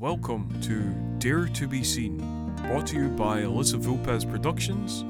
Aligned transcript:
Welcome 0.00 0.60
to 0.60 0.94
Dare 1.18 1.48
to 1.48 1.66
Be 1.66 1.82
Seen, 1.82 2.18
brought 2.68 2.86
to 2.86 2.94
you 2.94 3.08
by 3.08 3.40
Elyssa 3.40 3.78
Vulpes 3.80 4.24
Productions 4.24 5.00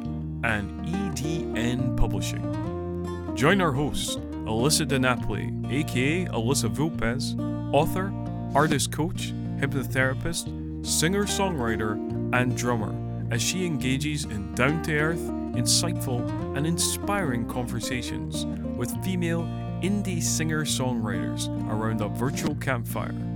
and 0.45 0.87
EDN 0.87 1.95
Publishing. 1.95 3.35
Join 3.37 3.61
our 3.61 3.72
host, 3.72 4.19
Elyssa 4.46 4.87
DiNapoli, 4.87 5.71
aka 5.71 6.24
Elyssa 6.29 6.71
Vulpes, 6.71 7.35
author, 7.74 8.11
artist 8.54 8.90
coach, 8.90 9.35
hypnotherapist, 9.59 10.46
singer 10.87 11.25
songwriter, 11.25 11.93
and 12.33 12.57
drummer, 12.57 12.95
as 13.31 13.43
she 13.43 13.67
engages 13.67 14.25
in 14.25 14.55
down 14.55 14.83
to 14.85 14.99
earth, 14.99 15.21
insightful, 15.53 16.27
and 16.57 16.66
inspiring 16.66 17.47
conversations 17.47 18.47
with 18.75 18.91
female 19.05 19.43
indie 19.83 20.23
singer 20.23 20.65
songwriters 20.65 21.51
around 21.69 22.01
a 22.01 22.09
virtual 22.09 22.55
campfire. 22.55 23.27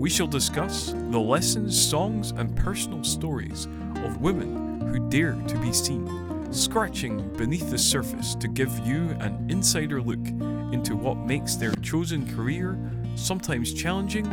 We 0.00 0.08
shall 0.08 0.26
discuss 0.26 0.94
the 1.10 1.20
lessons, 1.20 1.78
songs, 1.78 2.30
and 2.30 2.56
personal 2.56 3.04
stories 3.04 3.66
of 3.96 4.22
women 4.22 4.80
who 4.80 5.10
dare 5.10 5.34
to 5.34 5.58
be 5.58 5.74
seen, 5.74 6.50
scratching 6.54 7.28
beneath 7.36 7.68
the 7.68 7.76
surface 7.76 8.34
to 8.36 8.48
give 8.48 8.74
you 8.86 9.10
an 9.20 9.46
insider 9.50 10.00
look 10.00 10.26
into 10.72 10.96
what 10.96 11.18
makes 11.18 11.56
their 11.56 11.72
chosen 11.82 12.34
career 12.34 12.78
sometimes 13.14 13.74
challenging 13.74 14.26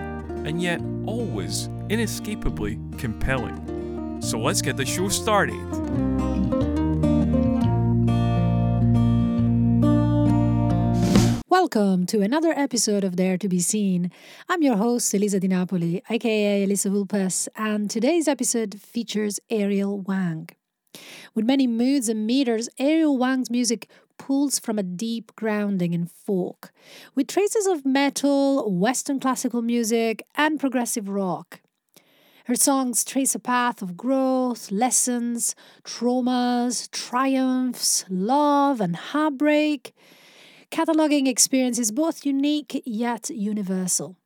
and 0.45 0.61
yet 0.61 0.79
always 1.05 1.67
inescapably 1.89 2.79
compelling. 2.97 4.21
So 4.21 4.39
let's 4.39 4.61
get 4.61 4.77
the 4.77 4.85
show 4.85 5.09
started. 5.09 6.76
Welcome 11.59 12.05
to 12.07 12.21
another 12.21 12.51
episode 12.51 13.03
of 13.03 13.15
Dare 13.15 13.39
to 13.39 13.49
Be 13.49 13.59
Seen. 13.59 14.11
I'm 14.47 14.61
your 14.61 14.75
host, 14.75 15.11
Elyssa 15.11 15.39
Di 15.39 15.47
Napoli, 15.47 16.03
aka 16.07 16.63
Elyssa 16.63 16.91
Vulpes, 16.91 17.49
and 17.55 17.89
today's 17.89 18.27
episode 18.27 18.79
features 18.79 19.39
Ariel 19.49 19.99
Wang. 19.99 20.49
With 21.33 21.45
many 21.45 21.65
moods 21.65 22.09
and 22.09 22.27
meters, 22.27 22.69
Ariel 22.77 23.17
Wang's 23.17 23.49
music 23.49 23.89
pulls 24.19 24.59
from 24.59 24.77
a 24.77 24.83
deep 24.83 25.35
grounding 25.35 25.95
in 25.95 26.05
folk, 26.05 26.71
with 27.15 27.25
traces 27.25 27.65
of 27.65 27.83
metal, 27.87 28.71
Western 28.71 29.19
classical 29.19 29.63
music, 29.63 30.27
and 30.35 30.59
progressive 30.59 31.09
rock. 31.09 31.61
Her 32.45 32.55
songs 32.55 33.03
trace 33.03 33.33
a 33.33 33.39
path 33.39 33.81
of 33.81 33.97
growth, 33.97 34.69
lessons, 34.69 35.55
traumas, 35.83 36.87
triumphs, 36.91 38.05
love, 38.09 38.79
and 38.79 38.95
heartbreak 38.95 39.95
cataloging 40.71 41.27
experience 41.27 41.79
is 41.79 41.91
both 41.91 42.25
unique 42.25 42.81
yet 42.85 43.29
universal. 43.29 44.17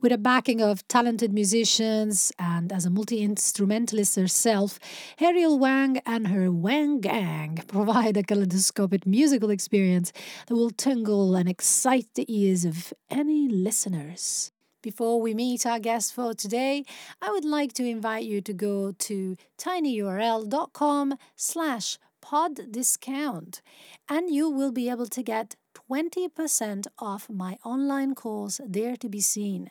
With 0.00 0.10
a 0.10 0.18
backing 0.18 0.60
of 0.60 0.86
talented 0.88 1.32
musicians 1.32 2.32
and 2.36 2.72
as 2.72 2.84
a 2.84 2.90
multi 2.90 3.22
instrumentalist 3.22 4.16
herself, 4.16 4.80
Ariel 5.20 5.60
Wang 5.60 5.98
and 6.04 6.26
her 6.26 6.50
Wang 6.50 7.00
Gang 7.00 7.62
provide 7.68 8.16
a 8.16 8.24
kaleidoscopic 8.24 9.06
musical 9.06 9.50
experience 9.50 10.12
that 10.48 10.56
will 10.56 10.70
tingle 10.70 11.36
and 11.36 11.48
excite 11.48 12.08
the 12.14 12.26
ears 12.28 12.64
of 12.64 12.92
any 13.10 13.48
listeners. 13.48 14.50
Before 14.82 15.20
we 15.20 15.34
meet 15.34 15.64
our 15.64 15.78
guest 15.78 16.12
for 16.12 16.34
today, 16.34 16.84
I 17.20 17.30
would 17.30 17.44
like 17.44 17.72
to 17.74 17.86
invite 17.86 18.24
you 18.24 18.40
to 18.40 18.52
go 18.52 18.90
to 18.90 19.36
tinyurl.com 19.56 21.14
slash 21.36 21.98
pod 22.20 22.72
discount 22.72 23.62
and 24.08 24.34
you 24.34 24.48
will 24.48 24.72
be 24.72 24.88
able 24.88 25.06
to 25.06 25.22
get 25.22 25.54
20% 25.92 26.86
off 27.00 27.28
my 27.28 27.58
online 27.66 28.14
course, 28.14 28.58
Dare 28.70 28.96
to 28.96 29.10
Be 29.10 29.20
Seen, 29.20 29.68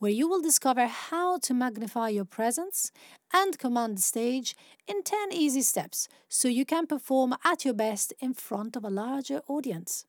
where 0.00 0.10
you 0.10 0.28
will 0.28 0.42
discover 0.42 0.86
how 0.86 1.38
to 1.38 1.54
magnify 1.54 2.10
your 2.10 2.26
presence 2.26 2.92
and 3.32 3.58
command 3.58 3.96
the 3.96 4.02
stage 4.02 4.54
in 4.86 5.02
10 5.02 5.32
easy 5.32 5.62
steps 5.62 6.08
so 6.28 6.46
you 6.46 6.66
can 6.66 6.86
perform 6.86 7.34
at 7.42 7.64
your 7.64 7.72
best 7.72 8.12
in 8.20 8.34
front 8.34 8.76
of 8.76 8.84
a 8.84 8.90
larger 8.90 9.40
audience. 9.48 10.04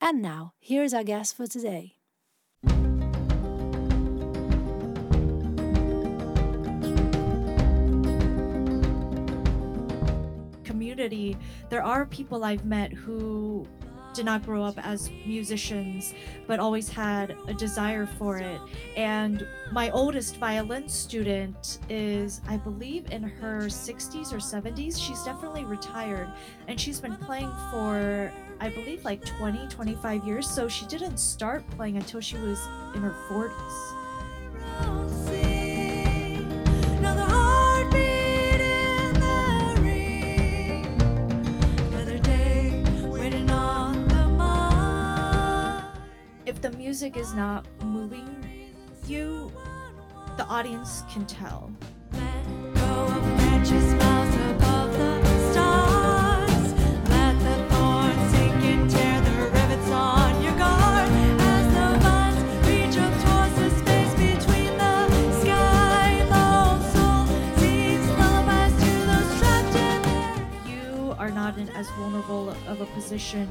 And 0.00 0.20
now, 0.20 0.54
here's 0.58 0.92
our 0.92 1.04
guest 1.04 1.36
for 1.36 1.46
today. 1.46 1.94
community 10.64 11.36
there 11.70 11.82
are 11.82 12.04
people 12.06 12.44
i've 12.44 12.64
met 12.64 12.92
who 12.92 13.66
did 14.14 14.24
not 14.24 14.44
grow 14.44 14.62
up 14.62 14.74
as 14.78 15.10
musicians, 15.26 16.14
but 16.46 16.60
always 16.60 16.88
had 16.88 17.36
a 17.48 17.54
desire 17.54 18.06
for 18.06 18.38
it. 18.38 18.60
And 18.96 19.46
my 19.72 19.90
oldest 19.90 20.36
violin 20.36 20.88
student 20.88 21.78
is, 21.88 22.40
I 22.48 22.56
believe, 22.56 23.10
in 23.10 23.22
her 23.22 23.62
60s 23.62 24.32
or 24.32 24.38
70s. 24.38 24.98
She's 25.00 25.22
definitely 25.24 25.64
retired 25.64 26.28
and 26.68 26.80
she's 26.80 27.00
been 27.00 27.16
playing 27.16 27.52
for, 27.70 28.32
I 28.60 28.70
believe, 28.70 29.04
like 29.04 29.24
20, 29.24 29.68
25 29.68 30.24
years. 30.24 30.48
So 30.48 30.68
she 30.68 30.86
didn't 30.86 31.18
start 31.18 31.68
playing 31.70 31.96
until 31.96 32.20
she 32.20 32.36
was 32.36 32.60
in 32.94 33.02
her 33.02 33.14
40s. 33.28 35.03
The 46.60 46.70
music 46.72 47.16
is 47.16 47.34
not 47.34 47.66
moving 47.82 48.44
you, 49.08 49.52
the 50.36 50.44
audience 50.46 51.02
can 51.10 51.26
tell. 51.26 51.70
You 70.66 71.14
are 71.18 71.30
not 71.30 71.58
in 71.58 71.68
as 71.70 71.90
vulnerable 71.90 72.50
of 72.68 72.80
a 72.80 72.86
position 72.86 73.48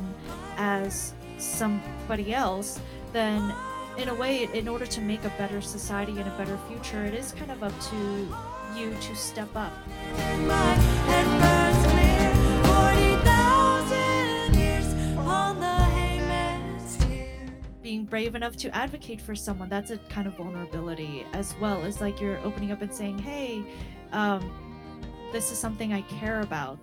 as 0.57 1.13
somebody 1.37 2.33
else 2.33 2.79
then 3.13 3.53
in 3.97 4.09
a 4.09 4.13
way, 4.13 4.49
in 4.53 4.67
order 4.67 4.85
to 4.87 5.01
make 5.01 5.23
a 5.23 5.29
better 5.37 5.61
society 5.61 6.13
and 6.13 6.27
a 6.27 6.37
better 6.37 6.57
future, 6.67 7.05
it 7.05 7.13
is 7.13 7.31
kind 7.31 7.51
of 7.51 7.63
up 7.63 7.79
to 7.79 8.27
you 8.75 8.95
to 9.01 9.15
step 9.15 9.55
up. 9.55 9.71
Being 17.83 18.05
brave 18.05 18.33
enough 18.33 18.55
to 18.57 18.75
advocate 18.75 19.21
for 19.21 19.35
someone, 19.35 19.69
that's 19.69 19.91
a 19.91 19.97
kind 20.09 20.25
of 20.25 20.35
vulnerability 20.37 21.25
as 21.33 21.53
well 21.61 21.83
as 21.83 22.01
like 22.01 22.19
you're 22.19 22.39
opening 22.39 22.71
up 22.71 22.81
and 22.81 22.91
saying, 22.91 23.19
hey, 23.19 23.63
um, 24.11 24.51
this 25.31 25.51
is 25.51 25.59
something 25.59 25.93
I 25.93 26.01
care 26.01 26.41
about. 26.41 26.79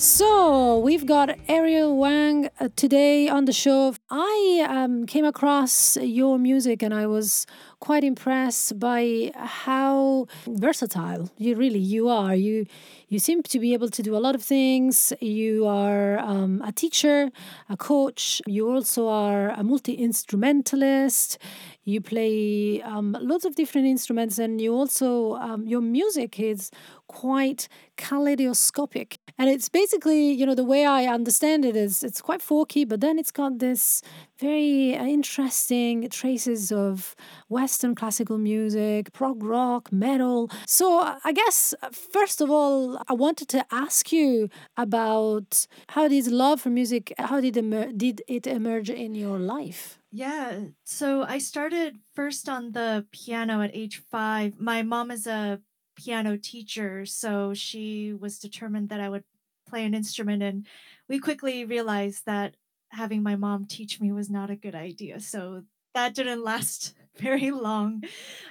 So 0.00 0.78
we've 0.78 1.04
got 1.04 1.28
Ariel 1.46 1.94
Wang 1.94 2.48
uh, 2.58 2.70
today 2.74 3.28
on 3.28 3.44
the 3.44 3.52
show. 3.52 3.94
I 4.08 4.66
um, 4.66 5.04
came 5.04 5.26
across 5.26 5.98
your 5.98 6.38
music 6.38 6.82
and 6.82 6.94
I 6.94 7.06
was 7.06 7.44
quite 7.80 8.04
impressed 8.04 8.78
by 8.78 9.32
how 9.34 10.26
versatile 10.46 11.30
you 11.38 11.56
really 11.56 11.78
you 11.78 12.08
are. 12.08 12.34
You 12.34 12.66
you 13.08 13.18
seem 13.18 13.42
to 13.42 13.58
be 13.58 13.72
able 13.72 13.88
to 13.88 14.02
do 14.02 14.16
a 14.16 14.22
lot 14.26 14.34
of 14.34 14.42
things. 14.42 15.12
You 15.20 15.66
are 15.66 16.18
um, 16.18 16.62
a 16.64 16.72
teacher, 16.72 17.30
a 17.68 17.76
coach. 17.76 18.40
You 18.46 18.70
also 18.70 19.08
are 19.08 19.48
a 19.50 19.64
multi 19.64 19.94
instrumentalist. 19.94 21.38
You 21.84 22.00
play 22.00 22.82
um, 22.82 23.16
lots 23.20 23.44
of 23.44 23.56
different 23.56 23.88
instruments, 23.88 24.38
and 24.38 24.60
you 24.60 24.72
also 24.72 25.34
um, 25.36 25.66
your 25.66 25.80
music 25.80 26.38
is 26.38 26.70
quite 27.08 27.68
kaleidoscopic. 27.96 29.18
And 29.36 29.50
it's 29.50 29.68
basically, 29.68 30.30
you 30.30 30.46
know, 30.46 30.54
the 30.54 30.64
way 30.64 30.84
I 30.84 31.06
understand 31.06 31.64
it 31.64 31.74
is 31.74 32.04
it's 32.04 32.20
quite 32.20 32.40
folky, 32.40 32.88
but 32.88 33.00
then 33.00 33.18
it's 33.18 33.32
got 33.32 33.58
this 33.58 34.02
very 34.38 34.96
uh, 34.96 35.04
interesting 35.04 36.08
traces 36.08 36.70
of 36.70 37.16
West 37.48 37.69
Western 37.70 37.94
classical 37.94 38.36
music, 38.36 39.12
prog 39.12 39.44
rock, 39.44 39.92
metal. 39.92 40.50
So 40.66 40.86
I 41.24 41.32
guess, 41.32 41.72
first 41.92 42.40
of 42.40 42.50
all, 42.50 43.00
I 43.08 43.12
wanted 43.12 43.46
to 43.50 43.64
ask 43.70 44.10
you 44.10 44.48
about 44.76 45.68
how 45.90 46.08
did 46.08 46.26
love 46.26 46.60
for 46.62 46.70
music, 46.70 47.12
how 47.16 47.40
did, 47.40 47.56
emer- 47.56 47.92
did 47.92 48.22
it 48.26 48.48
emerge 48.48 48.90
in 48.90 49.14
your 49.14 49.38
life? 49.38 50.00
Yeah, 50.10 50.62
so 50.82 51.22
I 51.22 51.38
started 51.38 52.00
first 52.12 52.48
on 52.48 52.72
the 52.72 53.06
piano 53.12 53.62
at 53.62 53.70
age 53.72 54.02
five. 54.10 54.58
My 54.58 54.82
mom 54.82 55.12
is 55.12 55.28
a 55.28 55.60
piano 55.94 56.36
teacher, 56.36 57.06
so 57.06 57.54
she 57.54 58.12
was 58.12 58.40
determined 58.40 58.88
that 58.88 59.00
I 59.00 59.08
would 59.08 59.22
play 59.68 59.84
an 59.84 59.94
instrument. 59.94 60.42
And 60.42 60.66
we 61.08 61.20
quickly 61.20 61.64
realized 61.64 62.26
that 62.26 62.56
having 62.90 63.22
my 63.22 63.36
mom 63.36 63.66
teach 63.66 64.00
me 64.00 64.10
was 64.10 64.28
not 64.28 64.50
a 64.50 64.56
good 64.56 64.74
idea. 64.74 65.20
So 65.20 65.62
that 65.94 66.16
didn't 66.16 66.42
last 66.42 66.94
very 67.18 67.50
long. 67.50 68.02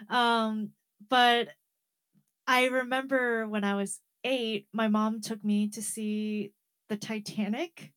Um, 0.09 0.71
but 1.09 1.50
I 2.47 2.65
remember 2.65 3.47
when 3.47 3.63
I 3.63 3.75
was 3.75 4.00
eight, 4.23 4.67
my 4.73 4.88
mom 4.88 5.21
took 5.21 5.44
me 5.44 5.69
to 5.69 5.81
see 5.81 6.51
the 6.89 6.97
Titanic. 6.97 7.91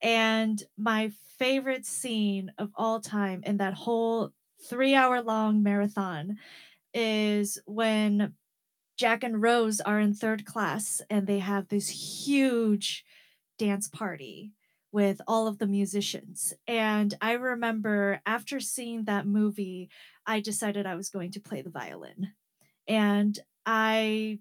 And 0.00 0.62
my 0.76 1.10
favorite 1.38 1.84
scene 1.84 2.52
of 2.58 2.70
all 2.74 3.00
time 3.00 3.42
in 3.44 3.56
that 3.58 3.74
whole 3.74 4.30
three 4.68 4.94
hour 4.94 5.22
long 5.22 5.62
marathon 5.62 6.36
is 6.94 7.58
when 7.66 8.34
Jack 8.96 9.22
and 9.22 9.40
Rose 9.40 9.80
are 9.80 10.00
in 10.00 10.14
third 10.14 10.44
class 10.44 11.00
and 11.10 11.26
they 11.26 11.38
have 11.38 11.68
this 11.68 11.88
huge 12.26 13.04
dance 13.58 13.88
party 13.88 14.52
with 14.92 15.20
all 15.26 15.46
of 15.46 15.58
the 15.58 15.66
musicians. 15.66 16.54
And 16.66 17.14
I 17.20 17.32
remember 17.32 18.20
after 18.26 18.60
seeing 18.60 19.04
that 19.04 19.26
movie, 19.26 19.90
I 20.26 20.40
decided 20.40 20.86
I 20.86 20.94
was 20.94 21.10
going 21.10 21.32
to 21.32 21.40
play 21.40 21.62
the 21.62 21.70
violin. 21.70 22.32
And 22.86 23.38
I 23.66 24.40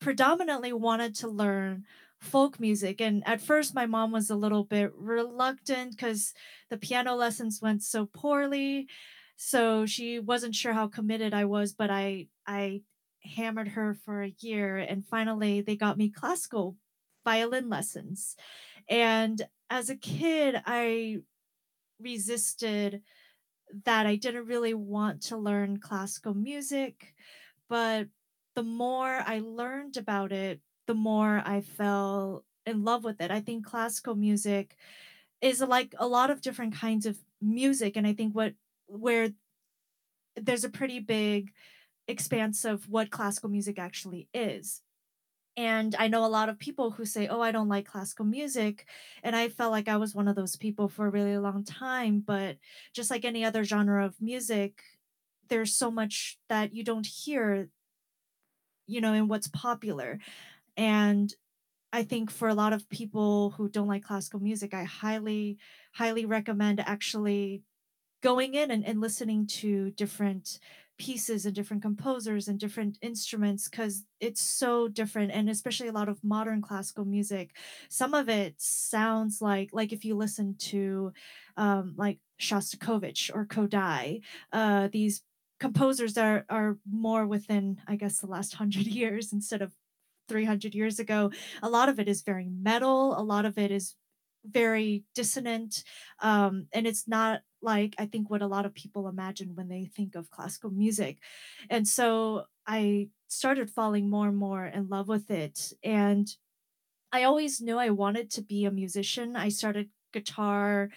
predominantly 0.00 0.72
wanted 0.72 1.14
to 1.16 1.28
learn 1.28 1.84
folk 2.20 2.60
music. 2.60 3.00
And 3.00 3.26
at 3.26 3.40
first, 3.40 3.74
my 3.74 3.86
mom 3.86 4.12
was 4.12 4.30
a 4.30 4.36
little 4.36 4.64
bit 4.64 4.92
reluctant 4.94 5.92
because 5.92 6.34
the 6.70 6.76
piano 6.76 7.14
lessons 7.14 7.60
went 7.62 7.82
so 7.82 8.06
poorly. 8.06 8.88
So 9.36 9.86
she 9.86 10.18
wasn't 10.18 10.54
sure 10.54 10.72
how 10.72 10.86
committed 10.88 11.34
I 11.34 11.46
was, 11.46 11.72
but 11.72 11.90
I 11.90 12.28
I 12.46 12.82
hammered 13.24 13.68
her 13.68 13.94
for 13.94 14.22
a 14.22 14.34
year 14.40 14.78
and 14.78 15.06
finally 15.06 15.60
they 15.60 15.76
got 15.76 15.96
me 15.96 16.10
classical 16.10 16.76
violin 17.24 17.68
lessons. 17.68 18.36
And 18.88 19.42
as 19.70 19.90
a 19.90 19.96
kid, 19.96 20.60
I 20.66 21.18
resisted 22.00 23.02
that 23.84 24.06
I 24.06 24.16
didn't 24.16 24.46
really 24.46 24.74
want 24.74 25.22
to 25.22 25.36
learn 25.36 25.78
classical 25.78 26.34
music, 26.34 27.14
but 27.68 28.08
the 28.54 28.62
more 28.62 29.22
I 29.26 29.40
learned 29.40 29.96
about 29.96 30.32
it, 30.32 30.60
the 30.86 30.94
more 30.94 31.42
I 31.44 31.62
fell 31.62 32.44
in 32.66 32.84
love 32.84 33.04
with 33.04 33.20
it. 33.20 33.30
I 33.30 33.40
think 33.40 33.64
classical 33.64 34.14
music 34.14 34.76
is 35.40 35.60
like 35.60 35.94
a 35.98 36.06
lot 36.06 36.30
of 36.30 36.42
different 36.42 36.74
kinds 36.74 37.06
of 37.06 37.18
music 37.40 37.96
and 37.96 38.06
I 38.06 38.12
think 38.12 38.34
what 38.34 38.54
where 38.86 39.30
there's 40.36 40.64
a 40.64 40.70
pretty 40.70 41.00
big 41.00 41.52
expanse 42.08 42.64
of 42.64 42.88
what 42.88 43.10
classical 43.10 43.50
music 43.50 43.78
actually 43.78 44.28
is. 44.34 44.82
And 45.56 45.94
I 45.98 46.08
know 46.08 46.24
a 46.24 46.28
lot 46.28 46.48
of 46.48 46.58
people 46.58 46.92
who 46.92 47.04
say, 47.04 47.28
"Oh, 47.28 47.40
I 47.42 47.52
don't 47.52 47.68
like 47.68 47.86
classical 47.86 48.24
music." 48.24 48.86
And 49.22 49.36
I 49.36 49.48
felt 49.48 49.70
like 49.72 49.88
I 49.88 49.98
was 49.98 50.14
one 50.14 50.28
of 50.28 50.36
those 50.36 50.56
people 50.56 50.88
for 50.88 51.06
a 51.06 51.10
really 51.10 51.36
long 51.38 51.62
time, 51.64 52.20
but 52.20 52.58
just 52.94 53.10
like 53.10 53.24
any 53.24 53.44
other 53.44 53.64
genre 53.64 54.04
of 54.06 54.20
music, 54.20 54.82
there's 55.48 55.74
so 55.76 55.90
much 55.90 56.38
that 56.48 56.74
you 56.74 56.84
don't 56.84 57.06
hear, 57.06 57.68
you 58.86 59.00
know, 59.00 59.12
in 59.12 59.28
what's 59.28 59.48
popular. 59.48 60.18
And 60.76 61.34
I 61.92 62.04
think 62.04 62.30
for 62.30 62.48
a 62.48 62.54
lot 62.54 62.74
of 62.74 62.88
people 62.90 63.52
who 63.52 63.68
don't 63.68 63.88
like 63.88 64.04
classical 64.04 64.40
music, 64.40 64.74
I 64.74 64.84
highly, 64.84 65.58
highly 65.94 66.26
recommend 66.26 66.80
actually 66.80 67.62
going 68.22 68.54
in 68.54 68.70
and, 68.70 68.84
and 68.84 69.00
listening 69.00 69.46
to 69.46 69.90
different 69.92 70.60
pieces 71.02 71.44
and 71.44 71.54
different 71.54 71.82
composers 71.82 72.46
and 72.46 72.60
different 72.60 72.96
instruments 73.02 73.68
because 73.68 74.04
it's 74.20 74.40
so 74.40 74.86
different 74.86 75.32
and 75.32 75.50
especially 75.50 75.88
a 75.88 75.92
lot 76.00 76.08
of 76.08 76.22
modern 76.22 76.62
classical 76.62 77.04
music. 77.04 77.56
Some 77.88 78.14
of 78.14 78.28
it 78.28 78.54
sounds 78.58 79.42
like 79.42 79.70
like 79.72 79.92
if 79.92 80.04
you 80.04 80.14
listen 80.14 80.54
to 80.70 81.12
um 81.56 81.94
like 81.96 82.20
shostakovich 82.40 83.34
or 83.34 83.46
Kodály 83.46 84.22
uh 84.52 84.88
these 84.92 85.22
composers 85.58 86.16
are, 86.16 86.44
are 86.48 86.78
more 86.90 87.24
within 87.26 87.80
i 87.86 87.94
guess 87.94 88.18
the 88.18 88.26
last 88.26 88.54
hundred 88.54 88.86
years 89.00 89.32
instead 89.32 89.62
of 89.62 89.72
300 90.28 90.74
years 90.74 90.98
ago. 90.98 91.30
A 91.62 91.68
lot 91.68 91.88
of 91.88 91.98
it 91.98 92.08
is 92.08 92.22
very 92.22 92.48
metal 92.48 93.18
a 93.18 93.24
lot 93.34 93.44
of 93.44 93.58
it 93.58 93.70
is 93.72 93.96
very 94.44 95.04
dissonant 95.14 95.84
um, 96.20 96.66
and 96.72 96.86
it's 96.86 97.06
not 97.06 97.40
like 97.60 97.94
i 97.98 98.06
think 98.06 98.28
what 98.28 98.42
a 98.42 98.46
lot 98.46 98.66
of 98.66 98.74
people 98.74 99.08
imagine 99.08 99.54
when 99.54 99.68
they 99.68 99.84
think 99.84 100.14
of 100.14 100.30
classical 100.30 100.70
music. 100.70 101.18
And 101.70 101.86
so 101.86 102.44
i 102.66 103.08
started 103.28 103.70
falling 103.70 104.10
more 104.10 104.28
and 104.28 104.36
more 104.36 104.66
in 104.66 104.88
love 104.88 105.08
with 105.08 105.30
it 105.30 105.72
and 105.82 106.28
i 107.12 107.22
always 107.24 107.60
knew 107.60 107.78
i 107.78 107.90
wanted 107.90 108.30
to 108.30 108.42
be 108.42 108.64
a 108.64 108.70
musician. 108.70 109.36
I 109.36 109.48
started 109.48 109.90
guitar 110.12 110.90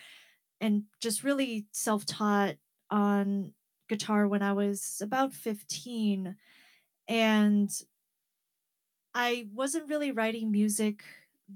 and 0.60 0.84
just 1.02 1.24
really 1.24 1.68
self-taught 1.72 2.56
on 2.90 3.54
guitar 3.90 4.28
when 4.28 4.42
i 4.42 4.54
was 4.54 5.00
about 5.02 5.34
15 5.34 6.36
and 7.08 7.70
I 9.16 9.48
wasn't 9.54 9.90
really 9.90 10.12
writing 10.12 10.52
music 10.52 11.04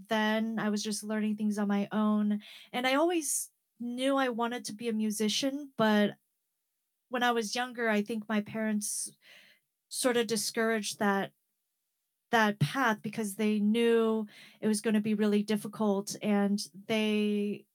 then. 0.09 0.59
I 0.59 0.69
was 0.69 0.83
just 0.83 1.03
learning 1.03 1.35
things 1.35 1.57
on 1.57 1.67
my 1.67 1.87
own. 1.91 2.41
And 2.73 2.85
I 2.87 2.95
always 2.95 3.49
knew 3.79 4.17
I 4.17 4.29
wanted 4.29 4.65
to 4.65 4.73
be 4.73 4.89
a 4.89 4.93
musician, 4.93 5.71
but 5.77 6.11
when 7.09 7.23
I 7.23 7.31
was 7.31 7.55
younger, 7.55 7.89
I 7.89 8.01
think 8.01 8.29
my 8.29 8.41
parents 8.41 9.11
sort 9.89 10.17
of 10.17 10.27
discouraged 10.27 10.99
that 10.99 11.31
that 12.31 12.59
path 12.59 12.99
because 13.01 13.35
they 13.35 13.57
knew 13.59 14.27
it 14.61 14.67
was 14.67 14.81
going 14.81 14.93
to 14.93 14.99
be 14.99 15.15
really 15.15 15.41
difficult 15.41 16.15
and 16.21 16.61
they 16.87 17.65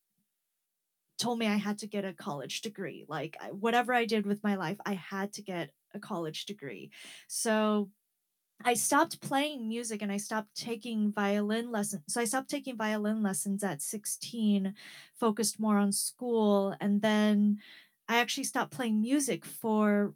told 1.18 1.38
me 1.38 1.46
I 1.48 1.56
had 1.56 1.78
to 1.78 1.88
get 1.88 2.04
a 2.04 2.12
college 2.12 2.60
degree. 2.60 3.04
Like 3.08 3.36
whatever 3.50 3.92
I 3.92 4.04
did 4.04 4.26
with 4.26 4.44
my 4.44 4.54
life, 4.54 4.76
I 4.86 4.94
had 4.94 5.32
to 5.34 5.42
get 5.42 5.70
a 5.92 5.98
college 5.98 6.46
degree. 6.46 6.90
So 7.26 7.88
I 8.62 8.74
stopped 8.74 9.20
playing 9.20 9.68
music 9.68 10.02
and 10.02 10.12
I 10.12 10.16
stopped 10.16 10.54
taking 10.54 11.12
violin 11.12 11.70
lessons. 11.70 12.02
So 12.08 12.20
I 12.20 12.24
stopped 12.24 12.48
taking 12.48 12.76
violin 12.76 13.22
lessons 13.22 13.62
at 13.64 13.82
16, 13.82 14.74
focused 15.14 15.60
more 15.60 15.78
on 15.78 15.92
school. 15.92 16.74
And 16.80 17.02
then 17.02 17.58
I 18.08 18.18
actually 18.18 18.44
stopped 18.44 18.72
playing 18.72 19.00
music 19.00 19.44
for 19.44 20.14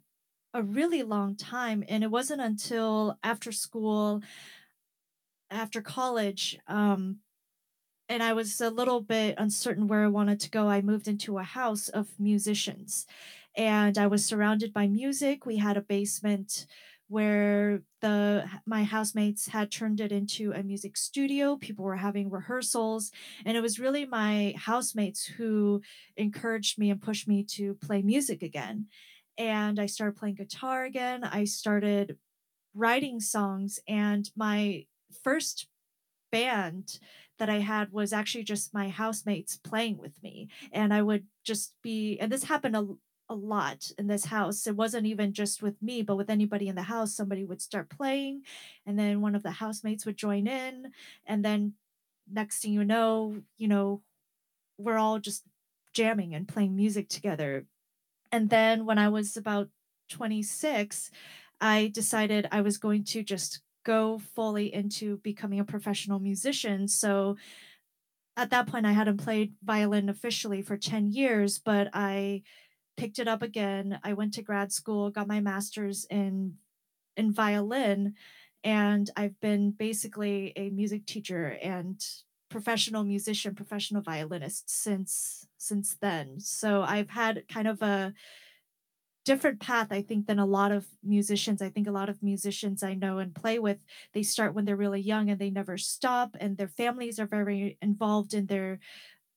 a 0.53 0.63
really 0.63 1.03
long 1.03 1.35
time. 1.35 1.83
And 1.87 2.03
it 2.03 2.11
wasn't 2.11 2.41
until 2.41 3.17
after 3.23 3.51
school, 3.51 4.21
after 5.51 5.81
college, 5.81 6.57
um, 6.67 7.17
and 8.09 8.23
I 8.23 8.33
was 8.33 8.59
a 8.59 8.71
little 8.71 9.01
bit 9.01 9.35
uncertain 9.37 9.87
where 9.87 10.03
I 10.03 10.07
wanted 10.07 10.39
to 10.41 10.49
go. 10.49 10.67
I 10.67 10.81
moved 10.81 11.07
into 11.07 11.37
a 11.37 11.43
house 11.43 11.89
of 11.89 12.19
musicians 12.19 13.05
and 13.55 13.97
I 13.97 14.07
was 14.07 14.25
surrounded 14.25 14.73
by 14.73 14.87
music. 14.87 15.45
We 15.45 15.57
had 15.57 15.77
a 15.77 15.81
basement 15.81 16.65
where 17.09 17.81
the 18.01 18.45
my 18.65 18.83
housemates 18.83 19.47
had 19.47 19.71
turned 19.71 19.99
it 19.99 20.11
into 20.11 20.51
a 20.53 20.63
music 20.63 20.95
studio. 20.95 21.57
People 21.57 21.83
were 21.83 21.97
having 21.97 22.29
rehearsals 22.29 23.11
and 23.45 23.57
it 23.57 23.61
was 23.61 23.79
really 23.79 24.05
my 24.05 24.53
housemates 24.55 25.25
who 25.25 25.81
encouraged 26.15 26.77
me 26.77 26.91
and 26.91 27.01
pushed 27.01 27.27
me 27.27 27.43
to 27.43 27.73
play 27.75 28.01
music 28.01 28.43
again. 28.43 28.85
And 29.37 29.79
i 29.79 29.87
started 29.87 30.17
playing 30.17 30.35
guitar 30.35 30.85
again. 30.85 31.23
I 31.23 31.45
started 31.45 32.17
writing 32.75 33.19
songs 33.19 33.79
and 33.87 34.29
my 34.35 34.85
first 35.23 35.67
band 36.31 36.99
that 37.39 37.49
I 37.49 37.59
had 37.59 37.91
was 37.91 38.13
actually 38.13 38.43
just 38.43 38.73
my 38.73 38.89
housemates 38.89 39.57
playing 39.57 39.97
with 39.97 40.21
me. 40.21 40.49
And 40.71 40.93
I 40.93 41.01
would 41.01 41.25
just 41.43 41.73
be, 41.81 42.19
and 42.19 42.31
this 42.31 42.43
happened 42.43 42.75
a, 42.75 42.85
a 43.29 43.35
lot 43.35 43.91
in 43.97 44.07
this 44.07 44.25
house. 44.25 44.65
It 44.65 44.75
wasn't 44.75 45.05
even 45.05 45.33
just 45.33 45.61
with 45.61 45.81
me, 45.81 46.01
but 46.01 46.15
with 46.15 46.29
anybody 46.29 46.67
in 46.67 46.75
the 46.75 46.83
house, 46.83 47.15
somebody 47.15 47.45
would 47.45 47.61
start 47.61 47.89
playing, 47.89 48.41
and 48.85 48.97
then 48.97 49.21
one 49.21 49.35
of 49.35 49.43
the 49.43 49.51
housemates 49.51 50.05
would 50.05 50.17
join 50.17 50.47
in. 50.47 50.91
And 51.25 51.45
then 51.45 51.73
next 52.31 52.61
thing 52.61 52.73
you 52.73 52.83
know, 52.83 53.37
you 53.57 53.67
know, 53.67 54.01
we're 54.77 54.97
all 54.97 55.19
just 55.19 55.43
jamming 55.93 56.33
and 56.33 56.47
playing 56.47 56.75
music 56.75 57.09
together. 57.09 57.65
And 58.31 58.49
then 58.49 58.85
when 58.85 58.97
I 58.97 59.09
was 59.09 59.35
about 59.37 59.69
26, 60.09 61.11
I 61.61 61.91
decided 61.93 62.47
I 62.51 62.61
was 62.61 62.77
going 62.77 63.03
to 63.05 63.23
just 63.23 63.61
go 63.85 64.19
fully 64.35 64.73
into 64.73 65.17
becoming 65.17 65.59
a 65.59 65.65
professional 65.65 66.19
musician. 66.19 66.87
So 66.87 67.37
at 68.37 68.51
that 68.51 68.67
point, 68.67 68.85
I 68.85 68.91
hadn't 68.91 69.17
played 69.17 69.53
violin 69.63 70.09
officially 70.09 70.61
for 70.61 70.77
10 70.77 71.11
years, 71.11 71.59
but 71.59 71.89
I 71.93 72.43
picked 72.99 73.19
it 73.19 73.27
up 73.27 73.41
again. 73.41 73.99
I 74.03 74.13
went 74.13 74.33
to 74.35 74.41
grad 74.41 74.71
school, 74.71 75.09
got 75.09 75.27
my 75.27 75.39
master's 75.39 76.05
in 76.09 76.55
in 77.17 77.33
violin, 77.33 78.15
and 78.63 79.09
I've 79.15 79.39
been 79.39 79.71
basically 79.71 80.53
a 80.55 80.69
music 80.69 81.05
teacher 81.05 81.57
and 81.61 82.03
professional 82.49 83.03
musician, 83.03 83.55
professional 83.55 84.01
violinist 84.01 84.69
since 84.69 85.47
since 85.57 85.95
then. 86.01 86.39
So 86.39 86.83
I've 86.83 87.09
had 87.09 87.47
kind 87.47 87.67
of 87.67 87.81
a 87.81 88.13
different 89.25 89.59
path 89.59 89.87
I 89.91 90.01
think 90.01 90.27
than 90.27 90.39
a 90.39 90.45
lot 90.45 90.71
of 90.71 90.87
musicians. 91.03 91.61
I 91.61 91.69
think 91.69 91.87
a 91.87 91.91
lot 91.91 92.09
of 92.09 92.23
musicians 92.23 92.81
I 92.83 92.95
know 92.95 93.19
and 93.19 93.35
play 93.35 93.59
with, 93.59 93.77
they 94.13 94.23
start 94.23 94.53
when 94.55 94.65
they're 94.65 94.75
really 94.75 95.01
young 95.01 95.29
and 95.29 95.39
they 95.39 95.51
never 95.51 95.77
stop 95.77 96.35
and 96.39 96.57
their 96.57 96.67
families 96.67 97.19
are 97.19 97.27
very 97.27 97.77
involved 97.81 98.33
in 98.33 98.47
their 98.47 98.79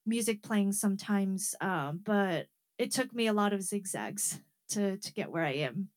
music 0.05 0.41
playing 0.43 0.71
sometimes. 0.71 1.55
Um, 1.61 2.01
but 2.03 2.47
it 2.77 2.91
took 2.91 3.13
me 3.13 3.27
a 3.27 3.33
lot 3.33 3.53
of 3.53 3.61
zigzags 3.63 4.41
to 4.69 4.97
to 4.97 5.13
get 5.13 5.31
where 5.31 5.45
I 5.45 5.53
am 5.53 5.89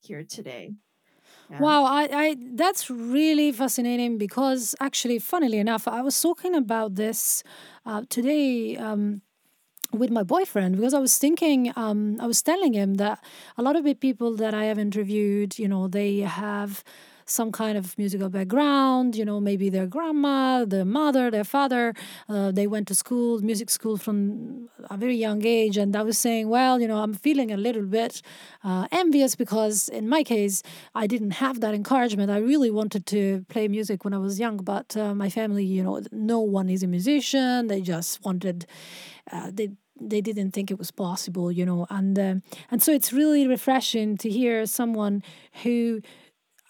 here 0.00 0.24
today. 0.24 0.74
Yeah. 1.50 1.66
Wow, 1.66 1.84
I, 1.84 2.08
I 2.12 2.36
that's 2.54 2.88
really 2.88 3.50
fascinating 3.52 4.16
because 4.16 4.74
actually, 4.80 5.18
funnily 5.18 5.58
enough, 5.58 5.88
I 5.88 6.02
was 6.02 6.20
talking 6.20 6.54
about 6.54 6.94
this 6.94 7.42
uh, 7.84 8.02
today 8.08 8.76
um, 8.76 9.22
with 9.92 10.10
my 10.10 10.22
boyfriend 10.22 10.76
because 10.76 10.94
I 10.94 11.00
was 11.00 11.18
thinking, 11.18 11.72
um, 11.76 12.18
I 12.20 12.26
was 12.26 12.42
telling 12.42 12.74
him 12.74 12.94
that 12.94 13.24
a 13.56 13.62
lot 13.62 13.76
of 13.76 13.84
the 13.84 13.94
people 13.94 14.36
that 14.36 14.54
I 14.54 14.64
have 14.66 14.78
interviewed, 14.78 15.58
you 15.58 15.68
know, 15.68 15.88
they 15.88 16.18
have 16.20 16.84
some 17.30 17.52
kind 17.52 17.76
of 17.76 17.96
musical 17.98 18.28
background, 18.28 19.14
you 19.16 19.24
know, 19.24 19.40
maybe 19.40 19.68
their 19.68 19.86
grandma, 19.86 20.64
their 20.64 20.84
mother, 20.84 21.30
their 21.30 21.44
father, 21.44 21.94
uh, 22.28 22.50
they 22.50 22.66
went 22.66 22.88
to 22.88 22.94
school, 22.94 23.40
music 23.40 23.70
school 23.70 23.96
from 23.96 24.68
a 24.90 24.96
very 24.96 25.16
young 25.16 25.44
age. 25.44 25.76
And 25.76 25.94
I 25.94 26.02
was 26.02 26.18
saying, 26.18 26.48
well, 26.48 26.80
you 26.80 26.88
know, 26.88 26.98
I'm 26.98 27.14
feeling 27.14 27.50
a 27.50 27.56
little 27.56 27.82
bit 27.82 28.22
uh, 28.64 28.86
envious 28.90 29.36
because 29.36 29.88
in 29.88 30.08
my 30.08 30.22
case, 30.22 30.62
I 30.94 31.06
didn't 31.06 31.32
have 31.32 31.60
that 31.60 31.74
encouragement. 31.74 32.30
I 32.30 32.38
really 32.38 32.70
wanted 32.70 33.06
to 33.06 33.44
play 33.48 33.68
music 33.68 34.04
when 34.04 34.14
I 34.14 34.18
was 34.18 34.40
young, 34.40 34.56
but 34.58 34.96
uh, 34.96 35.14
my 35.14 35.28
family, 35.28 35.64
you 35.64 35.82
know, 35.82 36.00
no 36.12 36.40
one 36.40 36.70
is 36.70 36.82
a 36.82 36.86
musician. 36.86 37.66
They 37.66 37.80
just 37.80 38.24
wanted, 38.24 38.66
uh, 39.30 39.50
they, 39.52 39.70
they 40.00 40.20
didn't 40.20 40.52
think 40.52 40.70
it 40.70 40.78
was 40.78 40.90
possible, 40.90 41.50
you 41.50 41.66
know, 41.66 41.86
and 41.90 42.18
uh, 42.18 42.34
and 42.70 42.82
so 42.82 42.92
it's 42.92 43.12
really 43.12 43.46
refreshing 43.46 44.16
to 44.18 44.30
hear 44.30 44.64
someone 44.66 45.22
who 45.62 46.00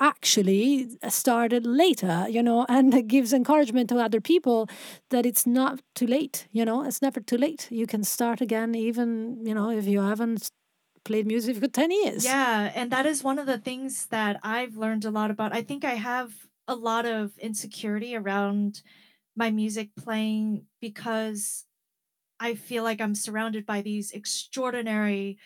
actually 0.01 0.89
uh, 1.03 1.09
started 1.09 1.67
later, 1.67 2.27
you 2.29 2.43
know, 2.43 2.67
and 2.69 3.09
gives 3.09 3.33
encouragement 3.33 3.89
to 3.91 3.99
other 3.99 4.21
people 4.21 4.69
that 5.11 5.27
it's 5.27 5.47
not 5.47 5.81
too 5.95 6.07
late, 6.07 6.47
you 6.53 6.65
know, 6.65 6.85
it's 6.85 7.03
never 7.03 7.21
too 7.21 7.37
late. 7.37 7.69
You 7.71 7.87
can 7.87 8.05
start 8.05 8.41
again, 8.41 8.75
even, 8.75 9.45
you 9.45 9.55
know, 9.55 9.71
if 9.71 9.87
you 9.87 10.01
haven't 10.01 10.51
played 11.05 11.27
music 11.27 11.57
for 11.57 11.69
10 11.69 11.91
years. 11.91 12.25
Yeah. 12.25 12.71
And 12.75 12.91
that 12.91 13.07
is 13.07 13.25
one 13.25 13.39
of 13.39 13.47
the 13.47 13.59
things 13.59 14.07
that 14.07 14.39
I've 14.43 14.77
learned 14.77 15.05
a 15.05 15.11
lot 15.11 15.31
about. 15.31 15.55
I 15.55 15.63
think 15.63 15.85
I 15.85 15.95
have 15.95 16.33
a 16.67 16.75
lot 16.75 17.07
of 17.07 17.37
insecurity 17.39 18.15
around 18.15 18.83
my 19.35 19.51
music 19.51 19.91
playing 19.97 20.67
because 20.81 21.65
I 22.41 22.55
feel 22.55 22.85
like 22.85 23.01
I'm 23.01 23.15
surrounded 23.15 23.65
by 23.67 23.81
these 23.81 24.13
extraordinary 24.13 25.39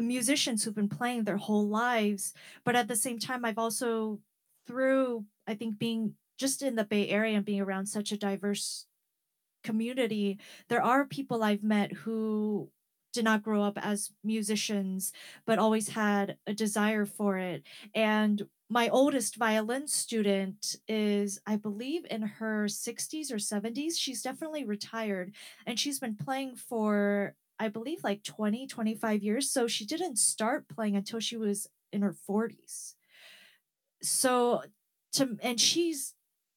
musicians 0.00 0.64
who've 0.64 0.74
been 0.74 0.88
playing 0.88 1.24
their 1.24 1.36
whole 1.36 1.68
lives 1.68 2.32
but 2.64 2.76
at 2.76 2.88
the 2.88 2.96
same 2.96 3.18
time 3.18 3.44
i've 3.44 3.58
also 3.58 4.18
through 4.66 5.24
i 5.46 5.54
think 5.54 5.78
being 5.78 6.14
just 6.38 6.62
in 6.62 6.76
the 6.76 6.84
bay 6.84 7.08
area 7.08 7.36
and 7.36 7.44
being 7.44 7.60
around 7.60 7.86
such 7.86 8.12
a 8.12 8.18
diverse 8.18 8.86
community 9.64 10.38
there 10.68 10.82
are 10.82 11.04
people 11.04 11.42
i've 11.42 11.62
met 11.62 11.92
who 11.92 12.68
did 13.12 13.24
not 13.24 13.42
grow 13.42 13.62
up 13.62 13.78
as 13.80 14.10
musicians 14.24 15.12
but 15.46 15.58
always 15.58 15.90
had 15.90 16.36
a 16.46 16.54
desire 16.54 17.04
for 17.04 17.38
it. 17.38 17.62
And 17.94 18.42
my 18.70 18.88
oldest 18.88 19.36
violin 19.36 19.86
student 19.86 20.76
is 20.88 21.38
i 21.46 21.56
believe 21.56 22.06
in 22.10 22.22
her 22.22 22.64
60s 22.64 23.30
or 23.30 23.36
70s 23.36 23.98
she's 23.98 24.22
definitely 24.22 24.64
retired 24.64 25.34
and 25.66 25.78
she's 25.78 25.98
been 25.98 26.16
playing 26.16 26.56
for 26.56 27.34
I 27.62 27.68
believe 27.68 28.02
like 28.02 28.24
20, 28.24 28.66
25 28.66 29.22
years. 29.22 29.50
So 29.50 29.68
she 29.68 29.86
didn't 29.86 30.16
start 30.16 30.68
playing 30.68 30.96
until 30.96 31.20
she 31.20 31.36
was 31.36 31.68
in 31.92 32.02
her 32.02 32.16
40s. 32.28 32.94
So 34.02 34.62
to 35.12 35.36
and 35.42 35.60
she's 35.60 36.14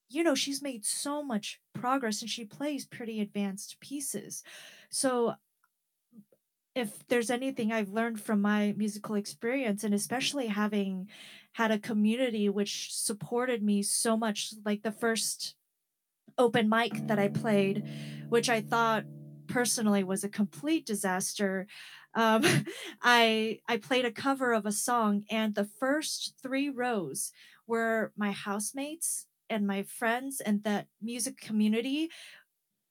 you 0.09 0.23
know, 0.23 0.35
she's 0.35 0.61
made 0.61 0.85
so 0.85 1.23
much 1.23 1.59
progress 1.73 2.21
and 2.21 2.29
she 2.29 2.45
plays 2.45 2.85
pretty 2.85 3.19
advanced 3.21 3.79
pieces. 3.79 4.43
So 4.89 5.35
if 6.73 7.07
there's 7.07 7.29
anything 7.29 7.71
I've 7.71 7.89
learned 7.89 8.21
from 8.21 8.41
my 8.41 8.73
musical 8.77 9.15
experience, 9.15 9.83
and 9.83 9.93
especially 9.93 10.47
having 10.47 11.09
had 11.53 11.71
a 11.71 11.79
community 11.79 12.49
which 12.49 12.93
supported 12.93 13.63
me 13.63 13.81
so 13.81 14.15
much, 14.15 14.53
like 14.63 14.83
the 14.83 14.91
first 14.91 15.55
open 16.37 16.69
mic 16.69 17.07
that 17.07 17.19
I 17.19 17.29
played, 17.29 17.83
which 18.29 18.49
I 18.49 18.61
thought 18.61 19.05
personally 19.47 20.03
was 20.03 20.23
a 20.23 20.29
complete 20.29 20.85
disaster. 20.85 21.67
Um, 22.13 22.43
I 23.01 23.59
I 23.67 23.77
played 23.77 24.05
a 24.05 24.11
cover 24.11 24.53
of 24.53 24.65
a 24.65 24.71
song, 24.71 25.23
and 25.29 25.55
the 25.55 25.65
first 25.79 26.35
three 26.41 26.69
rows 26.69 27.31
were 27.67 28.11
my 28.17 28.31
housemates 28.31 29.27
and 29.49 29.67
my 29.67 29.83
friends 29.83 30.41
and 30.41 30.63
that 30.63 30.87
music 31.01 31.37
community 31.39 32.09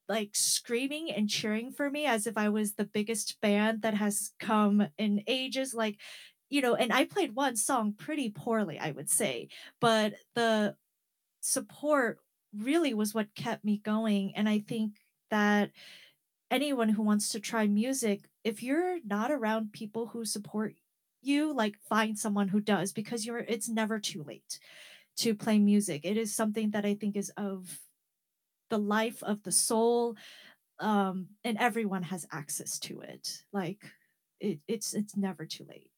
like 0.08 0.30
screaming 0.34 1.10
and 1.10 1.30
cheering 1.30 1.72
for 1.72 1.90
me 1.90 2.04
as 2.04 2.26
if 2.26 2.36
I 2.36 2.48
was 2.50 2.74
the 2.74 2.84
biggest 2.84 3.40
band 3.40 3.82
that 3.82 3.94
has 3.94 4.32
come 4.38 4.86
in 4.98 5.22
ages 5.26 5.74
like 5.74 5.98
you 6.50 6.60
know 6.60 6.74
and 6.74 6.92
I 6.92 7.04
played 7.06 7.34
one 7.34 7.56
song 7.56 7.94
pretty 7.96 8.30
poorly 8.30 8.78
I 8.78 8.90
would 8.90 9.08
say 9.08 9.48
but 9.80 10.14
the 10.34 10.76
support 11.40 12.18
really 12.56 12.94
was 12.94 13.14
what 13.14 13.34
kept 13.34 13.64
me 13.64 13.78
going 13.78 14.34
and 14.36 14.48
I 14.48 14.60
think 14.60 14.96
that 15.30 15.70
anyone 16.54 16.90
who 16.90 17.02
wants 17.02 17.30
to 17.30 17.40
try 17.40 17.66
music, 17.68 18.22
if 18.44 18.62
you're 18.62 18.98
not 19.04 19.32
around 19.32 19.72
people 19.72 20.08
who 20.08 20.24
support 20.24 20.74
you, 21.22 21.52
like 21.54 21.76
find 21.88 22.18
someone 22.18 22.48
who 22.48 22.60
does 22.60 22.92
because 22.92 23.26
you're 23.26 23.40
it's 23.40 23.68
never 23.68 24.00
too 24.00 24.24
late 24.24 24.60
to 25.18 25.34
play 25.34 25.58
music. 25.58 26.02
It 26.04 26.16
is 26.18 26.34
something 26.34 26.70
that 26.72 26.86
I 26.86 26.94
think 26.94 27.16
is 27.16 27.30
of 27.36 27.80
the 28.70 28.78
life 28.78 29.22
of 29.22 29.42
the 29.42 29.52
soul 29.52 30.16
um 30.80 31.28
and 31.44 31.58
everyone 31.58 32.04
has 32.04 32.26
access 32.32 32.78
to 32.80 33.00
it. 33.02 33.44
Like 33.52 33.80
it, 34.40 34.60
it's 34.68 34.94
it's 34.94 35.16
never 35.16 35.46
too 35.46 35.66
late. 35.68 35.90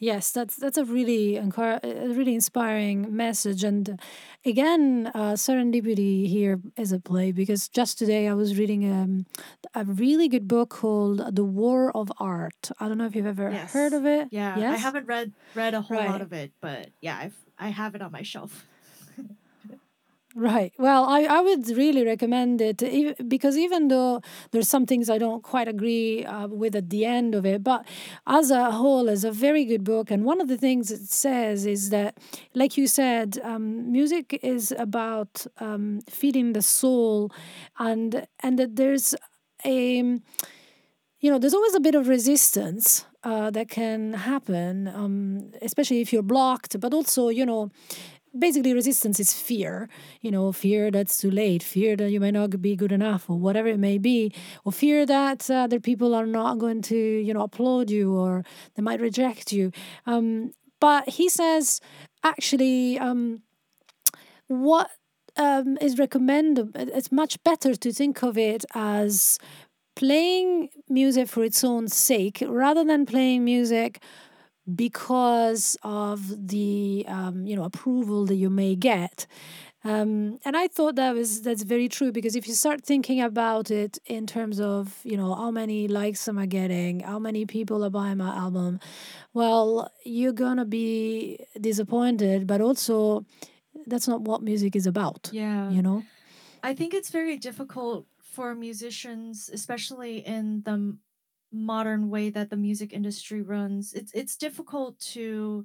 Yes, 0.00 0.30
that's 0.30 0.54
that's 0.54 0.78
a 0.78 0.84
really 0.84 1.36
a 1.36 1.44
really 1.44 2.34
inspiring 2.34 3.16
message, 3.16 3.64
and 3.64 4.00
again, 4.46 5.10
uh, 5.12 5.32
serendipity 5.32 6.28
here 6.28 6.60
is 6.76 6.92
a 6.92 7.00
play 7.00 7.32
because 7.32 7.68
just 7.68 7.98
today 7.98 8.28
I 8.28 8.34
was 8.34 8.56
reading 8.56 8.88
um, 8.92 9.26
a 9.74 9.84
really 9.84 10.28
good 10.28 10.46
book 10.46 10.70
called 10.70 11.34
"The 11.34 11.44
War 11.44 11.90
of 11.96 12.12
Art." 12.20 12.70
I 12.78 12.86
don't 12.86 12.98
know 12.98 13.06
if 13.06 13.16
you've 13.16 13.26
ever 13.26 13.50
yes. 13.50 13.72
heard 13.72 13.92
of 13.92 14.06
it. 14.06 14.28
Yeah, 14.30 14.56
yes? 14.56 14.74
I 14.74 14.76
haven't 14.76 15.06
read 15.06 15.32
read 15.56 15.74
a 15.74 15.80
whole 15.80 15.96
right. 15.96 16.08
lot 16.08 16.22
of 16.22 16.32
it, 16.32 16.52
but 16.60 16.90
yeah, 17.00 17.18
I've 17.18 17.36
I 17.58 17.70
have 17.70 17.96
it 17.96 18.02
on 18.02 18.12
my 18.12 18.22
shelf. 18.22 18.67
Right. 20.34 20.72
Well, 20.78 21.04
I, 21.06 21.22
I 21.24 21.40
would 21.40 21.68
really 21.70 22.04
recommend 22.04 22.60
it 22.60 22.82
because 23.28 23.56
even 23.56 23.88
though 23.88 24.20
there's 24.50 24.68
some 24.68 24.84
things 24.84 25.08
I 25.08 25.16
don't 25.16 25.42
quite 25.42 25.68
agree 25.68 26.24
uh, 26.24 26.46
with 26.48 26.76
at 26.76 26.90
the 26.90 27.06
end 27.06 27.34
of 27.34 27.46
it, 27.46 27.64
but 27.64 27.86
as 28.26 28.50
a 28.50 28.70
whole, 28.70 29.08
it's 29.08 29.24
a 29.24 29.32
very 29.32 29.64
good 29.64 29.84
book. 29.84 30.10
And 30.10 30.24
one 30.24 30.40
of 30.40 30.46
the 30.48 30.58
things 30.58 30.90
it 30.90 31.08
says 31.08 31.64
is 31.66 31.88
that, 31.90 32.18
like 32.54 32.76
you 32.76 32.86
said, 32.86 33.38
um, 33.42 33.90
music 33.90 34.38
is 34.42 34.70
about 34.78 35.46
um, 35.60 36.00
feeding 36.08 36.52
the 36.52 36.62
soul, 36.62 37.32
and 37.78 38.26
and 38.40 38.58
that 38.58 38.76
there's 38.76 39.14
a, 39.64 40.20
you 41.20 41.30
know, 41.30 41.38
there's 41.38 41.54
always 41.54 41.74
a 41.74 41.80
bit 41.80 41.94
of 41.94 42.08
resistance 42.08 43.04
uh, 43.24 43.50
that 43.50 43.68
can 43.68 44.12
happen, 44.12 44.86
um, 44.88 45.50
especially 45.62 46.00
if 46.00 46.12
you're 46.12 46.22
blocked, 46.22 46.78
but 46.78 46.94
also, 46.94 47.28
you 47.28 47.44
know 47.44 47.70
basically 48.36 48.74
resistance 48.74 49.18
is 49.20 49.32
fear 49.32 49.88
you 50.20 50.30
know 50.30 50.52
fear 50.52 50.90
that's 50.90 51.18
too 51.18 51.30
late 51.30 51.62
fear 51.62 51.96
that 51.96 52.10
you 52.10 52.20
may 52.20 52.30
not 52.30 52.60
be 52.60 52.76
good 52.76 52.92
enough 52.92 53.28
or 53.28 53.38
whatever 53.38 53.68
it 53.68 53.78
may 53.78 53.98
be 53.98 54.32
or 54.64 54.72
fear 54.72 55.06
that 55.06 55.50
uh, 55.50 55.54
other 55.54 55.80
people 55.80 56.14
are 56.14 56.26
not 56.26 56.58
going 56.58 56.82
to 56.82 56.96
you 56.96 57.32
know 57.32 57.42
applaud 57.42 57.90
you 57.90 58.14
or 58.14 58.44
they 58.74 58.82
might 58.82 59.00
reject 59.00 59.52
you. 59.52 59.70
Um, 60.06 60.52
but 60.80 61.08
he 61.08 61.28
says 61.28 61.80
actually 62.22 62.98
um, 62.98 63.42
what 64.46 64.90
um, 65.36 65.78
is 65.80 65.98
recommended 65.98 66.72
it's 66.74 67.12
much 67.12 67.42
better 67.44 67.74
to 67.74 67.92
think 67.92 68.22
of 68.22 68.36
it 68.36 68.64
as 68.74 69.38
playing 69.94 70.68
music 70.88 71.28
for 71.28 71.42
its 71.42 71.64
own 71.64 71.88
sake 71.88 72.42
rather 72.46 72.84
than 72.84 73.04
playing 73.04 73.44
music 73.44 74.00
because 74.74 75.76
of 75.82 76.48
the 76.48 77.04
um, 77.08 77.46
you 77.46 77.56
know 77.56 77.64
approval 77.64 78.26
that 78.26 78.36
you 78.36 78.50
may 78.50 78.74
get 78.76 79.26
Um, 79.84 80.38
and 80.44 80.56
I 80.56 80.66
thought 80.68 80.96
that 80.96 81.14
was 81.14 81.42
that's 81.42 81.62
very 81.62 81.88
true 81.88 82.10
because 82.10 82.34
if 82.34 82.48
you 82.48 82.54
start 82.54 82.84
thinking 82.84 83.20
about 83.20 83.70
it 83.70 83.98
in 84.06 84.26
terms 84.26 84.60
of 84.60 84.98
you 85.04 85.16
know 85.16 85.34
how 85.34 85.50
many 85.52 85.86
likes 85.88 86.28
am 86.28 86.38
I 86.38 86.46
getting, 86.46 87.00
how 87.00 87.18
many 87.20 87.46
people 87.46 87.84
are 87.84 87.90
buying 87.90 88.18
my 88.18 88.34
album, 88.36 88.80
well, 89.34 89.90
you're 90.04 90.32
gonna 90.32 90.64
be 90.64 91.38
disappointed, 91.60 92.46
but 92.46 92.60
also 92.60 93.24
that's 93.86 94.08
not 94.08 94.22
what 94.22 94.42
music 94.42 94.74
is 94.74 94.86
about. 94.86 95.30
Yeah. 95.32 95.70
You 95.70 95.82
know. 95.82 96.02
I 96.62 96.74
think 96.74 96.92
it's 96.92 97.10
very 97.10 97.38
difficult 97.38 98.06
for 98.34 98.54
musicians, 98.54 99.48
especially 99.52 100.18
in 100.26 100.62
the 100.64 100.96
modern 101.52 102.10
way 102.10 102.30
that 102.30 102.50
the 102.50 102.56
music 102.56 102.92
industry 102.92 103.42
runs. 103.42 103.94
It's 103.94 104.12
it's 104.12 104.36
difficult 104.36 104.98
to 105.14 105.64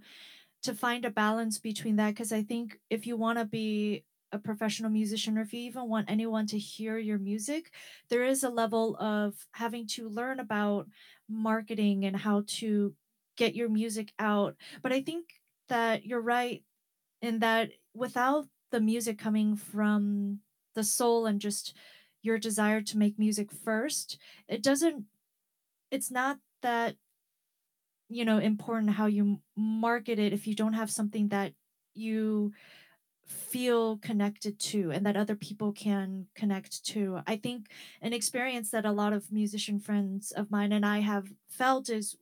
to 0.64 0.74
find 0.74 1.06
a 1.06 1.10
balance 1.12 1.60
between 1.60 1.98
that 1.98 2.10
because 2.10 2.32
I 2.32 2.44
think 2.44 2.80
if 2.90 3.06
you 3.06 3.18
want 3.18 3.40
to 3.40 3.46
be 3.46 4.06
a 4.32 4.40
professional 4.40 4.90
musician 4.90 5.38
or 5.38 5.42
if 5.42 5.54
you 5.54 5.60
even 5.62 5.88
want 5.90 6.10
anyone 6.10 6.48
to 6.48 6.58
hear 6.58 6.98
your 6.98 7.20
music, 7.20 7.72
there 8.10 8.24
is 8.24 8.44
a 8.44 8.50
level 8.50 8.96
of 8.98 9.36
having 9.52 9.86
to 9.88 10.10
learn 10.10 10.40
about 10.40 10.88
marketing 11.30 12.06
and 12.06 12.16
how 12.16 12.44
to 12.48 12.96
get 13.38 13.56
your 13.56 13.70
music 13.70 14.12
out. 14.20 14.56
But 14.82 14.92
I 14.92 15.02
think 15.02 15.26
that 15.70 16.06
you're 16.06 16.22
right 16.22 16.64
in 17.22 17.40
that 17.40 17.72
without 17.94 18.48
the 18.72 18.82
music 18.82 19.18
coming 19.18 19.56
from 19.56 20.40
the 20.76 20.84
soul 20.84 21.26
and 21.26 21.40
just 21.40 21.76
your 22.22 22.38
desire 22.38 22.82
to 22.82 22.98
make 22.98 23.20
music 23.20 23.52
first, 23.52 24.18
it 24.48 24.64
doesn't 24.64 25.06
it's 25.94 26.10
not 26.10 26.40
that 26.64 26.96
you 28.10 28.26
know 28.26 28.40
important 28.40 28.90
how 28.90 29.06
you 29.06 29.40
market 29.56 30.18
it 30.18 30.34
if 30.34 30.48
you 30.48 30.56
don't 30.56 30.74
have 30.74 30.90
something 30.90 31.28
that 31.28 31.54
you 31.94 32.52
feel 33.28 33.98
connected 33.98 34.60
to 34.60 34.92
and 34.92 35.06
that 35.06 35.16
other 35.16 35.36
people 35.36 35.72
can 35.72 36.26
connect 36.36 36.84
to. 36.84 37.20
I 37.26 37.38
think 37.38 37.68
an 38.02 38.12
experience 38.12 38.72
that 38.72 38.86
a 38.86 38.92
lot 38.92 39.14
of 39.14 39.32
musician 39.32 39.80
friends 39.80 40.32
of 40.32 40.52
mine 40.52 40.74
and 40.74 40.86
I 40.86 41.00
have 41.00 41.28
felt 41.48 41.90
is 41.90 42.18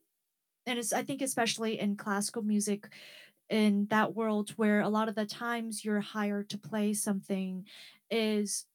and 0.68 0.78
it's 0.78 0.92
I 0.92 1.04
think 1.04 1.22
especially 1.22 1.80
in 1.80 1.96
classical 1.96 2.42
music 2.42 2.90
in 3.50 3.88
that 3.90 4.14
world 4.14 4.52
where 4.58 4.82
a 4.82 4.90
lot 4.90 5.08
of 5.08 5.16
the 5.16 5.26
times 5.26 5.86
you're 5.86 6.02
hired 6.02 6.50
to 6.50 6.58
play 6.58 6.94
something 6.94 7.66
is 8.10 8.66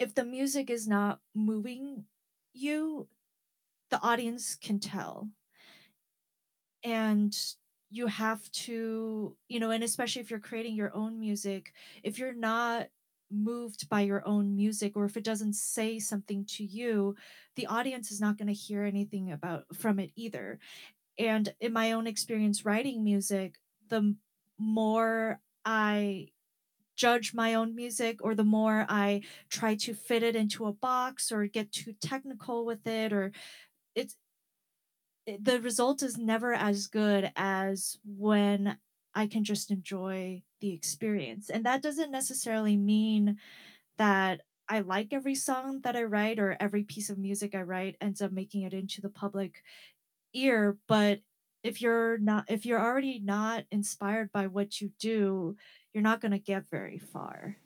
if 0.00 0.14
the 0.14 0.24
music 0.24 0.68
is 0.68 0.88
not 0.88 1.20
moving 1.34 2.04
you, 2.52 3.06
the 3.90 4.00
audience 4.02 4.56
can 4.56 4.78
tell. 4.78 5.28
And 6.82 7.36
you 7.90 8.06
have 8.06 8.50
to, 8.52 9.36
you 9.48 9.60
know, 9.60 9.70
and 9.70 9.82
especially 9.82 10.22
if 10.22 10.30
you're 10.30 10.40
creating 10.40 10.76
your 10.76 10.94
own 10.94 11.18
music, 11.18 11.72
if 12.02 12.18
you're 12.18 12.34
not 12.34 12.86
moved 13.30 13.88
by 13.88 14.00
your 14.00 14.26
own 14.26 14.56
music 14.56 14.96
or 14.96 15.04
if 15.04 15.16
it 15.16 15.24
doesn't 15.24 15.54
say 15.54 15.98
something 15.98 16.44
to 16.44 16.64
you, 16.64 17.16
the 17.56 17.66
audience 17.66 18.10
is 18.10 18.20
not 18.20 18.38
going 18.38 18.48
to 18.48 18.54
hear 18.54 18.84
anything 18.84 19.32
about 19.32 19.64
from 19.74 19.98
it 19.98 20.10
either. 20.16 20.58
And 21.18 21.52
in 21.60 21.72
my 21.72 21.92
own 21.92 22.06
experience 22.06 22.64
writing 22.64 23.04
music, 23.04 23.56
the 23.88 24.14
more 24.58 25.40
I 25.64 26.28
judge 26.96 27.32
my 27.32 27.54
own 27.54 27.74
music 27.74 28.18
or 28.22 28.34
the 28.34 28.44
more 28.44 28.84
I 28.88 29.22
try 29.48 29.74
to 29.76 29.94
fit 29.94 30.22
it 30.22 30.36
into 30.36 30.66
a 30.66 30.72
box 30.72 31.32
or 31.32 31.46
get 31.46 31.72
too 31.72 31.94
technical 32.00 32.66
with 32.66 32.86
it 32.86 33.12
or 33.12 33.32
it's 33.94 34.16
it, 35.26 35.44
the 35.44 35.60
result 35.60 36.02
is 36.02 36.16
never 36.16 36.52
as 36.52 36.86
good 36.86 37.32
as 37.36 37.98
when 38.04 38.78
I 39.14 39.26
can 39.26 39.44
just 39.44 39.70
enjoy 39.70 40.42
the 40.60 40.72
experience. 40.72 41.50
And 41.50 41.64
that 41.66 41.82
doesn't 41.82 42.10
necessarily 42.10 42.76
mean 42.76 43.38
that 43.98 44.42
I 44.68 44.80
like 44.80 45.12
every 45.12 45.34
song 45.34 45.80
that 45.82 45.96
I 45.96 46.04
write 46.04 46.38
or 46.38 46.56
every 46.60 46.84
piece 46.84 47.10
of 47.10 47.18
music 47.18 47.54
I 47.54 47.62
write 47.62 47.96
ends 48.00 48.22
up 48.22 48.32
making 48.32 48.62
it 48.62 48.72
into 48.72 49.00
the 49.00 49.10
public 49.10 49.62
ear, 50.32 50.78
but 50.86 51.20
if 51.62 51.82
you're 51.82 52.18
not 52.18 52.44
if 52.48 52.64
you're 52.64 52.80
already 52.80 53.20
not 53.22 53.64
inspired 53.70 54.32
by 54.32 54.46
what 54.46 54.80
you 54.80 54.92
do, 54.98 55.56
you're 55.92 56.02
not 56.02 56.20
going 56.20 56.32
to 56.32 56.38
get 56.38 56.70
very 56.70 56.98
far. 56.98 57.56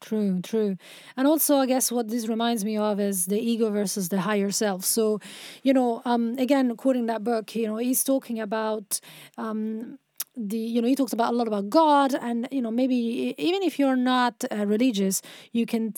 True, 0.00 0.40
true. 0.42 0.76
And 1.16 1.26
also, 1.26 1.56
I 1.56 1.66
guess 1.66 1.90
what 1.90 2.08
this 2.08 2.28
reminds 2.28 2.64
me 2.64 2.76
of 2.76 3.00
is 3.00 3.26
the 3.26 3.38
ego 3.40 3.68
versus 3.70 4.08
the 4.08 4.20
higher 4.20 4.50
self. 4.52 4.84
So, 4.84 5.18
you 5.64 5.72
know, 5.74 6.02
um, 6.04 6.36
again, 6.38 6.76
quoting 6.76 7.06
that 7.06 7.24
book, 7.24 7.54
you 7.56 7.66
know, 7.66 7.78
he's 7.78 8.04
talking 8.04 8.38
about 8.38 9.00
um, 9.38 9.98
the 10.36 10.56
you 10.56 10.80
know 10.80 10.86
he 10.86 10.94
talks 10.94 11.12
about 11.12 11.32
a 11.34 11.36
lot 11.36 11.48
about 11.48 11.68
god 11.68 12.14
and 12.14 12.46
you 12.52 12.62
know 12.62 12.70
maybe 12.70 13.34
even 13.38 13.60
if 13.60 13.76
you're 13.76 13.96
not 13.96 14.44
uh, 14.52 14.64
religious 14.66 15.20
you 15.50 15.66
can 15.66 15.92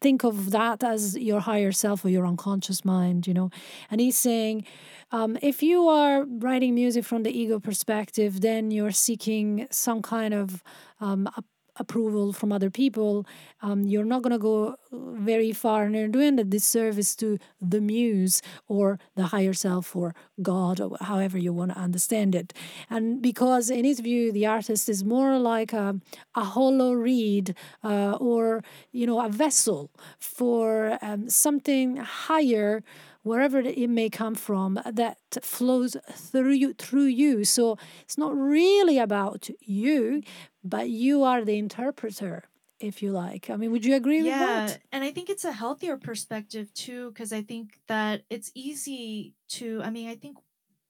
think 0.00 0.24
of 0.24 0.50
that 0.50 0.84
as 0.84 1.16
your 1.16 1.40
higher 1.40 1.72
self 1.72 2.04
or 2.04 2.08
your 2.10 2.26
unconscious 2.26 2.84
mind 2.84 3.26
you 3.26 3.34
know 3.34 3.50
and 3.90 4.00
he's 4.00 4.16
saying 4.16 4.64
um, 5.12 5.38
if 5.42 5.62
you 5.62 5.88
are 5.88 6.24
writing 6.24 6.74
music 6.74 7.04
from 7.04 7.22
the 7.22 7.30
ego 7.36 7.58
perspective 7.58 8.40
then 8.40 8.70
you're 8.70 8.90
seeking 8.90 9.66
some 9.70 10.02
kind 10.02 10.34
of 10.34 10.62
um, 11.00 11.28
approval 11.76 12.32
from 12.32 12.52
other 12.52 12.70
people, 12.70 13.26
um, 13.62 13.84
you're 13.84 14.04
not 14.04 14.22
going 14.22 14.32
to 14.32 14.38
go 14.38 14.76
very 14.92 15.52
far 15.52 15.84
and 15.84 15.94
you're 15.94 16.08
doing 16.08 16.38
a 16.38 16.44
disservice 16.44 17.14
to 17.16 17.38
the 17.60 17.80
muse 17.80 18.42
or 18.68 18.98
the 19.16 19.24
higher 19.24 19.52
self 19.52 19.94
or 19.96 20.14
God 20.40 20.80
or 20.80 20.96
however 21.00 21.38
you 21.38 21.52
want 21.52 21.72
to 21.72 21.78
understand 21.78 22.34
it. 22.34 22.52
And 22.90 23.20
because 23.22 23.70
in 23.70 23.84
his 23.84 24.00
view, 24.00 24.32
the 24.32 24.46
artist 24.46 24.88
is 24.88 25.04
more 25.04 25.38
like 25.38 25.72
a, 25.72 26.00
a 26.34 26.44
hollow 26.44 26.92
reed 26.92 27.54
uh, 27.82 28.12
or, 28.20 28.62
you 28.92 29.06
know, 29.06 29.24
a 29.24 29.28
vessel 29.28 29.90
for 30.18 30.98
um, 31.02 31.28
something 31.28 31.96
higher 31.96 32.82
wherever 33.24 33.60
it 33.60 33.90
may 33.90 34.10
come 34.10 34.36
from 34.36 34.80
that 34.86 35.18
flows 35.42 35.96
through 36.12 36.52
you 36.52 36.74
through 36.74 37.06
you. 37.06 37.44
So 37.44 37.78
it's 38.02 38.18
not 38.18 38.34
really 38.36 38.98
about 38.98 39.50
you 39.60 40.22
but 40.64 40.90
you 40.90 41.22
are 41.24 41.44
the 41.44 41.58
interpreter 41.58 42.44
if 42.80 43.02
you 43.02 43.12
like. 43.12 43.50
I 43.50 43.56
mean 43.56 43.72
would 43.72 43.84
you 43.84 43.96
agree 43.96 44.22
with 44.22 44.38
Yeah, 44.38 44.38
that 44.38 44.80
and 44.92 45.02
I 45.02 45.10
think 45.10 45.28
it's 45.28 45.44
a 45.44 45.52
healthier 45.52 45.96
perspective 45.96 46.72
too 46.72 47.10
because 47.10 47.32
I 47.32 47.42
think 47.42 47.80
that 47.88 48.24
it's 48.30 48.52
easy 48.54 49.34
to 49.50 49.80
I 49.82 49.90
mean, 49.90 50.08
I 50.08 50.14
think 50.14 50.38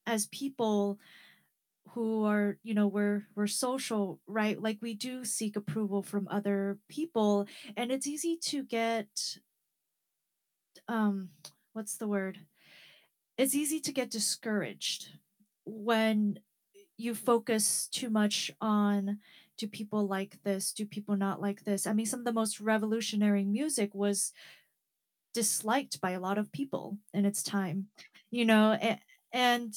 as 0.06 0.26
people 0.28 0.98
who 1.90 2.24
are, 2.24 2.58
you 2.62 2.74
know, 2.74 2.88
we're 2.88 3.26
we're 3.36 3.48
social, 3.48 4.20
right? 4.26 4.60
Like 4.60 4.78
we 4.82 4.94
do 4.94 5.24
seek 5.24 5.56
approval 5.56 6.02
from 6.02 6.28
other 6.30 6.78
people 6.88 7.48
and 7.76 7.92
it's 7.92 8.06
easy 8.06 8.36
to 8.38 8.64
get 8.64 9.38
um 10.88 11.30
what's 11.74 11.96
the 11.96 12.08
word? 12.08 12.38
It's 13.36 13.54
easy 13.54 13.80
to 13.80 13.92
get 13.92 14.10
discouraged 14.10 15.08
when 15.66 16.38
you 16.96 17.14
focus 17.14 17.88
too 17.88 18.08
much 18.08 18.50
on 18.60 19.18
do 19.58 19.66
people 19.66 20.06
like 20.06 20.42
this? 20.42 20.72
Do 20.72 20.86
people 20.86 21.16
not 21.16 21.40
like 21.40 21.64
this? 21.64 21.86
I 21.86 21.92
mean, 21.92 22.06
some 22.06 22.20
of 22.20 22.24
the 22.24 22.32
most 22.32 22.60
revolutionary 22.60 23.44
music 23.44 23.94
was 23.94 24.32
disliked 25.32 26.00
by 26.00 26.12
a 26.12 26.20
lot 26.20 26.38
of 26.38 26.52
people 26.52 26.98
in 27.12 27.24
its 27.24 27.42
time, 27.42 27.86
you 28.30 28.44
know, 28.44 28.78
and 29.32 29.74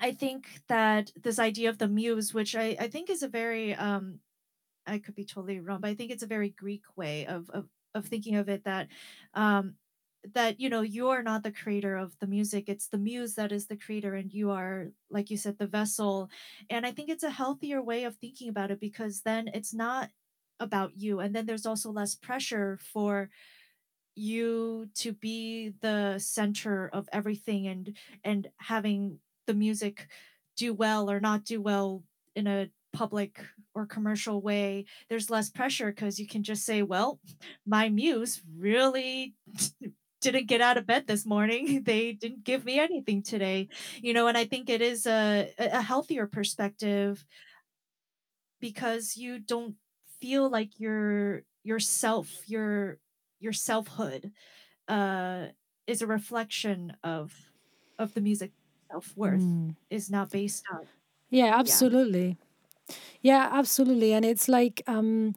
I 0.00 0.12
think 0.12 0.46
that 0.68 1.12
this 1.22 1.38
idea 1.38 1.70
of 1.70 1.78
the 1.78 1.88
muse, 1.88 2.34
which 2.34 2.56
I, 2.56 2.76
I 2.80 2.88
think 2.88 3.08
is 3.08 3.22
a 3.22 3.28
very 3.28 3.74
um, 3.74 4.18
I 4.86 4.98
could 4.98 5.14
be 5.14 5.24
totally 5.24 5.60
wrong, 5.60 5.80
but 5.80 5.90
I 5.90 5.94
think 5.94 6.10
it's 6.10 6.24
a 6.24 6.28
very 6.28 6.50
Greek 6.50 6.82
way 6.96 7.26
of 7.26 7.48
of, 7.50 7.66
of 7.94 8.06
thinking 8.06 8.34
of 8.36 8.48
it 8.48 8.64
that 8.64 8.88
um 9.34 9.74
that 10.32 10.58
you 10.58 10.70
know 10.70 10.80
you 10.80 11.08
are 11.08 11.22
not 11.22 11.42
the 11.42 11.52
creator 11.52 11.96
of 11.96 12.16
the 12.18 12.26
music 12.26 12.68
it's 12.68 12.88
the 12.88 12.98
muse 12.98 13.34
that 13.34 13.52
is 13.52 13.66
the 13.66 13.76
creator 13.76 14.14
and 14.14 14.32
you 14.32 14.50
are 14.50 14.88
like 15.10 15.30
you 15.30 15.36
said 15.36 15.58
the 15.58 15.66
vessel 15.66 16.30
and 16.70 16.86
i 16.86 16.90
think 16.90 17.08
it's 17.10 17.22
a 17.24 17.30
healthier 17.30 17.82
way 17.82 18.04
of 18.04 18.16
thinking 18.16 18.48
about 18.48 18.70
it 18.70 18.80
because 18.80 19.20
then 19.20 19.48
it's 19.52 19.74
not 19.74 20.08
about 20.60 20.92
you 20.96 21.20
and 21.20 21.34
then 21.34 21.44
there's 21.44 21.66
also 21.66 21.90
less 21.90 22.14
pressure 22.14 22.78
for 22.92 23.28
you 24.14 24.88
to 24.94 25.12
be 25.12 25.72
the 25.80 26.18
center 26.18 26.88
of 26.92 27.08
everything 27.12 27.66
and 27.66 27.96
and 28.22 28.48
having 28.58 29.18
the 29.46 29.54
music 29.54 30.06
do 30.56 30.72
well 30.72 31.10
or 31.10 31.20
not 31.20 31.44
do 31.44 31.60
well 31.60 32.02
in 32.36 32.46
a 32.46 32.68
public 32.92 33.40
or 33.74 33.86
commercial 33.86 34.40
way 34.40 34.84
there's 35.08 35.28
less 35.28 35.50
pressure 35.50 35.90
because 35.90 36.20
you 36.20 36.28
can 36.28 36.44
just 36.44 36.64
say 36.64 36.80
well 36.80 37.18
my 37.66 37.88
muse 37.88 38.40
really 38.56 39.34
didn't 40.24 40.48
get 40.48 40.60
out 40.62 40.78
of 40.78 40.86
bed 40.86 41.06
this 41.06 41.26
morning. 41.26 41.84
They 41.84 42.12
didn't 42.14 42.44
give 42.44 42.64
me 42.64 42.80
anything 42.80 43.22
today 43.22 43.68
you 44.02 44.12
know 44.14 44.26
and 44.28 44.38
i 44.38 44.44
think 44.44 44.70
it 44.70 44.82
is 44.82 45.06
a 45.06 45.52
a 45.58 45.82
healthier 45.82 46.26
perspective 46.26 47.24
because 48.60 49.16
you 49.16 49.38
don't 49.38 49.76
feel 50.20 50.48
like 50.48 50.78
your 50.80 51.42
yourself 51.62 52.48
your 52.48 52.98
your 53.40 53.52
selfhood 53.52 54.32
uh 54.88 55.48
is 55.86 56.02
a 56.02 56.06
reflection 56.06 56.96
of 57.04 57.34
of 57.98 58.14
the 58.14 58.20
music 58.20 58.52
self-worth 58.90 59.42
Mm. 59.42 59.76
is 59.90 60.10
not 60.10 60.30
based 60.30 60.64
on 60.72 60.88
yeah 61.30 61.46
yeah. 61.46 61.54
absolutely 61.60 62.38
Yeah, 63.24 63.48
absolutely. 63.52 64.12
And 64.12 64.22
it's 64.22 64.48
like, 64.48 64.82
um, 64.86 65.34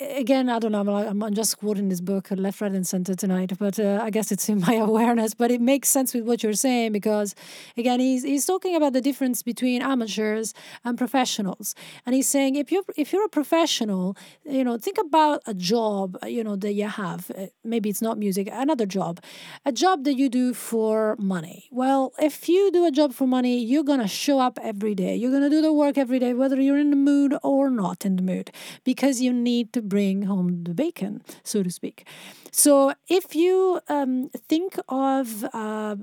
again, 0.00 0.50
I 0.50 0.58
don't 0.58 0.72
know, 0.72 0.94
I'm, 0.94 1.22
I'm 1.22 1.32
just 1.32 1.58
quoting 1.58 1.88
this 1.88 2.02
book 2.02 2.28
left, 2.30 2.60
right, 2.60 2.70
and 2.70 2.86
center 2.86 3.14
tonight, 3.14 3.52
but 3.58 3.80
uh, 3.80 4.00
I 4.02 4.10
guess 4.10 4.30
it's 4.30 4.50
in 4.50 4.60
my 4.60 4.74
awareness. 4.88 5.32
But 5.32 5.50
it 5.50 5.62
makes 5.62 5.88
sense 5.88 6.12
with 6.12 6.24
what 6.24 6.42
you're 6.42 6.52
saying 6.52 6.92
because, 6.92 7.34
again, 7.78 8.00
he's, 8.00 8.22
he's 8.22 8.44
talking 8.44 8.76
about 8.76 8.92
the 8.92 9.00
difference 9.00 9.42
between 9.42 9.80
amateurs 9.80 10.52
and 10.84 10.98
professionals. 10.98 11.74
And 12.04 12.14
he's 12.14 12.28
saying 12.28 12.56
if 12.56 12.70
you're, 12.70 12.82
if 12.98 13.14
you're 13.14 13.24
a 13.24 13.30
professional, 13.30 14.14
you 14.44 14.62
know, 14.62 14.76
think 14.76 14.98
about 14.98 15.40
a 15.46 15.54
job, 15.54 16.18
you 16.26 16.44
know, 16.44 16.56
that 16.56 16.74
you 16.74 16.88
have. 16.88 17.30
Uh, 17.30 17.46
maybe 17.64 17.88
it's 17.88 18.02
not 18.02 18.18
music, 18.18 18.48
another 18.52 18.84
job, 18.84 19.20
a 19.64 19.72
job 19.72 20.04
that 20.04 20.18
you 20.18 20.28
do 20.28 20.52
for 20.52 21.16
money. 21.18 21.68
Well, 21.70 22.12
if 22.20 22.46
you 22.46 22.70
do 22.70 22.84
a 22.84 22.90
job 22.90 23.14
for 23.14 23.26
money, 23.26 23.58
you're 23.58 23.84
going 23.84 24.00
to 24.00 24.08
show 24.08 24.38
up 24.38 24.58
every 24.62 24.94
day. 24.94 25.16
You're 25.16 25.30
going 25.30 25.44
to 25.44 25.50
do 25.50 25.62
the 25.62 25.72
work 25.72 25.96
every 25.96 26.18
day, 26.18 26.34
whether 26.34 26.60
you're 26.60 26.81
in 26.82 26.90
the 26.90 27.02
mood 27.10 27.32
or 27.42 27.70
not 27.70 28.04
in 28.04 28.16
the 28.16 28.22
mood 28.32 28.50
because 28.84 29.20
you 29.24 29.32
need 29.32 29.72
to 29.72 29.80
bring 29.94 30.16
home 30.22 30.64
the 30.64 30.74
bacon, 30.74 31.22
so 31.42 31.62
to 31.62 31.70
speak. 31.70 32.06
So 32.50 32.72
if 33.08 33.34
you 33.34 33.80
um, 33.88 34.28
think 34.50 34.70
of 34.88 35.44
uh, 35.52 35.96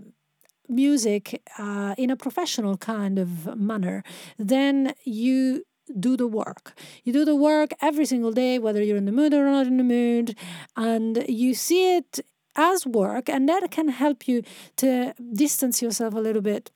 music 0.67 1.41
uh, 1.57 1.93
in 1.97 2.09
a 2.09 2.15
professional 2.15 2.77
kind 2.77 3.19
of 3.19 3.57
manner, 3.71 4.03
then 4.37 4.93
you 5.03 5.65
do 5.99 6.15
the 6.15 6.27
work. 6.27 6.65
You 7.03 7.13
do 7.13 7.25
the 7.25 7.35
work 7.35 7.71
every 7.81 8.05
single 8.05 8.31
day, 8.31 8.59
whether 8.59 8.81
you're 8.83 8.97
in 8.97 9.05
the 9.05 9.11
mood 9.11 9.33
or 9.33 9.45
not 9.45 9.67
in 9.67 9.77
the 9.77 9.83
mood, 9.83 10.35
and 10.75 11.25
you 11.27 11.53
see 11.53 11.97
it 11.97 12.19
as 12.55 12.85
work, 12.85 13.29
and 13.29 13.47
that 13.49 13.71
can 13.71 13.89
help 13.89 14.27
you 14.27 14.43
to 14.77 15.13
distance 15.33 15.81
yourself 15.81 16.13
a 16.13 16.19
little 16.19 16.41
bit 16.41 16.71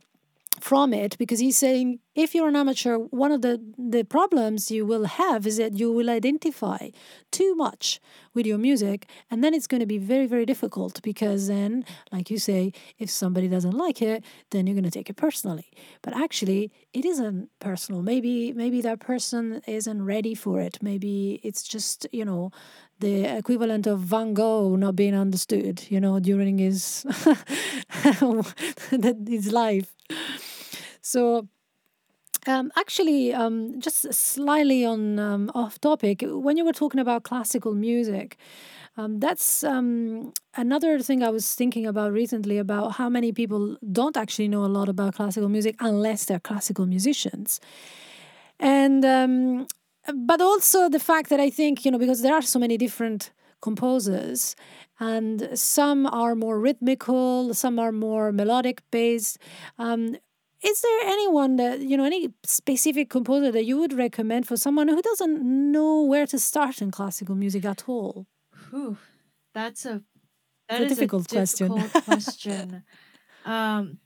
from 0.60 0.94
it 0.94 1.18
because 1.18 1.39
he's 1.39 1.58
saying 1.58 2.00
if 2.16 2.36
you're 2.36 2.48
an 2.48 2.56
amateur 2.56 2.98
one 2.98 3.32
of 3.32 3.42
the 3.42 3.60
the 3.78 4.04
problems 4.04 4.70
you 4.70 4.86
will 4.86 5.06
have 5.06 5.48
is 5.48 5.58
that 5.58 5.74
you 5.74 5.92
will 5.92 6.10
identify 6.10 6.89
too 7.32 7.56
much 7.56 8.00
with 8.34 8.46
your 8.46 8.58
music 8.58 9.08
and 9.30 9.44
then 9.44 9.54
it's 9.54 9.68
going 9.68 9.80
to 9.80 9.86
be 9.86 9.98
very 9.98 10.28
very 10.28 10.46
difficult 10.46 11.02
because 11.02 11.48
then 11.48 11.84
like 12.12 12.30
you 12.30 12.38
say 12.38 12.72
if 13.00 13.10
somebody 13.10 13.48
doesn't 13.48 13.74
like 13.74 14.02
it 14.02 14.24
then 14.52 14.68
you're 14.68 14.76
going 14.76 14.84
to 14.84 14.92
take 14.92 15.10
it 15.10 15.16
personally. 15.16 15.72
But 16.02 16.16
actually 16.16 16.72
it 16.94 17.06
isn't 17.06 17.50
personal. 17.60 18.02
Maybe 18.02 18.54
maybe 18.54 18.82
that 18.82 19.00
person 19.00 19.62
isn't 19.68 20.06
ready 20.06 20.36
for 20.36 20.62
it. 20.62 20.78
Maybe 20.82 21.39
it's 21.44 21.63
just 21.63 22.08
you 22.12 22.26
know 22.26 22.52
the 23.00 23.26
equivalent 23.38 23.88
of 23.88 24.00
Van 24.00 24.34
Gogh 24.34 24.76
not 24.76 24.96
being 24.96 25.16
understood, 25.16 25.84
you 25.89 26.00
know, 26.00 26.20
during 26.20 26.60
his 26.60 27.06
his 29.28 29.52
life. 29.52 29.94
So 31.04 31.50
um, 32.46 32.72
actually, 32.76 33.34
um, 33.34 33.80
just 33.80 34.13
slightly 34.13 34.86
on 34.86 35.18
um, 35.20 35.52
off 35.56 35.80
topic, 35.80 36.24
when 36.26 36.58
you 36.58 36.66
were 36.66 36.74
talking 36.74 37.00
about 37.00 37.24
classical 37.24 37.74
music, 37.74 38.38
um, 38.98 39.20
that's 39.20 39.63
um, 39.63 40.34
another 40.56 41.00
thing 41.00 41.24
I 41.24 41.30
was 41.30 41.56
thinking 41.56 41.86
about 41.88 42.12
recently 42.12 42.58
about 42.58 42.94
how 42.94 43.10
many 43.10 43.32
people 43.32 43.78
don't 43.92 44.18
actually 44.18 44.50
know 44.50 44.66
a 44.66 44.68
lot 44.68 44.89
about 44.89 45.16
classical 45.16 45.50
music 45.50 45.76
unless 45.80 46.26
they're 46.26 46.39
classical 46.39 46.86
musicians. 46.86 47.60
And 48.60 49.04
um, 49.06 49.68
but 50.13 50.42
also 50.42 50.89
the 50.89 51.00
fact 51.00 51.30
that 51.30 51.39
I 51.39 51.50
think, 51.50 51.86
you 51.86 51.92
know, 51.92 51.98
because 51.98 52.22
there 52.22 52.34
are 52.34 52.42
so 52.42 52.60
many 52.60 52.78
different 52.78 53.32
composers 53.62 54.56
and 55.00 55.50
some 55.58 56.06
are 56.08 56.36
more 56.36 56.60
rhythmical, 56.60 57.54
some 57.54 57.80
are 57.80 57.92
more 57.92 58.32
melodic 58.32 58.82
based. 58.92 59.38
Um, 59.80 60.18
is 60.63 60.82
there 60.82 60.99
anyone 61.02 61.58
that, 61.58 61.82
you 61.82 61.97
know, 61.97 62.06
any 62.06 62.34
specific 62.45 63.10
composer 63.10 63.52
that 63.52 63.65
you 63.65 63.78
would 63.80 63.93
recommend 63.93 64.47
for 64.47 64.58
someone 64.58 64.88
who 64.88 65.02
doesn't 65.02 65.41
know 65.71 66.04
where 66.04 66.26
to 66.28 66.39
start 66.39 66.82
in 66.82 66.91
classical 66.91 67.36
music 67.36 67.65
at 67.65 67.88
all? 67.88 68.26
Whew, 68.69 68.97
that's 69.54 69.86
a 69.86 70.04
that 70.69 70.82
a 70.82 70.86
is 70.86 70.99
difficult 70.99 71.28
a 71.28 71.28
question. 71.28 71.73
difficult 71.73 71.97
question. 72.06 72.86
um, 73.45 73.99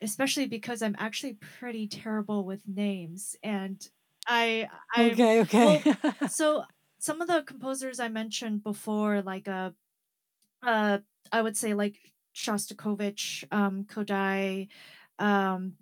especially 0.00 0.46
because 0.46 0.82
I'm 0.82 0.96
actually 0.98 1.34
pretty 1.34 1.88
terrible 1.88 2.44
with 2.44 2.66
names, 2.68 3.36
and 3.42 3.86
I 4.26 4.68
I 4.94 5.18
Okay, 5.18 5.40
okay. 5.42 5.82
well, 5.82 5.86
so 6.26 6.64
some 6.98 7.20
of 7.20 7.28
the 7.28 7.42
composers 7.42 8.00
I 8.00 8.08
mentioned 8.08 8.62
before, 8.64 9.22
like 9.22 9.48
uh, 9.48 9.72
uh, 10.62 10.98
I 11.32 11.42
would 11.42 11.56
say 11.56 11.74
like 11.74 11.98
Shostakovich, 12.34 13.44
um, 13.52 13.84
Kodály, 13.84 14.68
um, 15.18 15.74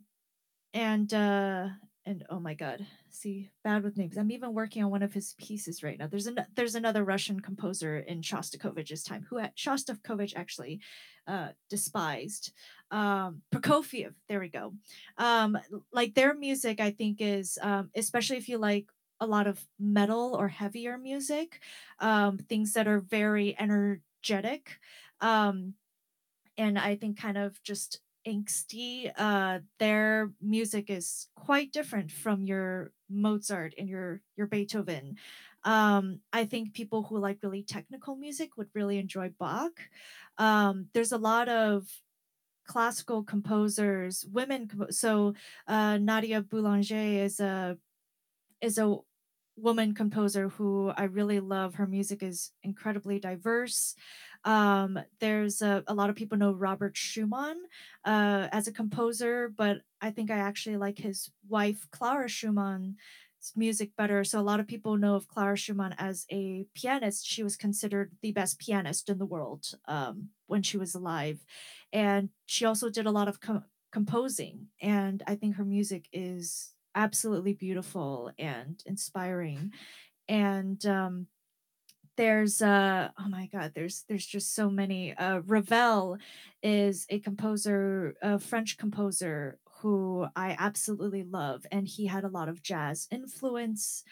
and 0.74 1.12
uh 1.14 1.68
and 2.04 2.24
oh 2.30 2.38
my 2.38 2.54
god 2.54 2.86
see 3.10 3.48
bad 3.64 3.82
with 3.82 3.96
names. 3.96 4.18
I'm 4.18 4.30
even 4.30 4.52
working 4.52 4.84
on 4.84 4.90
one 4.90 5.02
of 5.02 5.12
his 5.12 5.34
pieces 5.38 5.82
right 5.82 5.98
now. 5.98 6.06
There's 6.06 6.26
an 6.26 6.38
there's 6.54 6.74
another 6.74 7.02
russian 7.02 7.40
composer 7.40 7.98
in 7.98 8.20
shostakovich's 8.20 9.02
time 9.02 9.26
who 9.28 9.40
shostakovich 9.56 10.36
actually 10.36 10.80
uh 11.26 11.48
despised. 11.70 12.52
Um 12.90 13.42
prokofiev 13.52 14.12
there 14.28 14.40
we 14.40 14.48
go. 14.48 14.74
Um 15.18 15.58
like 15.92 16.14
their 16.14 16.34
music 16.34 16.80
i 16.80 16.90
think 16.90 17.18
is 17.20 17.58
um 17.62 17.90
especially 17.96 18.36
if 18.36 18.48
you 18.48 18.58
like 18.58 18.86
a 19.20 19.26
lot 19.26 19.46
of 19.46 19.64
metal 19.80 20.36
or 20.38 20.46
heavier 20.46 20.98
music 20.98 21.60
um 22.00 22.36
things 22.36 22.74
that 22.74 22.86
are 22.86 23.00
very 23.00 23.56
energetic 23.58 24.78
um 25.22 25.72
and 26.58 26.78
I 26.78 26.96
think 26.96 27.18
kind 27.18 27.36
of 27.38 27.62
just 27.62 28.00
angsty. 28.26 29.10
Uh, 29.16 29.60
their 29.78 30.32
music 30.40 30.90
is 30.90 31.28
quite 31.36 31.72
different 31.72 32.10
from 32.10 32.44
your 32.44 32.92
Mozart 33.08 33.74
and 33.78 33.88
your 33.88 34.20
your 34.36 34.46
Beethoven. 34.46 35.16
Um, 35.64 36.20
I 36.32 36.44
think 36.44 36.74
people 36.74 37.02
who 37.02 37.18
like 37.18 37.38
really 37.42 37.62
technical 37.62 38.16
music 38.16 38.56
would 38.56 38.68
really 38.74 38.98
enjoy 38.98 39.30
Bach. 39.38 39.80
Um, 40.38 40.86
there's 40.94 41.12
a 41.12 41.18
lot 41.18 41.48
of 41.48 41.88
classical 42.66 43.22
composers, 43.22 44.24
women. 44.30 44.68
So 44.90 45.34
uh, 45.66 45.98
Nadia 45.98 46.42
Boulanger 46.42 47.24
is 47.24 47.40
a 47.40 47.78
is 48.60 48.78
a 48.78 48.96
woman 49.56 49.94
composer 49.94 50.48
who 50.50 50.92
I 50.96 51.04
really 51.04 51.40
love. 51.40 51.74
Her 51.74 51.86
music 51.86 52.22
is 52.22 52.52
incredibly 52.62 53.18
diverse. 53.18 53.94
Um, 54.44 54.98
there's 55.20 55.62
a, 55.62 55.82
a 55.86 55.94
lot 55.94 56.10
of 56.10 56.16
people 56.16 56.38
know 56.38 56.52
Robert 56.52 56.96
Schumann 56.96 57.56
uh, 58.04 58.48
as 58.52 58.68
a 58.68 58.72
composer, 58.72 59.52
but 59.56 59.78
I 60.00 60.10
think 60.10 60.30
I 60.30 60.36
actually 60.38 60.76
like 60.76 60.98
his 60.98 61.30
wife, 61.48 61.86
Clara 61.90 62.28
Schumann's 62.28 62.96
music 63.56 63.96
better. 63.96 64.24
So 64.24 64.40
a 64.40 64.42
lot 64.42 64.60
of 64.60 64.66
people 64.66 64.96
know 64.96 65.14
of 65.14 65.28
Clara 65.28 65.56
Schumann 65.56 65.94
as 65.98 66.26
a 66.30 66.66
pianist. 66.74 67.26
She 67.26 67.42
was 67.42 67.56
considered 67.56 68.12
the 68.22 68.32
best 68.32 68.58
pianist 68.58 69.08
in 69.08 69.18
the 69.18 69.26
world 69.26 69.66
um, 69.88 70.28
when 70.46 70.62
she 70.62 70.76
was 70.76 70.94
alive. 70.94 71.44
And 71.92 72.28
she 72.44 72.64
also 72.66 72.90
did 72.90 73.06
a 73.06 73.10
lot 73.10 73.28
of 73.28 73.40
co- 73.40 73.64
composing. 73.90 74.66
And 74.82 75.22
I 75.26 75.34
think 75.34 75.56
her 75.56 75.64
music 75.64 76.06
is 76.12 76.74
absolutely 76.96 77.52
beautiful 77.52 78.32
and 78.38 78.82
inspiring. 78.86 79.72
And 80.28 80.84
um, 80.86 81.28
there's 82.16 82.62
uh 82.62 83.08
oh 83.18 83.28
my 83.28 83.46
god 83.52 83.72
there's 83.74 84.04
there's 84.08 84.26
just 84.26 84.54
so 84.54 84.70
many 84.70 85.14
uh 85.16 85.40
ravel 85.46 86.16
is 86.62 87.06
a 87.10 87.18
composer 87.20 88.14
a 88.22 88.38
french 88.38 88.78
composer 88.78 89.58
who 89.80 90.26
i 90.34 90.56
absolutely 90.58 91.22
love 91.24 91.66
and 91.70 91.86
he 91.86 92.06
had 92.06 92.24
a 92.24 92.28
lot 92.28 92.48
of 92.48 92.62
jazz 92.62 93.06
influence 93.10 94.02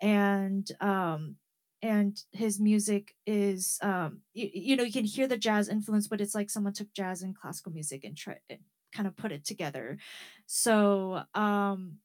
and 0.00 0.70
um 0.80 1.36
and 1.82 2.22
his 2.32 2.58
music 2.60 3.14
is 3.26 3.78
um 3.82 4.20
you, 4.34 4.48
you 4.52 4.76
know 4.76 4.84
you 4.84 4.92
can 4.92 5.04
hear 5.04 5.26
the 5.26 5.36
jazz 5.36 5.68
influence 5.68 6.06
but 6.06 6.20
it's 6.20 6.34
like 6.34 6.50
someone 6.50 6.72
took 6.72 6.92
jazz 6.92 7.22
and 7.22 7.36
classical 7.36 7.72
music 7.72 8.04
and 8.04 8.16
try 8.16 8.36
and 8.48 8.60
kind 8.92 9.06
of 9.06 9.16
put 9.16 9.32
it 9.32 9.44
together 9.44 9.98
so 10.46 11.22
um 11.34 11.98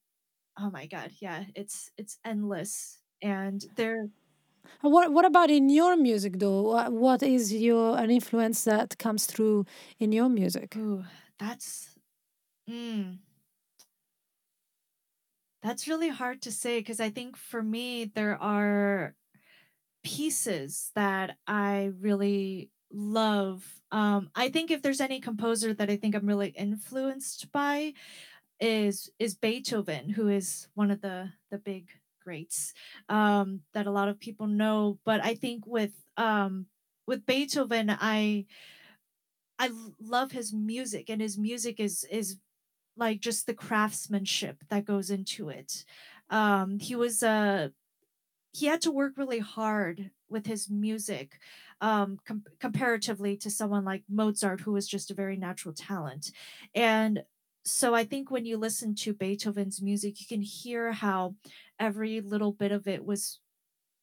oh 0.60 0.70
my 0.70 0.86
god 0.86 1.12
yeah 1.20 1.46
it's 1.56 1.92
it's 1.98 2.20
endless 2.26 3.00
and 3.22 3.66
there 3.76 4.08
What 4.82 5.12
what 5.12 5.26
about 5.26 5.50
in 5.52 5.70
your 5.70 5.96
music 5.98 6.40
though? 6.40 6.62
What, 6.64 6.92
what 6.94 7.24
is 7.24 7.54
your 7.54 7.98
an 7.98 8.12
influence 8.12 8.64
that 8.66 8.98
comes 8.98 9.26
through 9.26 9.66
in 10.00 10.12
your 10.12 10.30
music? 10.30 10.76
ooh 10.78 11.04
that's 11.40 11.90
mm, 12.70 13.18
That's 15.62 15.88
really 15.88 16.10
hard 16.10 16.42
to 16.44 16.52
say 16.52 16.80
because 16.80 17.00
I 17.00 17.10
think 17.10 17.38
for 17.38 17.64
me, 17.64 18.06
there 18.06 18.42
are 18.42 19.16
pieces 20.04 20.92
that 20.96 21.38
I 21.48 21.92
really 22.00 22.70
love. 22.92 23.66
Um, 23.92 24.30
I 24.36 24.50
think 24.50 24.72
if 24.72 24.82
there's 24.82 25.02
any 25.02 25.22
composer 25.22 25.74
that 25.74 25.90
I 25.90 25.96
think 25.96 26.16
I'm 26.16 26.26
really 26.28 26.50
influenced 26.50 27.52
by 27.52 27.94
is 28.60 29.10
is 29.20 29.36
Beethoven, 29.36 30.10
who 30.10 30.30
is 30.30 30.68
one 30.74 30.92
of 30.92 31.02
the 31.02 31.32
the 31.52 31.58
big 31.58 31.90
greats 32.24 32.74
um, 33.10 33.62
that 33.74 33.88
a 33.88 33.92
lot 33.92 34.08
of 34.10 34.20
people 34.20 34.48
know. 34.48 35.00
But 35.06 35.24
I 35.24 35.36
think 35.36 35.66
with 35.66 35.92
um, 36.18 36.68
with 37.08 37.26
Beethoven, 37.26 37.90
I 37.90 38.46
I 39.60 39.70
love 40.02 40.32
his 40.32 40.54
music, 40.54 41.10
and 41.10 41.22
his 41.22 41.38
music 41.38 41.80
is 41.80 42.06
is 42.10 42.38
like 42.96 43.20
just 43.20 43.46
the 43.46 43.54
craftsmanship 43.54 44.64
that 44.70 44.86
goes 44.86 45.10
into 45.10 45.50
it. 45.50 45.86
Um, 46.30 46.80
he 46.80 46.96
was 46.96 47.24
uh, 47.24 47.70
he 48.52 48.68
had 48.68 48.82
to 48.82 48.92
work 48.92 49.14
really 49.18 49.40
hard 49.40 50.12
with 50.30 50.46
his 50.46 50.70
music 50.70 51.40
um, 51.82 52.20
com- 52.26 52.46
comparatively 52.60 53.36
to 53.38 53.50
someone 53.50 53.84
like 53.84 54.04
Mozart, 54.10 54.62
who 54.62 54.72
was 54.72 54.88
just 54.88 55.12
a 55.12 55.16
very 55.16 55.36
natural 55.36 55.74
talent. 55.74 56.32
And 56.74 57.24
so 57.66 57.96
I 57.96 58.04
think 58.04 58.30
when 58.30 58.46
you 58.46 58.58
listen 58.58 58.94
to 58.96 59.14
Beethoven's 59.14 59.82
music, 59.82 60.20
you 60.20 60.28
can 60.28 60.42
hear 60.42 60.92
how 60.92 61.36
every 61.80 62.20
little 62.22 62.52
bit 62.52 62.72
of 62.72 62.88
it 62.88 63.06
was 63.06 63.40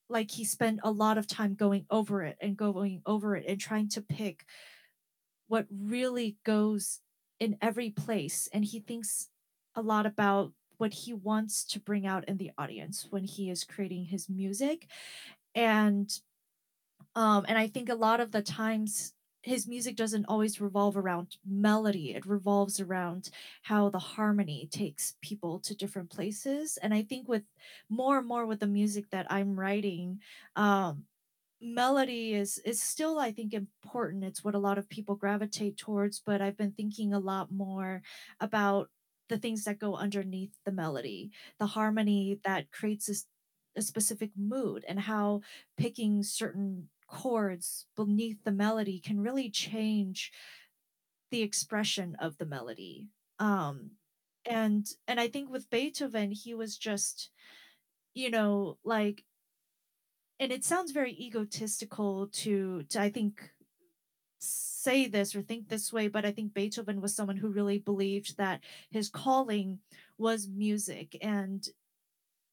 like 0.09 0.31
he 0.31 0.45
spent 0.45 0.81
a 0.83 0.91
lot 0.91 1.19
of 1.19 1.27
time 1.27 1.55
going 1.55 1.87
over 1.91 2.23
it 2.23 2.37
and 2.41 2.57
going 2.57 3.03
over 3.07 3.37
it 3.37 3.45
and 3.47 3.61
trying 3.61 3.89
to 3.91 4.03
pick 4.03 4.45
what 5.47 5.67
really 5.71 6.37
goes 6.45 7.01
in 7.39 7.57
every 7.61 7.91
place. 7.91 8.49
And 8.53 8.65
he 8.65 8.81
thinks 8.81 9.29
a 9.75 9.83
lot 9.83 10.07
about 10.07 10.53
what 10.79 10.93
he 10.93 11.13
wants 11.13 11.65
to 11.65 11.81
bring 11.81 12.07
out 12.07 12.25
in 12.27 12.39
the 12.39 12.51
audience 12.57 13.07
when 13.11 13.25
he 13.25 13.51
is 13.51 13.65
creating 13.65 14.07
his 14.07 14.29
music. 14.29 14.87
And 15.55 16.11
um 17.15 17.45
and 17.49 17.59
I 17.59 17.67
think 17.67 17.89
a 17.89 17.95
lot 17.95 18.21
of 18.21 18.33
the 18.33 18.43
times 18.43 19.13
his 19.43 19.67
music 19.67 19.97
doesn't 19.97 20.27
always 20.27 20.61
revolve 20.61 20.97
around 20.97 21.37
melody. 21.47 22.15
It 22.15 22.27
revolves 22.27 22.79
around 22.81 23.31
how 23.63 23.89
the 23.89 23.99
harmony 23.99 24.69
takes 24.71 25.15
people 25.23 25.61
to 25.61 25.75
different 25.75 26.11
places. 26.11 26.79
And 26.83 26.93
I 26.93 27.03
think 27.03 27.29
with 27.29 27.45
more 27.89 28.19
and 28.19 28.29
more 28.29 28.47
with 28.47 28.61
the 28.61 28.67
music 28.67 29.11
that 29.11 29.27
I'm 29.31 29.59
writing, 29.59 30.21
um 30.57 31.05
melody 31.63 32.33
is 32.35 32.59
is 32.65 32.81
still 32.83 33.19
i 33.19 33.31
think 33.31 33.53
important 33.53 34.25
it's 34.25 34.43
what 34.43 34.55
a 34.55 34.59
lot 34.59 34.79
of 34.79 34.89
people 34.89 35.15
gravitate 35.15 35.77
towards 35.77 36.19
but 36.25 36.41
i've 36.41 36.57
been 36.57 36.73
thinking 36.73 37.13
a 37.13 37.19
lot 37.19 37.53
more 37.53 38.03
about 38.41 38.89
the 39.29 39.37
things 39.37 39.65
that 39.65 39.79
go 39.79 39.95
underneath 39.95 40.53
the 40.65 40.73
melody 40.73 41.31
the 41.59 41.67
harmony 41.67 42.41
that 42.45 42.71
creates 42.73 43.07
this, 43.07 43.27
a 43.77 43.83
specific 43.83 44.31
mood 44.37 44.85
and 44.89 45.01
how 45.01 45.41
picking 45.77 46.23
certain 46.23 46.89
chords 47.11 47.87
beneath 47.97 48.45
the 48.45 48.53
melody 48.53 49.01
can 49.01 49.21
really 49.21 49.51
change 49.51 50.33
the 51.31 51.43
expression 51.43 52.17
of 52.21 52.39
the 52.39 52.47
melody. 52.47 53.09
Um 53.39 53.93
and 54.47 54.87
and 55.07 55.21
i 55.21 55.29
think 55.29 55.51
with 55.51 55.69
beethoven 55.69 56.31
he 56.31 56.55
was 56.55 56.79
just 56.79 57.29
you 58.15 58.31
know 58.31 58.79
like 58.85 59.23
and 60.41 60.51
it 60.51 60.65
sounds 60.65 60.91
very 60.91 61.13
egotistical 61.13 62.29
to 62.29 62.83
to 62.89 63.01
I 63.01 63.11
think 63.11 63.51
say 64.39 65.07
this 65.07 65.37
or 65.37 65.43
think 65.43 65.69
this 65.69 65.93
way, 65.93 66.09
but 66.09 66.25
I 66.25 66.33
think 66.33 66.55
Beethoven 66.55 67.03
was 67.03 67.15
someone 67.15 67.37
who 67.37 67.49
really 67.49 67.79
believed 67.79 68.39
that 68.39 68.61
his 68.91 69.11
calling 69.11 69.81
was 70.17 70.49
music. 70.49 71.15
And 71.21 71.69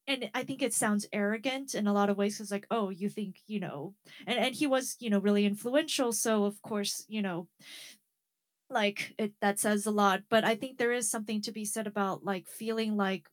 and 0.07 0.29
I 0.33 0.43
think 0.43 0.61
it 0.61 0.73
sounds 0.73 1.05
arrogant 1.11 1.75
in 1.75 1.85
a 1.87 1.93
lot 1.93 2.09
of 2.09 2.17
ways. 2.17 2.37
because 2.37 2.51
like, 2.51 2.67
oh, 2.71 2.89
you 2.89 3.09
think, 3.09 3.37
you 3.47 3.59
know, 3.59 3.93
and, 4.25 4.39
and 4.39 4.55
he 4.55 4.65
was, 4.65 4.95
you 4.99 5.09
know, 5.09 5.19
really 5.19 5.45
influential. 5.45 6.11
So 6.13 6.45
of 6.45 6.61
course, 6.61 7.05
you 7.07 7.21
know, 7.21 7.47
like 8.69 9.13
it 9.17 9.33
that 9.41 9.59
says 9.59 9.85
a 9.85 9.91
lot. 9.91 10.21
But 10.29 10.43
I 10.43 10.55
think 10.55 10.77
there 10.77 10.91
is 10.93 11.09
something 11.09 11.41
to 11.41 11.51
be 11.51 11.65
said 11.65 11.87
about 11.87 12.23
like 12.23 12.47
feeling 12.47 12.95
like 12.95 13.27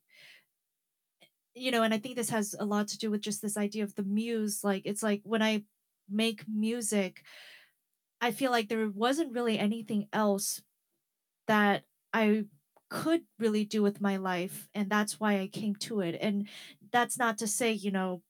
you 1.55 1.71
know, 1.71 1.83
and 1.83 1.95
I 1.95 1.99
think 1.99 2.17
this 2.17 2.31
has 2.31 2.55
a 2.59 2.65
lot 2.65 2.89
to 2.89 2.99
do 2.99 3.11
with 3.11 3.21
just 3.21 3.41
this 3.41 3.57
idea 3.57 3.85
of 3.85 3.95
the 3.95 4.03
muse. 4.03 4.65
Like, 4.65 4.83
it's 4.85 5.03
like 5.03 5.21
when 5.25 5.43
I 5.43 5.63
make 6.11 6.45
music, 6.49 7.23
I 8.21 8.33
feel 8.33 8.51
like 8.51 8.69
there 8.69 8.89
wasn't 8.89 9.33
really 9.33 9.59
anything 9.59 10.09
else 10.13 10.61
that 11.47 11.85
I 12.13 12.45
could 12.95 13.23
really 13.41 13.65
do 13.65 13.83
with 13.83 14.01
my 14.01 14.17
life. 14.17 14.69
And 14.73 14.89
that's 14.89 15.19
why 15.19 15.41
I 15.41 15.49
came 15.49 15.75
to 15.81 16.01
it. 16.01 16.17
And 16.21 16.47
that's 16.93 17.19
not 17.19 17.39
to 17.39 17.49
say, 17.49 17.73
you 17.73 17.91
know, 17.91 18.23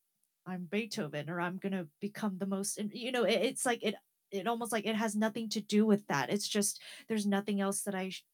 I'm 0.47 0.67
Beethoven 0.71 1.29
or 1.29 1.39
I'm 1.39 1.59
going 1.59 1.73
to 1.73 1.87
become 2.01 2.39
the 2.39 2.47
most, 2.47 2.81
you 2.93 3.13
know, 3.13 3.25
it, 3.25 3.41
it's 3.43 3.67
like 3.67 3.83
it, 3.83 3.95
it 4.31 4.47
almost 4.47 4.73
like 4.73 4.87
it 4.87 4.97
has 4.97 5.15
nothing 5.15 5.51
to 5.51 5.61
do 5.61 5.85
with 5.85 6.07
that. 6.07 6.31
It's 6.31 6.49
just 6.49 6.81
there's 7.09 7.27
nothing 7.27 7.61
else 7.61 7.83
that 7.83 7.95
I 7.95 8.09
sh- 8.09 8.25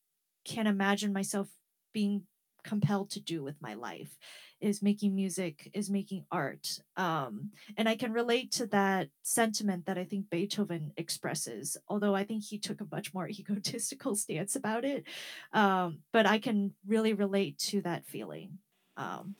can 0.44 0.68
imagine 0.68 1.12
myself 1.12 1.48
being 1.92 2.22
compelled 2.62 3.10
to 3.10 3.20
do 3.20 3.42
with 3.42 3.60
my 3.60 3.74
life 3.74 4.18
is 4.60 4.82
making 4.82 5.14
music 5.14 5.70
is 5.72 5.90
making 5.90 6.24
art 6.30 6.80
um, 6.96 7.50
and 7.76 7.88
i 7.88 7.96
can 7.96 8.12
relate 8.12 8.50
to 8.50 8.66
that 8.66 9.08
sentiment 9.22 9.86
that 9.86 9.98
i 9.98 10.04
think 10.04 10.30
beethoven 10.30 10.92
expresses 10.96 11.76
although 11.88 12.14
i 12.14 12.24
think 12.24 12.44
he 12.44 12.58
took 12.58 12.80
a 12.80 12.86
much 12.90 13.12
more 13.14 13.28
egotistical 13.40 14.14
stance 14.14 14.56
about 14.56 14.84
it 14.84 15.04
um, 15.52 15.98
but 16.12 16.26
i 16.26 16.38
can 16.38 16.72
really 16.86 17.12
relate 17.12 17.58
to 17.58 17.80
that 17.80 18.04
feeling 18.06 18.58
um, 18.96 19.34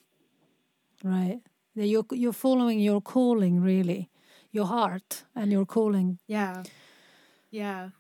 right. 1.04 1.40
You're, 1.74 2.04
you're 2.12 2.32
following 2.32 2.80
your 2.80 3.00
calling 3.00 3.60
really 3.60 4.10
your 4.52 4.66
heart 4.66 5.24
and 5.36 5.52
your 5.52 5.64
calling. 5.64 6.18
Yeah. 6.26 6.62
Yeah 7.50 7.90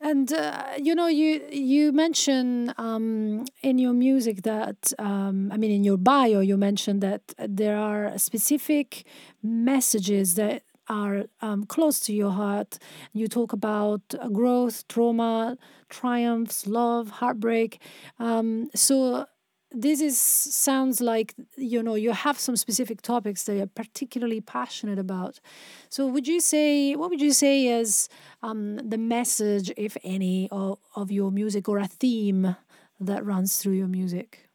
and 0.00 0.32
uh, 0.32 0.64
you 0.78 0.94
know, 0.94 1.06
you 1.06 1.40
you 1.50 1.92
mention 1.92 2.72
um, 2.78 3.44
in 3.62 3.78
your 3.78 3.94
music 3.94 4.42
that 4.42 4.92
um, 4.98 5.50
I 5.52 5.56
mean, 5.56 5.70
in 5.70 5.84
your 5.84 5.96
bio, 5.96 6.40
you 6.40 6.56
mentioned 6.56 7.00
that 7.02 7.22
there 7.38 7.76
are 7.78 8.18
specific 8.18 9.04
messages 9.42 10.34
that 10.34 10.62
are 10.88 11.24
um, 11.40 11.64
close 11.64 11.98
to 12.00 12.12
your 12.12 12.30
heart. 12.30 12.78
You 13.12 13.26
talk 13.26 13.52
about 13.52 14.02
uh, 14.20 14.28
growth, 14.28 14.86
trauma, 14.86 15.56
triumphs, 15.88 16.66
love, 16.66 17.08
heartbreak. 17.10 17.80
Um, 18.18 18.70
so 18.74 19.26
this 19.72 20.00
is 20.00 20.18
sounds 20.18 21.00
like 21.00 21.34
you 21.56 21.82
know 21.82 21.94
you 21.94 22.12
have 22.12 22.38
some 22.38 22.56
specific 22.56 23.02
topics 23.02 23.44
that 23.44 23.56
you're 23.56 23.66
particularly 23.66 24.40
passionate 24.40 24.98
about. 24.98 25.40
So 25.88 26.06
would 26.06 26.26
you 26.28 26.40
say 26.40 26.94
what 26.94 27.10
would 27.10 27.20
you 27.20 27.32
say 27.32 27.66
is 27.66 28.08
um, 28.42 28.76
the 28.76 28.98
message 28.98 29.72
if 29.76 29.96
any 30.04 30.48
of, 30.50 30.78
of 30.94 31.10
your 31.10 31.30
music 31.30 31.68
or 31.68 31.78
a 31.78 31.86
theme 31.86 32.56
that 33.00 33.24
runs 33.24 33.58
through 33.58 33.74
your 33.74 33.88
music? 33.88 34.48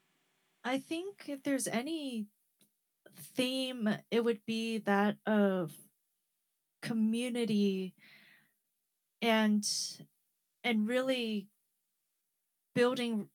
I 0.63 0.77
think 0.77 1.25
if 1.27 1.43
there's 1.43 1.67
any 1.67 2.27
theme 3.35 3.89
it 4.09 4.23
would 4.23 4.45
be 4.45 4.79
that 4.79 5.17
of 5.25 5.71
community 6.81 7.93
and 9.21 9.67
and 10.63 10.87
really 10.87 11.47
building 12.73 13.27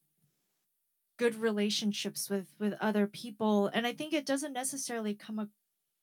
good 1.17 1.35
relationships 1.37 2.29
with 2.29 2.55
with 2.59 2.75
other 2.81 3.07
people 3.07 3.69
and 3.69 3.87
i 3.87 3.93
think 3.93 4.13
it 4.13 4.27
doesn't 4.27 4.53
necessarily 4.53 5.15
come 5.15 5.49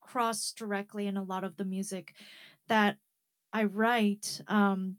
across 0.02 0.52
directly 0.52 1.06
in 1.06 1.16
a 1.16 1.22
lot 1.22 1.44
of 1.44 1.56
the 1.56 1.64
music 1.64 2.14
that 2.68 2.96
i 3.52 3.64
write 3.64 4.40
um 4.48 4.96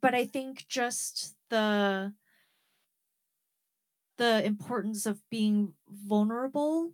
but 0.00 0.14
i 0.14 0.24
think 0.24 0.66
just 0.68 1.34
the 1.50 2.12
the 4.18 4.44
importance 4.44 5.06
of 5.06 5.20
being 5.30 5.72
vulnerable 5.88 6.92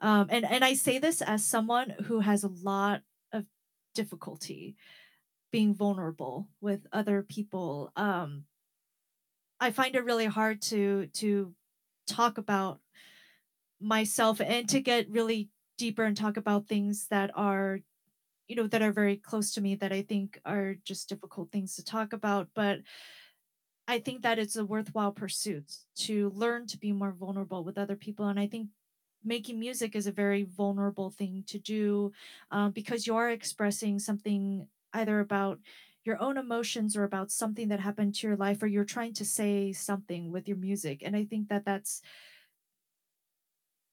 um 0.00 0.26
and 0.30 0.44
and 0.44 0.64
i 0.64 0.72
say 0.74 0.98
this 0.98 1.20
as 1.20 1.44
someone 1.44 1.94
who 2.04 2.20
has 2.20 2.44
a 2.44 2.50
lot 2.62 3.02
of 3.32 3.44
difficulty 3.94 4.76
being 5.50 5.74
vulnerable 5.74 6.48
with 6.60 6.86
other 6.92 7.22
people 7.22 7.92
um 7.96 8.44
I 9.60 9.70
find 9.70 9.94
it 9.94 10.04
really 10.04 10.26
hard 10.26 10.60
to 10.62 11.06
to 11.14 11.54
talk 12.06 12.38
about 12.38 12.80
myself 13.80 14.40
and 14.40 14.68
to 14.68 14.80
get 14.80 15.10
really 15.10 15.50
deeper 15.76 16.04
and 16.04 16.16
talk 16.16 16.36
about 16.36 16.66
things 16.66 17.06
that 17.08 17.30
are 17.34 17.80
you 18.48 18.56
know 18.56 18.66
that 18.66 18.82
are 18.82 18.92
very 18.92 19.16
close 19.16 19.52
to 19.52 19.60
me 19.60 19.74
that 19.76 19.92
I 19.92 20.02
think 20.02 20.40
are 20.44 20.76
just 20.84 21.08
difficult 21.08 21.50
things 21.50 21.76
to 21.76 21.84
talk 21.84 22.12
about 22.12 22.48
but 22.54 22.80
I 23.86 23.98
think 23.98 24.22
that 24.22 24.38
it's 24.38 24.56
a 24.56 24.64
worthwhile 24.64 25.12
pursuit 25.12 25.76
to 25.96 26.30
learn 26.34 26.66
to 26.68 26.78
be 26.78 26.92
more 26.92 27.12
vulnerable 27.12 27.64
with 27.64 27.76
other 27.76 27.96
people 27.96 28.26
and 28.28 28.40
I 28.40 28.46
think 28.46 28.68
making 29.22 29.58
music 29.58 29.94
is 29.94 30.06
a 30.06 30.12
very 30.12 30.44
vulnerable 30.44 31.10
thing 31.10 31.44
to 31.48 31.58
do 31.58 32.12
um, 32.50 32.72
because 32.72 33.06
you 33.06 33.16
are 33.16 33.30
expressing 33.30 33.98
something 33.98 34.66
either 34.92 35.20
about 35.20 35.58
your 36.04 36.20
own 36.20 36.36
emotions 36.36 36.96
or 36.96 37.04
about 37.04 37.30
something 37.30 37.68
that 37.68 37.80
happened 37.80 38.14
to 38.14 38.26
your 38.26 38.36
life 38.36 38.62
or 38.62 38.66
you're 38.66 38.84
trying 38.84 39.14
to 39.14 39.24
say 39.24 39.72
something 39.72 40.30
with 40.30 40.48
your 40.48 40.56
music 40.56 41.02
and 41.04 41.16
i 41.16 41.24
think 41.24 41.48
that 41.48 41.64
that's 41.64 42.02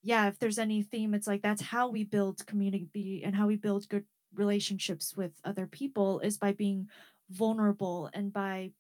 yeah 0.04 0.28
if 0.28 0.39
there's 0.39 0.60
any 0.60 0.82
theme 0.82 1.13
it's 1.13 1.28
like 1.28 1.41
that's 1.41 1.62
how 1.62 1.89
we 1.89 2.04
build 2.04 2.45
community 2.45 3.21
and 3.24 3.36
how 3.36 3.47
we 3.47 3.56
build 3.56 3.88
good 3.89 4.06
relationships 4.34 5.15
with 5.15 5.32
other 5.43 5.67
people 5.67 6.19
is 6.19 6.38
by 6.38 6.54
being 6.54 6.88
vulnerable 7.30 8.10
and 8.13 8.32
by 8.34 8.71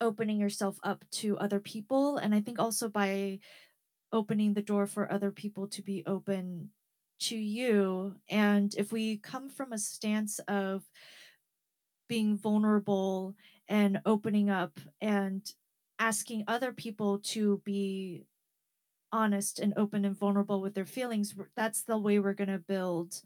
opening 0.00 0.38
yourself 0.38 0.78
up 0.82 1.04
to 1.10 1.38
other 1.38 1.60
people 1.60 2.16
and 2.16 2.34
i 2.34 2.40
think 2.40 2.58
also 2.58 2.88
by 2.88 3.38
opening 4.12 4.54
the 4.54 4.62
door 4.62 4.86
for 4.86 5.10
other 5.10 5.30
people 5.30 5.66
to 5.66 5.82
be 5.82 6.02
open 6.06 6.70
to 7.20 7.36
you. 7.36 8.16
And 8.28 8.74
if 8.76 8.92
we 8.92 9.16
come 9.18 9.48
from 9.48 9.72
a 9.72 9.78
stance 9.78 10.38
of 10.40 10.82
being 12.08 12.36
vulnerable 12.36 13.34
and 13.68 14.00
opening 14.04 14.50
up 14.50 14.78
and 15.00 15.52
asking 15.98 16.44
other 16.46 16.72
people 16.72 17.18
to 17.18 17.60
be 17.64 18.24
honest 19.12 19.58
and 19.58 19.74
open 19.76 20.04
and 20.04 20.16
vulnerable 20.16 20.60
with 20.60 20.74
their 20.74 20.86
feelings 20.86 21.34
that's 21.54 21.82
the 21.82 21.98
way 21.98 22.18
we're 22.18 22.32
going 22.32 22.48
to 22.48 22.58
build 22.58 23.22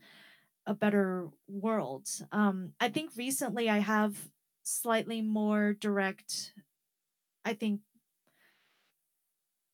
a 0.66 0.74
better 0.74 1.28
world. 1.48 2.08
Um, 2.32 2.72
I 2.80 2.88
think 2.88 3.12
recently 3.16 3.70
I 3.70 3.78
have 3.78 4.16
slightly 4.64 5.22
more 5.22 5.74
direct, 5.74 6.52
I 7.44 7.54
think, 7.54 7.80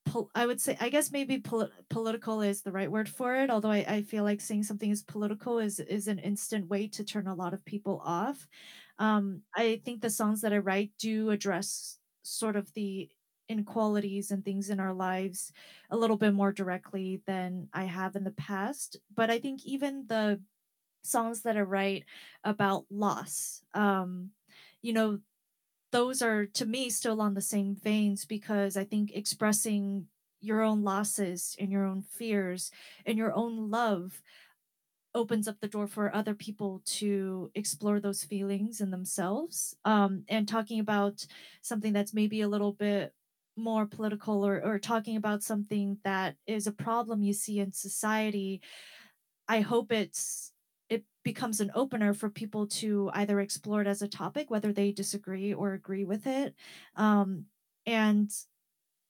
pol- 0.05 0.31
I 0.35 0.47
would 0.47 0.61
say, 0.61 0.77
I 0.81 0.91
guess 0.91 1.11
maybe 1.11 1.39
pol- 1.39 1.71
political 1.89 2.43
is 2.43 2.63
the 2.63 2.73
right 2.73 2.91
word 2.91 3.09
for 3.09 3.35
it. 3.37 3.51
Although 3.51 3.71
I, 3.71 3.85
I 3.89 4.03
feel 4.03 4.25
like 4.25 4.41
saying 4.41 4.65
something 4.65 4.91
is 4.91 5.03
political 5.03 5.59
is 5.59 5.81
is 5.81 6.09
an 6.09 6.19
instant 6.19 6.69
way 6.69 6.89
to 6.89 7.05
turn 7.05 7.27
a 7.27 7.35
lot 7.35 7.55
of 7.55 7.65
people 7.65 8.03
off. 8.05 8.47
Um, 8.99 9.43
I 9.57 9.81
think 9.85 10.01
the 10.01 10.11
songs 10.11 10.41
that 10.43 10.53
I 10.53 10.59
write 10.59 10.93
do 10.99 11.31
address 11.31 11.99
sort 12.23 12.57
of 12.57 12.73
the 12.75 13.09
inequalities 13.49 14.31
and 14.31 14.45
things 14.45 14.71
in 14.71 14.81
our 14.81 14.95
lives 14.95 15.53
a 15.91 15.97
little 15.97 16.17
bit 16.17 16.33
more 16.33 16.53
directly 16.53 17.23
than 17.27 17.69
I 17.73 17.85
have 17.85 18.17
in 18.17 18.25
the 18.25 18.31
past. 18.31 18.97
But 19.15 19.31
I 19.31 19.39
think 19.39 19.65
even 19.65 20.07
the 20.09 20.41
songs 21.03 21.43
that 21.43 21.57
I 21.57 21.63
write 21.63 22.05
about 22.45 22.87
loss, 22.91 23.63
um, 23.75 24.31
you 24.83 24.93
know, 24.93 25.21
those 25.91 26.23
are 26.23 26.47
to 26.47 26.67
me 26.67 26.89
still 26.91 27.21
on 27.21 27.35
the 27.35 27.41
same 27.41 27.75
veins 27.77 28.25
because 28.25 28.77
I 28.77 28.85
think 28.85 29.13
expressing 29.13 30.07
your 30.41 30.63
own 30.63 30.83
losses 30.83 31.55
and 31.61 31.71
your 31.71 31.85
own 31.85 32.03
fears 32.03 32.71
and 33.07 33.19
your 33.19 33.33
own 33.35 33.71
love 33.71 34.23
opens 35.15 35.47
up 35.47 35.57
the 35.61 35.69
door 35.69 35.87
for 35.87 36.15
other 36.15 36.35
people 36.35 36.83
to 36.85 37.51
explore 37.55 38.01
those 38.01 38.25
feelings 38.25 38.81
in 38.81 38.91
themselves 38.91 39.77
um, 39.85 40.25
and 40.29 40.49
talking 40.49 40.81
about 40.81 41.27
something 41.61 41.93
that's 41.93 42.15
maybe 42.15 42.41
a 42.41 42.49
little 42.49 42.73
bit 42.73 43.13
more 43.57 43.85
political 43.85 44.47
or, 44.47 44.63
or 44.65 44.79
talking 44.79 45.17
about 45.17 45.43
something 45.43 45.99
that 46.05 46.37
is 46.47 46.67
a 46.67 46.73
problem 46.73 47.23
you 47.23 47.35
see 47.35 47.59
in 47.61 47.71
society 47.73 48.63
I 49.49 49.61
hope 49.61 49.93
it's 49.93 50.53
it 50.89 51.05
becomes 51.25 51.61
an 51.61 51.71
opener 51.75 52.15
for 52.15 52.29
people 52.31 52.67
to 52.67 53.11
either 53.15 53.41
explore 53.41 53.81
it 53.81 53.87
as 53.87 54.03
a 54.03 54.09
topic, 54.09 54.51
whether 54.51 54.73
they 54.73 54.93
disagree 54.93 55.53
or 55.55 55.73
agree 55.73 56.05
with 56.05 56.27
it. 56.27 56.55
Um, 56.97 57.47
and 57.87 58.31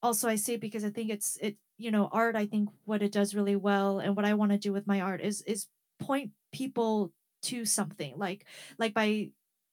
also 0.01 0.27
I 0.29 0.35
say 0.35 0.57
because 0.57 0.83
I 0.83 0.89
think 0.89 1.09
it's 1.09 1.37
it, 1.41 1.57
you 1.77 1.91
know, 1.91 2.09
art, 2.11 2.35
I 2.35 2.45
think 2.45 2.69
what 2.85 3.01
it 3.01 3.11
does 3.11 3.35
really 3.35 3.55
well 3.55 3.99
and 3.99 4.15
what 4.15 4.25
I 4.25 4.33
want 4.33 4.51
to 4.51 4.57
do 4.57 4.73
with 4.73 4.87
my 4.87 5.01
art 5.01 5.21
is 5.21 5.41
is 5.43 5.67
point 6.03 6.31
people 6.51 7.11
to 7.43 7.65
something. 7.65 8.13
Like 8.17 8.45
like 8.77 8.93
by 8.93 9.29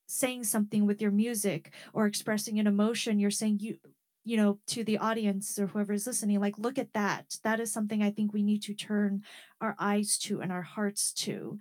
saying 0.07 0.45
something 0.45 0.87
with 0.87 1.01
your 1.01 1.11
music 1.11 1.73
or 1.93 2.07
expressing 2.07 2.59
an 2.59 2.67
emotion 2.67 3.21
you're 3.21 3.31
saying 3.31 3.61
you 3.61 3.77
you 4.25 4.37
know 4.37 4.59
to 4.67 4.83
the 4.83 4.99
audience 4.99 5.57
or 5.57 5.69
whoever's 5.69 6.05
listening 6.05 6.41
like 6.41 6.59
look 6.59 6.79
at 6.79 6.93
that. 6.95 7.37
That 7.45 7.61
is 7.61 7.73
something 7.73 8.03
i 8.03 8.11
think 8.11 8.33
we 8.33 8.43
need 8.43 8.63
to 8.63 8.75
turn 8.75 9.23
our 9.61 9.77
eyes 9.79 10.19
to 10.19 10.41
and 10.41 10.53
our 10.53 10.63
hearts 10.63 11.13
to. 11.25 11.59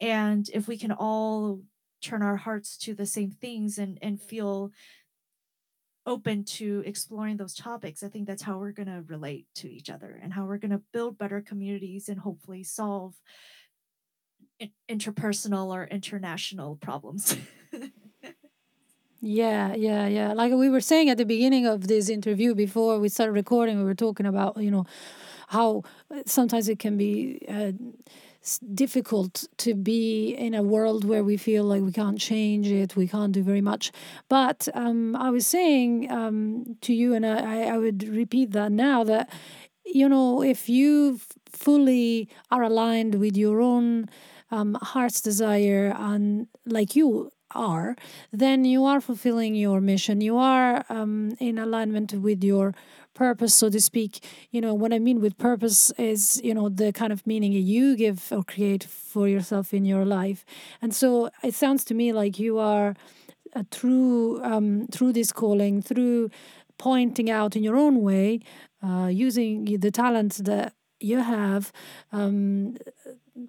And 0.00 0.48
if 0.52 0.66
we 0.66 0.76
can 0.76 0.92
all 0.92 1.60
turn 2.02 2.22
our 2.22 2.36
hearts 2.36 2.76
to 2.76 2.94
the 2.94 3.06
same 3.06 3.30
things 3.30 3.78
and 3.78 3.98
and 4.02 4.20
feel 4.20 4.72
open 6.04 6.42
to 6.42 6.82
exploring 6.84 7.36
those 7.36 7.54
topics 7.54 8.02
i 8.02 8.08
think 8.08 8.26
that's 8.26 8.42
how 8.42 8.58
we're 8.58 8.72
going 8.72 8.88
to 8.88 9.04
relate 9.06 9.46
to 9.54 9.70
each 9.70 9.88
other 9.88 10.18
and 10.20 10.32
how 10.32 10.44
we're 10.44 10.58
going 10.58 10.72
to 10.72 10.82
build 10.92 11.16
better 11.16 11.40
communities 11.40 12.08
and 12.08 12.18
hopefully 12.18 12.64
solve 12.64 13.14
interpersonal 14.90 15.68
or 15.68 15.84
international 15.86 16.76
problems 16.76 17.36
Yeah, 19.20 19.74
yeah, 19.74 20.08
yeah. 20.08 20.32
Like 20.32 20.52
we 20.52 20.68
were 20.68 20.80
saying 20.80 21.08
at 21.08 21.16
the 21.16 21.24
beginning 21.24 21.64
of 21.64 21.86
this 21.86 22.08
interview 22.08 22.54
before 22.56 22.98
we 22.98 23.08
started 23.08 23.32
recording, 23.32 23.78
we 23.78 23.84
were 23.84 23.94
talking 23.94 24.26
about, 24.26 24.56
you 24.56 24.70
know, 24.70 24.84
how 25.48 25.84
uh, 26.12 26.22
sometimes 26.26 26.68
it 26.68 26.80
can 26.80 26.96
be 26.96 27.38
uh, 27.48 27.70
difficult 28.74 29.44
to 29.58 29.74
be 29.74 30.34
in 30.34 30.54
a 30.54 30.62
world 30.62 31.04
where 31.04 31.22
we 31.22 31.36
feel 31.36 31.62
like 31.64 31.82
we 31.82 31.92
can't 31.92 32.18
change 32.18 32.66
it, 32.66 32.96
we 32.96 33.06
can't 33.06 33.32
do 33.32 33.42
very 33.42 33.60
much. 33.60 33.92
But 34.28 34.66
um, 34.74 35.14
I 35.14 35.30
was 35.30 35.46
saying 35.46 36.10
um, 36.10 36.76
to 36.80 36.92
you, 36.92 37.14
and 37.14 37.24
I, 37.24 37.64
I 37.64 37.78
would 37.78 38.02
repeat 38.08 38.50
that 38.52 38.72
now 38.72 39.04
that, 39.04 39.30
you 39.86 40.08
know, 40.08 40.42
if 40.42 40.68
you 40.68 41.20
fully 41.52 42.28
are 42.50 42.62
aligned 42.62 43.16
with 43.16 43.36
your 43.36 43.60
own 43.60 44.08
um, 44.52 44.76
heart's 44.80 45.20
desire 45.20 45.94
and 45.98 46.46
like 46.66 46.94
you 46.94 47.32
are, 47.54 47.96
then 48.32 48.64
you 48.64 48.84
are 48.84 49.00
fulfilling 49.00 49.54
your 49.54 49.80
mission. 49.80 50.20
You 50.20 50.36
are 50.38 50.84
um, 50.88 51.32
in 51.40 51.58
alignment 51.58 52.12
with 52.12 52.44
your 52.44 52.74
purpose, 53.14 53.54
so 53.54 53.68
to 53.70 53.80
speak. 53.80 54.24
You 54.50 54.60
know, 54.60 54.74
what 54.74 54.92
I 54.92 54.98
mean 54.98 55.20
with 55.20 55.36
purpose 55.38 55.90
is, 55.98 56.40
you 56.44 56.54
know, 56.54 56.68
the 56.68 56.92
kind 56.92 57.12
of 57.12 57.26
meaning 57.26 57.52
you 57.52 57.96
give 57.96 58.28
or 58.30 58.42
create 58.44 58.84
for 58.84 59.26
yourself 59.28 59.74
in 59.74 59.84
your 59.84 60.04
life. 60.04 60.44
And 60.80 60.94
so 60.94 61.30
it 61.42 61.54
sounds 61.54 61.84
to 61.86 61.94
me 61.94 62.12
like 62.12 62.38
you 62.38 62.58
are 62.58 62.94
uh, 63.54 63.64
through 63.70 64.42
um, 64.42 64.86
through 64.90 65.12
this 65.12 65.32
calling, 65.32 65.82
through 65.82 66.30
pointing 66.78 67.30
out 67.30 67.54
in 67.54 67.62
your 67.62 67.76
own 67.76 68.02
way, 68.02 68.40
uh, 68.82 69.08
using 69.12 69.64
the 69.78 69.90
talents 69.90 70.38
that 70.38 70.72
you 71.00 71.18
have, 71.18 71.72
um, 72.12 72.76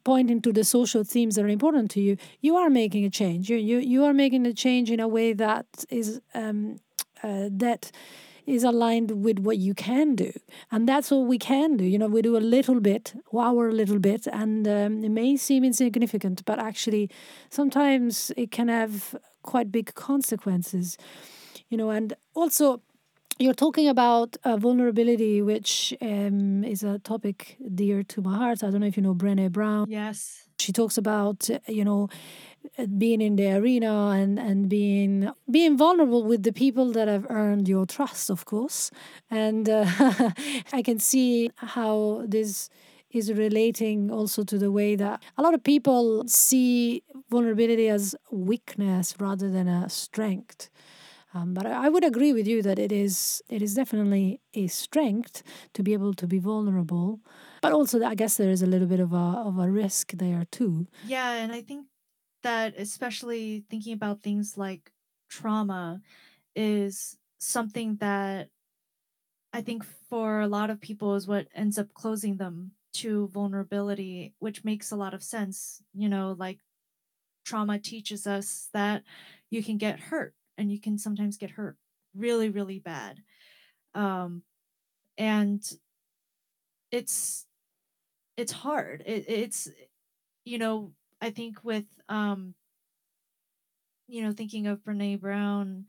pointing 0.04 0.42
to 0.42 0.54
the 0.54 0.64
social 0.64 1.04
themes 1.04 1.36
that 1.36 1.46
are 1.46 1.50
important 1.50 1.92
to 1.92 2.02
you, 2.02 2.18
you 2.42 2.56
are 2.56 2.70
making 2.70 3.06
a 3.06 3.10
change. 3.10 3.50
You 3.50 3.58
you 3.58 3.80
you 3.80 4.04
are 4.06 4.14
making 4.14 4.46
a 4.46 4.54
change 4.54 4.92
in 4.92 5.00
a 5.00 5.08
way 5.08 5.34
that 5.34 5.66
is 5.90 6.22
um, 6.34 6.80
uh, 7.24 7.50
that 7.52 7.92
is 8.46 8.64
aligned 8.64 9.24
with 9.24 9.40
what 9.40 9.58
you 9.58 9.74
can 9.74 10.16
do, 10.16 10.32
and 10.72 10.88
that's 10.88 11.12
all 11.12 11.26
we 11.26 11.38
can 11.38 11.78
do. 11.78 11.86
You 11.86 11.98
know, 11.98 12.08
we 12.08 12.22
do 12.22 12.36
a 12.36 12.40
little 12.40 12.80
bit, 12.82 13.14
our 13.34 13.72
little 13.72 14.00
bit, 14.00 14.28
and 14.28 14.68
um, 14.68 15.04
it 15.04 15.10
may 15.12 15.38
seem 15.38 15.64
insignificant, 15.64 16.44
but 16.46 16.60
actually, 16.60 17.10
sometimes 17.50 18.32
it 18.36 18.52
can 18.52 18.68
have 18.68 19.16
quite 19.44 19.72
big 19.72 19.94
consequences. 19.96 20.98
You 21.70 21.78
know, 21.78 21.90
and 21.90 22.14
also 22.36 22.82
you're 23.40 23.54
talking 23.54 23.88
about 23.88 24.38
uh, 24.44 24.58
vulnerability, 24.58 25.42
which 25.42 25.94
um, 26.02 26.64
is 26.64 26.84
a 26.84 27.00
topic 27.00 27.58
dear 27.74 28.04
to 28.04 28.22
my 28.22 28.38
heart. 28.38 28.64
I 28.64 28.70
don't 28.70 28.82
know 28.82 28.88
if 28.88 28.98
you 28.98 29.04
know 29.04 29.16
Brené 29.16 29.52
Brown. 29.52 29.86
yes 29.90 30.48
She 30.60 30.72
talks 30.72 30.98
about 30.98 31.50
you 31.68 31.84
know 31.84 32.10
uh, 32.78 32.86
being 32.86 33.22
in 33.22 33.36
the 33.36 33.52
arena 33.54 34.10
and 34.22 34.40
and 34.40 34.70
being 34.70 35.32
being 35.50 35.78
vulnerable 35.78 36.24
with 36.24 36.44
the 36.44 36.54
people 36.54 36.92
that 36.94 37.08
have 37.08 37.26
earned 37.30 37.68
your 37.68 37.86
trust, 37.86 38.30
of 38.30 38.46
course. 38.46 38.92
And 39.30 39.70
uh, 39.70 39.86
I 40.74 40.82
can 40.84 41.00
see 41.00 41.52
how 41.58 42.24
this 42.28 42.70
is 43.12 43.32
relating 43.32 44.10
also 44.12 44.44
to 44.44 44.58
the 44.58 44.72
way 44.72 44.96
that 44.96 45.22
a 45.38 45.42
lot 45.44 45.54
of 45.54 45.64
people 45.64 46.24
see 46.28 47.04
vulnerability 47.30 47.88
as 47.90 48.16
weakness 48.32 49.16
rather 49.20 49.50
than 49.50 49.68
a 49.68 49.90
strength. 49.90 50.70
Um, 51.34 51.54
but 51.56 51.66
I, 51.66 51.90
would 51.90 52.04
agree 52.04 52.32
with 52.32 52.48
you 52.48 52.62
that 52.62 52.78
it 52.78 52.92
is 52.92 53.42
it 53.50 53.62
is 53.62 53.74
definitely 53.74 54.40
a 54.54 54.68
strength 54.68 55.42
to 55.74 55.82
be 55.82 55.94
able 55.94 56.14
to 56.14 56.28
be 56.28 56.38
vulnerable. 56.38 57.22
But 57.62 57.74
also, 57.74 58.04
I 58.04 58.14
guess 58.14 58.38
there 58.38 58.52
is 58.52 58.62
a 58.62 58.68
little 58.68 58.88
bit 58.88 59.00
of 59.00 59.14
a 59.14 59.42
of 59.46 59.58
a 59.58 59.70
risk 59.70 60.12
there 60.12 60.46
too. 60.52 60.88
Yeah, 61.02 61.32
and 61.34 61.52
I 61.52 61.62
think 61.62 61.88
that 62.44 62.76
especially 62.78 63.66
thinking 63.70 63.94
about 63.94 64.22
things 64.22 64.58
like 64.58 64.92
trauma 65.30 66.02
is 66.56 67.18
something 67.40 67.98
that 67.98 68.50
I 69.52 69.62
think 69.62 69.84
for 69.84 70.42
a 70.42 70.48
lot 70.48 70.70
of 70.70 70.82
people 70.82 71.16
is 71.16 71.28
what 71.28 71.48
ends 71.54 71.78
up 71.78 71.94
closing 71.94 72.38
them 72.38 72.72
to 72.94 73.28
vulnerability, 73.28 74.34
which 74.40 74.64
makes 74.64 74.92
a 74.92 74.96
lot 74.96 75.14
of 75.14 75.24
sense. 75.24 75.82
You 75.94 76.10
know, 76.10 76.36
like 76.38 76.60
trauma 77.46 77.80
teaches 77.80 78.28
us 78.28 78.70
that 78.74 79.04
you 79.50 79.64
can 79.64 79.78
get 79.78 80.00
hurt 80.00 80.36
and 80.58 80.72
you 80.72 80.80
can 80.80 80.98
sometimes 80.98 81.38
get 81.38 81.52
hurt 81.52 81.78
really, 82.16 82.50
really 82.50 82.80
bad. 82.80 83.20
Um, 83.96 84.44
and 85.18 85.62
it's 86.92 87.46
it's 88.38 88.52
hard. 88.52 89.04
It, 89.06 89.26
it's 89.28 89.70
you 90.46 90.58
know, 90.60 90.94
I 91.22 91.32
think 91.32 91.64
with 91.64 91.86
um, 92.10 92.56
you 94.08 94.22
know, 94.24 94.34
thinking 94.34 94.68
of 94.68 94.80
Brené 94.84 95.20
Brown 95.20 95.86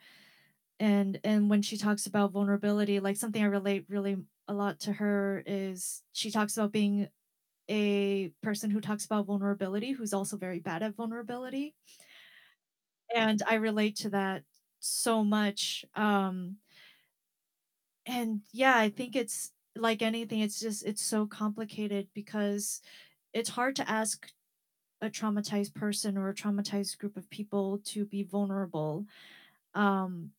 and 0.80 1.20
and 1.24 1.50
when 1.50 1.62
she 1.62 1.78
talks 1.78 2.06
about 2.06 2.32
vulnerability, 2.32 3.00
like 3.00 3.16
something 3.16 3.42
I 3.42 3.46
relate 3.46 3.86
really 3.88 4.16
a 4.48 4.54
lot 4.54 4.80
to 4.80 4.92
her 4.94 5.42
is 5.46 6.02
she 6.12 6.30
talks 6.30 6.56
about 6.56 6.72
being 6.72 7.08
a 7.70 8.30
person 8.42 8.70
who 8.70 8.80
talks 8.80 9.04
about 9.06 9.26
vulnerability 9.26 9.92
who's 9.92 10.14
also 10.14 10.36
very 10.36 10.60
bad 10.60 10.82
at 10.82 10.96
vulnerability. 10.96 11.74
And 13.14 13.42
I 13.48 13.54
relate 13.54 13.96
to 13.96 14.10
that 14.10 14.42
so 14.84 15.24
much. 15.24 15.84
Um 15.94 16.56
and 18.06 18.40
yeah, 18.52 18.76
I 18.76 18.90
think 18.90 19.16
it's 19.16 19.52
like 19.76 20.02
anything, 20.02 20.40
it's 20.40 20.60
just 20.60 20.84
it's 20.84 21.02
so 21.02 21.26
complicated 21.26 22.08
because 22.14 22.80
it's 23.32 23.50
hard 23.50 23.76
to 23.76 23.90
ask 23.90 24.30
a 25.00 25.10
traumatized 25.10 25.74
person 25.74 26.16
or 26.16 26.28
a 26.28 26.34
traumatized 26.34 26.98
group 26.98 27.16
of 27.16 27.28
people 27.30 27.80
to 27.84 28.04
be 28.04 28.22
vulnerable. 28.22 29.06
Um, 29.74 30.30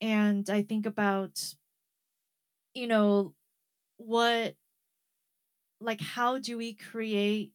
and 0.00 0.48
I 0.50 0.62
think 0.62 0.86
about, 0.86 1.54
you 2.74 2.86
know, 2.86 3.34
what 3.96 4.54
like 5.80 6.00
how 6.00 6.38
do 6.38 6.56
we 6.56 6.74
create 6.74 7.52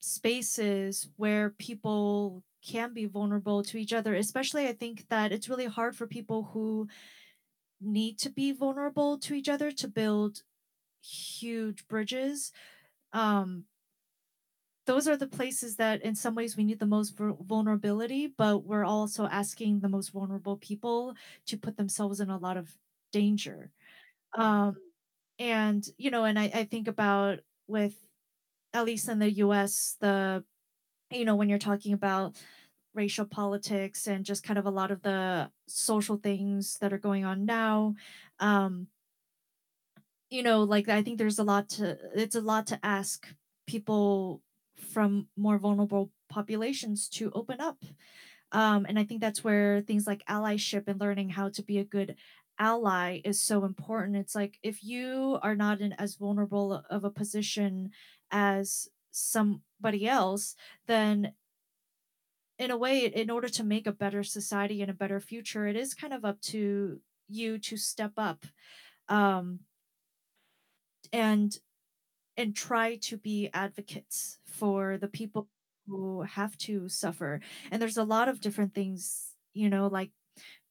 spaces 0.00 1.08
where 1.16 1.50
people 1.50 2.42
can 2.62 2.92
be 2.92 3.06
vulnerable 3.06 3.62
to 3.62 3.78
each 3.78 3.92
other 3.92 4.14
especially 4.14 4.68
i 4.68 4.72
think 4.72 5.08
that 5.08 5.32
it's 5.32 5.48
really 5.48 5.66
hard 5.66 5.96
for 5.96 6.06
people 6.06 6.50
who 6.52 6.86
need 7.80 8.18
to 8.18 8.30
be 8.30 8.52
vulnerable 8.52 9.18
to 9.18 9.34
each 9.34 9.48
other 9.48 9.72
to 9.72 9.88
build 9.88 10.42
huge 11.02 11.86
bridges. 11.88 12.52
Um 13.12 13.64
those 14.86 15.06
are 15.06 15.16
the 15.16 15.26
places 15.26 15.76
that 15.76 16.02
in 16.02 16.14
some 16.16 16.34
ways 16.34 16.56
we 16.56 16.64
need 16.64 16.80
the 16.80 16.86
most 16.86 17.14
vulnerability 17.16 18.26
but 18.26 18.64
we're 18.64 18.84
also 18.84 19.26
asking 19.26 19.80
the 19.80 19.88
most 19.88 20.10
vulnerable 20.10 20.56
people 20.56 21.14
to 21.46 21.56
put 21.56 21.76
themselves 21.76 22.18
in 22.18 22.30
a 22.30 22.38
lot 22.38 22.56
of 22.56 22.76
danger. 23.12 23.70
Um 24.34 24.76
and 25.38 25.86
you 25.96 26.10
know 26.10 26.24
and 26.24 26.38
i, 26.38 26.44
I 26.54 26.64
think 26.64 26.86
about 26.86 27.40
with 27.66 27.94
at 28.74 28.84
least 28.84 29.08
in 29.08 29.18
the 29.18 29.30
us 29.30 29.96
the 30.00 30.44
you 31.10 31.24
know 31.24 31.34
when 31.34 31.48
you're 31.48 31.58
talking 31.58 31.92
about 31.92 32.36
racial 32.94 33.24
politics 33.24 34.06
and 34.06 34.24
just 34.24 34.42
kind 34.42 34.58
of 34.58 34.66
a 34.66 34.70
lot 34.70 34.90
of 34.90 35.02
the 35.02 35.50
social 35.66 36.16
things 36.16 36.78
that 36.80 36.92
are 36.92 36.98
going 36.98 37.24
on 37.24 37.44
now 37.44 37.94
um 38.40 38.88
you 40.28 40.42
know 40.42 40.62
like 40.62 40.88
i 40.88 41.02
think 41.02 41.18
there's 41.18 41.38
a 41.38 41.44
lot 41.44 41.68
to 41.68 41.96
it's 42.14 42.34
a 42.34 42.40
lot 42.40 42.66
to 42.66 42.78
ask 42.82 43.26
people 43.66 44.42
from 44.76 45.28
more 45.36 45.58
vulnerable 45.58 46.10
populations 46.28 47.08
to 47.08 47.30
open 47.34 47.60
up. 47.60 47.84
Um 48.52 48.86
and 48.88 48.98
i 48.98 49.04
think 49.04 49.20
that's 49.20 49.44
where 49.44 49.80
things 49.80 50.06
like 50.06 50.24
allyship 50.26 50.88
and 50.88 51.00
learning 51.00 51.30
how 51.30 51.48
to 51.50 51.62
be 51.62 51.78
a 51.78 51.84
good 51.84 52.16
ally 52.58 53.20
is 53.24 53.40
so 53.40 53.64
important. 53.64 54.16
It's 54.16 54.34
like 54.34 54.58
if 54.62 54.84
you 54.84 55.38
are 55.42 55.56
not 55.56 55.80
in 55.80 55.94
as 55.94 56.16
vulnerable 56.16 56.84
of 56.90 57.04
a 57.04 57.10
position 57.10 57.90
as 58.30 58.86
somebody 59.10 60.06
else 60.06 60.54
then 60.86 61.32
in 62.58 62.70
a 62.70 62.76
way 62.76 63.06
in 63.06 63.30
order 63.30 63.48
to 63.48 63.64
make 63.64 63.86
a 63.86 63.92
better 63.92 64.22
society 64.22 64.82
and 64.82 64.90
a 64.90 64.94
better 64.94 65.20
future 65.20 65.66
it 65.66 65.76
is 65.76 65.94
kind 65.94 66.12
of 66.12 66.24
up 66.24 66.40
to 66.40 67.00
you 67.28 67.58
to 67.58 67.76
step 67.76 68.12
up 68.16 68.44
um 69.08 69.60
and 71.12 71.58
and 72.36 72.54
try 72.54 72.96
to 72.96 73.16
be 73.16 73.50
advocates 73.52 74.38
for 74.46 74.96
the 74.96 75.08
people 75.08 75.48
who 75.86 76.22
have 76.22 76.56
to 76.56 76.88
suffer. 76.88 77.40
And 77.70 77.82
there's 77.82 77.96
a 77.96 78.04
lot 78.04 78.28
of 78.28 78.40
different 78.40 78.74
things, 78.74 79.34
you 79.52 79.68
know, 79.68 79.88
like 79.88 80.10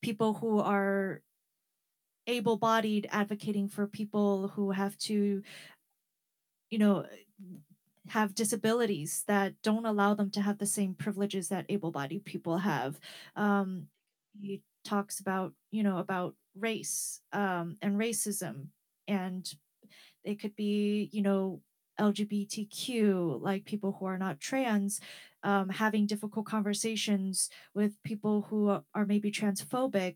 people 0.01 0.33
who 0.33 0.59
are 0.59 1.21
able 2.25 2.57
bodied 2.57 3.07
advocating 3.11 3.67
for 3.67 3.85
people 3.87 4.47
who 4.49 4.71
have 4.71 4.97
to, 4.97 5.43
you 6.69 6.77
know, 6.79 7.05
have 8.09 8.35
disabilities 8.35 9.23
that 9.27 9.53
don't 9.63 9.85
allow 9.85 10.13
them 10.13 10.31
to 10.31 10.41
have 10.41 10.57
the 10.57 10.65
same 10.65 10.93
privileges 10.93 11.49
that 11.49 11.65
able 11.69 11.91
bodied 11.91 12.25
people 12.25 12.59
have. 12.59 12.99
Um, 13.35 13.87
he 14.41 14.61
talks 14.83 15.19
about, 15.19 15.53
you 15.71 15.83
know, 15.83 15.97
about 15.97 16.35
race 16.57 17.21
um, 17.33 17.77
and 17.81 17.97
racism 17.97 18.67
and 19.07 19.51
they 20.25 20.35
could 20.35 20.55
be, 20.55 21.09
you 21.11 21.21
know, 21.21 21.61
LGBTQ, 21.99 23.41
like 23.41 23.65
people 23.65 23.97
who 23.99 24.05
are 24.05 24.17
not 24.17 24.39
trans, 24.39 25.01
um, 25.43 25.69
having 25.69 26.05
difficult 26.05 26.45
conversations 26.45 27.49
with 27.73 28.01
people 28.03 28.47
who 28.49 28.69
are 28.69 29.05
maybe 29.05 29.31
transphobic, 29.31 30.15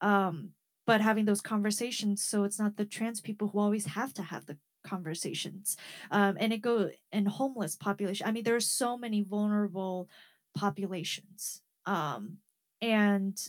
um, 0.00 0.50
but 0.86 1.00
having 1.00 1.24
those 1.24 1.40
conversations 1.40 2.24
so 2.24 2.42
it's 2.42 2.58
not 2.58 2.76
the 2.76 2.84
trans 2.84 3.20
people 3.20 3.48
who 3.48 3.60
always 3.60 3.86
have 3.86 4.12
to 4.14 4.22
have 4.22 4.46
the 4.46 4.56
conversations. 4.84 5.76
Um, 6.10 6.36
and 6.40 6.52
it 6.52 6.58
go 6.62 6.90
and 7.12 7.28
homeless 7.28 7.76
population. 7.76 8.26
I 8.26 8.32
mean, 8.32 8.44
there 8.44 8.56
are 8.56 8.60
so 8.60 8.96
many 8.96 9.22
vulnerable 9.22 10.08
populations. 10.54 11.62
Um, 11.86 12.38
and 12.80 13.40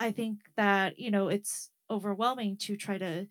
I 0.00 0.10
think 0.10 0.40
that, 0.56 0.98
you 0.98 1.10
know, 1.10 1.28
it's 1.28 1.70
overwhelming 1.90 2.56
to 2.58 2.76
try 2.76 2.98
to 2.98 3.26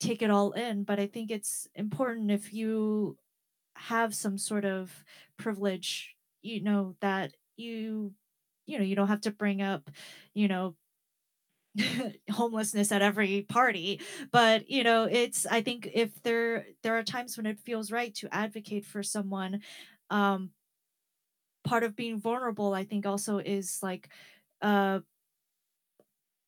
take 0.00 0.22
it 0.22 0.30
all 0.30 0.52
in, 0.52 0.84
but 0.84 0.98
I 0.98 1.06
think 1.06 1.30
it's 1.30 1.68
important 1.74 2.30
if 2.30 2.52
you 2.54 3.18
have 3.76 4.14
some 4.14 4.38
sort 4.38 4.64
of 4.64 5.04
privilege, 5.36 6.16
you 6.42 6.62
know, 6.62 6.96
that 7.00 7.34
you 7.56 8.14
you 8.66 8.78
know, 8.78 8.84
you 8.84 8.94
don't 8.94 9.08
have 9.08 9.22
to 9.22 9.32
bring 9.32 9.62
up, 9.62 9.90
you 10.34 10.46
know, 10.48 10.76
homelessness 12.30 12.92
at 12.92 13.02
every 13.02 13.42
party, 13.42 14.00
but 14.32 14.68
you 14.70 14.82
know, 14.84 15.04
it's 15.04 15.46
I 15.46 15.62
think 15.62 15.88
if 15.94 16.22
there 16.22 16.66
there 16.82 16.98
are 16.98 17.02
times 17.02 17.36
when 17.36 17.46
it 17.46 17.58
feels 17.58 17.92
right 17.92 18.14
to 18.16 18.34
advocate 18.34 18.84
for 18.84 19.02
someone 19.02 19.60
um 20.10 20.50
part 21.64 21.82
of 21.82 21.96
being 21.96 22.18
vulnerable 22.18 22.74
I 22.74 22.84
think 22.84 23.06
also 23.06 23.38
is 23.38 23.78
like 23.82 24.08
uh 24.62 25.00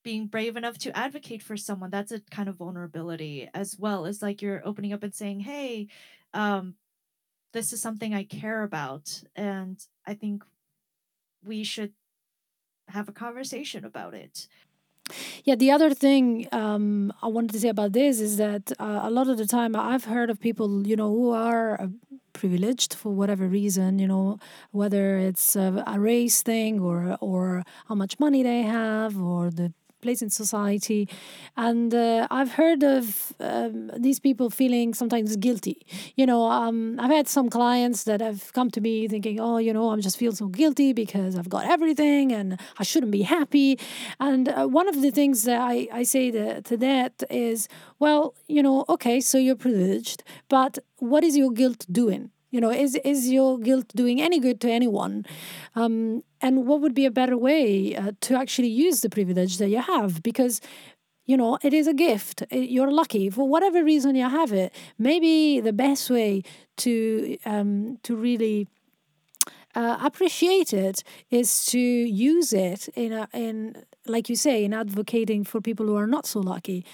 being 0.03 0.27
brave 0.27 0.57
enough 0.57 0.79
to 0.79 0.97
advocate 0.97 1.43
for 1.43 1.57
someone 1.57 1.91
that's 1.91 2.13
a 2.13 2.21
kind 2.31 2.49
of 2.49 2.57
vulnerability 2.57 3.49
as 3.55 3.79
well 3.79 4.05
as 4.05 4.21
like 4.23 4.43
you're 4.43 4.67
opening 4.67 4.93
up 4.93 5.03
and 5.03 5.15
saying 5.15 5.41
hey 5.41 5.87
um 6.35 6.75
this 7.53 7.73
is 7.73 7.81
something 7.81 8.13
i 8.15 8.25
care 8.25 8.63
about 8.63 9.23
and 9.37 9.87
i 10.07 10.15
think 10.15 10.43
we 11.45 11.63
should 11.65 11.93
have 12.89 13.09
a 13.09 13.13
conversation 13.13 13.85
about 13.85 14.15
it 14.15 14.49
Yeah, 15.45 15.55
the 15.55 15.71
other 15.71 15.93
thing 15.95 16.49
um, 16.53 17.13
I 17.23 17.29
wanted 17.29 17.51
to 17.53 17.61
say 17.61 17.69
about 17.69 17.93
this 17.93 18.21
is 18.21 18.37
that 18.37 18.73
uh, 18.79 19.01
a 19.03 19.11
lot 19.11 19.29
of 19.29 19.39
the 19.39 19.47
time 19.47 19.75
I've 19.77 20.05
heard 20.05 20.31
of 20.31 20.41
people, 20.41 20.87
you 20.87 20.97
know, 20.97 21.09
who 21.11 21.31
are 21.31 21.81
uh, 21.81 21.87
privileged 22.33 22.95
for 22.95 23.11
whatever 23.13 23.47
reason, 23.47 23.99
you 23.99 24.07
know, 24.09 24.39
whether 24.71 25.19
it's 25.19 25.57
a, 25.57 25.83
a 25.87 25.99
race 26.01 26.43
thing 26.43 26.81
or 26.81 27.17
or 27.21 27.63
how 27.89 27.95
much 27.95 28.19
money 28.19 28.43
they 28.43 28.63
have 28.63 29.21
or 29.21 29.51
the 29.51 29.73
place 30.03 30.21
in 30.21 30.29
society. 30.29 31.09
And 31.57 31.95
uh, 31.95 32.27
I've 32.31 32.53
heard 32.53 32.83
of 32.83 33.33
um, 33.41 33.91
these 33.97 34.21
people 34.21 34.51
feeling 34.51 34.93
sometimes 34.93 35.37
guilty. 35.37 35.87
You 36.17 36.27
know, 36.27 36.51
um, 36.51 37.01
I've 37.01 37.11
had 37.11 37.29
some 37.29 37.49
clients 37.49 38.05
that 38.05 38.21
have 38.21 38.53
come 38.53 38.71
to 38.73 38.81
me 38.81 39.09
thinking, 39.09 39.41
oh, 39.41 39.59
you 39.59 39.73
know, 39.73 39.91
I'm 39.91 40.01
just 40.01 40.19
feel 40.19 40.33
so 40.33 40.49
guilty 40.49 40.93
because 40.93 41.37
I've 41.37 41.49
got 41.49 41.67
everything 41.67 42.33
and 42.33 42.61
I 42.79 42.83
shouldn't 42.83 43.13
be 43.13 43.23
happy. 43.23 43.79
And 44.21 44.49
uh, 44.49 44.67
one 44.67 44.89
of 44.89 45.01
the 45.01 45.11
things 45.11 45.45
that 45.45 45.61
I, 45.61 45.89
I 45.93 46.03
say 46.03 46.31
to, 46.31 46.61
to 46.63 46.77
that 46.79 47.23
is, 47.31 47.69
well, 47.99 48.35
you 48.49 48.63
know, 48.63 48.85
okay, 48.89 49.21
so 49.21 49.39
you're 49.39 49.57
privileged, 49.57 50.23
but 50.49 50.79
what 50.99 51.25
is 51.25 51.37
your 51.37 51.53
guilt 51.53 51.87
doing? 51.91 52.31
You 52.53 52.61
know, 52.61 52.71
is 52.71 52.95
is 53.13 53.31
your 53.31 53.59
guilt 53.59 53.89
doing 53.97 54.21
any 54.21 54.39
good 54.39 54.61
to 54.61 54.71
anyone? 54.71 55.25
Um, 55.75 56.23
and 56.41 56.67
what 56.67 56.81
would 56.83 56.95
be 56.95 57.07
a 57.07 57.11
better 57.11 57.37
way 57.39 57.97
uh, 57.97 58.13
to 58.27 58.37
actually 58.43 58.69
use 58.69 59.01
the 59.01 59.09
privilege 59.11 59.57
that 59.59 59.71
you 59.71 59.81
have? 59.81 60.23
Because 60.23 60.61
you 61.25 61.37
know 61.37 61.59
it 61.63 61.73
is 61.73 61.87
a 61.87 61.95
gift 61.95 62.43
Uh, 62.53 62.57
you're 62.75 62.91
lucky 63.03 63.31
for 63.31 63.45
whatever 63.49 63.85
reason 63.85 64.17
you 64.17 64.29
have 64.29 64.53
it 64.53 64.73
maybe 64.99 65.61
the 65.61 65.73
best 65.73 66.11
way 66.11 66.43
to 66.77 67.39
um, 67.47 67.99
to 68.03 68.17
really 68.17 68.67
uh, 69.75 69.99
appreciate 70.03 70.73
it 70.73 71.03
is 71.31 71.65
to 71.67 71.79
use 71.79 72.53
it 72.53 72.89
in 72.95 73.13
a, 73.13 73.29
in 73.33 73.85
like 74.07 74.29
you 74.29 74.37
say 74.37 74.65
in 74.65 74.73
advocating 74.73 75.45
for 75.45 75.61
people 75.61 75.87
who 75.87 75.97
are 75.97 76.07
not 76.07 76.27
so 76.27 76.41
lucky 76.41 76.85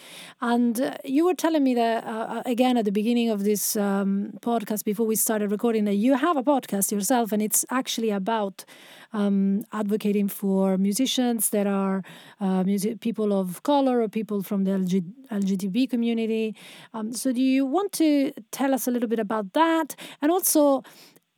and 0.40 0.80
uh, 0.80 0.94
you 1.04 1.24
were 1.24 1.34
telling 1.34 1.64
me 1.64 1.74
that 1.74 2.04
uh, 2.04 2.08
uh, 2.08 2.42
again 2.46 2.76
at 2.76 2.84
the 2.84 2.92
beginning 2.92 3.30
of 3.30 3.44
this 3.44 3.76
um, 3.76 4.32
podcast 4.40 4.84
before 4.84 5.06
we 5.06 5.16
started 5.16 5.50
recording 5.50 5.84
that 5.84 5.94
you 5.94 6.14
have 6.14 6.36
a 6.36 6.42
podcast 6.42 6.92
yourself 6.92 7.32
and 7.32 7.42
it's 7.42 7.64
actually 7.70 8.10
about 8.10 8.64
um, 9.12 9.64
advocating 9.72 10.28
for 10.28 10.76
musicians 10.76 11.50
that 11.50 11.66
are 11.66 12.02
uh, 12.40 12.62
music, 12.64 13.00
people 13.00 13.32
of 13.32 13.62
color 13.62 14.02
or 14.02 14.08
people 14.08 14.42
from 14.42 14.64
the 14.64 14.72
LG, 14.72 15.90
community. 15.90 16.54
Um, 16.94 17.12
so, 17.12 17.32
do 17.32 17.40
you 17.40 17.64
want 17.64 17.92
to 17.92 18.32
tell 18.50 18.74
us 18.74 18.86
a 18.86 18.90
little 18.90 19.08
bit 19.08 19.18
about 19.18 19.52
that? 19.54 19.94
And 20.20 20.30
also, 20.30 20.82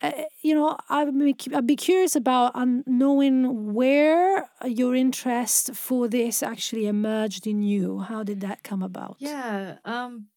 uh, 0.01 0.11
you 0.41 0.55
know, 0.55 0.77
I'd 0.89 1.17
be, 1.17 1.35
I'd 1.53 1.67
be 1.67 1.75
curious 1.75 2.15
about 2.15 2.55
um, 2.55 2.83
knowing 2.87 3.73
where 3.73 4.49
your 4.65 4.95
interest 4.95 5.75
for 5.75 6.07
this 6.07 6.41
actually 6.41 6.87
emerged 6.87 7.45
in 7.47 7.61
you. 7.61 7.99
How 7.99 8.23
did 8.23 8.41
that 8.41 8.63
come 8.63 8.81
about? 8.81 9.17
yeah 9.19 9.77
um 9.85 10.27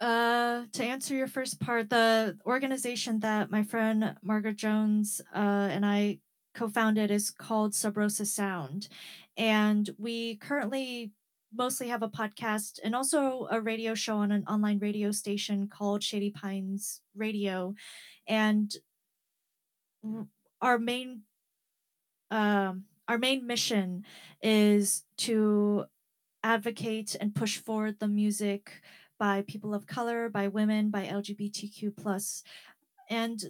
uh 0.00 0.64
to 0.72 0.84
answer 0.84 1.14
your 1.14 1.26
first 1.26 1.58
part 1.60 1.90
the 1.90 2.38
organization 2.46 3.18
that 3.20 3.50
my 3.50 3.64
friend 3.64 4.14
margaret 4.22 4.56
jones 4.56 5.20
uh 5.34 5.38
and 5.70 5.84
i 5.84 6.18
co-founded 6.54 7.10
is 7.10 7.30
called 7.30 7.74
sub 7.74 7.96
rosa 7.96 8.24
sound 8.24 8.88
and 9.36 9.90
we 9.98 10.36
currently 10.36 11.10
mostly 11.58 11.88
have 11.88 12.02
a 12.02 12.08
podcast 12.08 12.78
and 12.84 12.94
also 12.94 13.48
a 13.50 13.60
radio 13.60 13.94
show 13.94 14.16
on 14.18 14.32
an 14.32 14.44
online 14.48 14.78
radio 14.78 15.10
station 15.12 15.68
called 15.68 16.02
shady 16.02 16.30
pines 16.30 17.02
radio 17.16 17.74
and 18.28 18.76
our 20.60 20.78
main 20.78 21.22
um 22.30 22.84
our 23.08 23.18
main 23.18 23.46
mission 23.46 24.04
is 24.42 25.04
to 25.16 25.84
advocate 26.44 27.16
and 27.20 27.34
push 27.34 27.58
forward 27.58 27.98
the 28.00 28.08
music 28.08 28.82
by 29.18 29.42
people 29.46 29.74
of 29.74 29.86
color, 29.86 30.28
by 30.28 30.48
women, 30.48 30.90
by 30.90 31.06
LGBTQ 31.06 31.90
plus, 31.96 32.44
and 33.10 33.42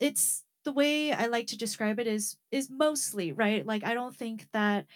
it's 0.00 0.44
the 0.64 0.72
way 0.72 1.12
I 1.12 1.26
like 1.26 1.48
to 1.48 1.58
describe 1.58 1.98
it 2.00 2.06
is 2.06 2.36
is 2.50 2.70
mostly 2.70 3.32
right. 3.32 3.66
Like 3.66 3.84
I 3.84 3.94
don't 3.94 4.16
think 4.16 4.48
that 4.52 4.86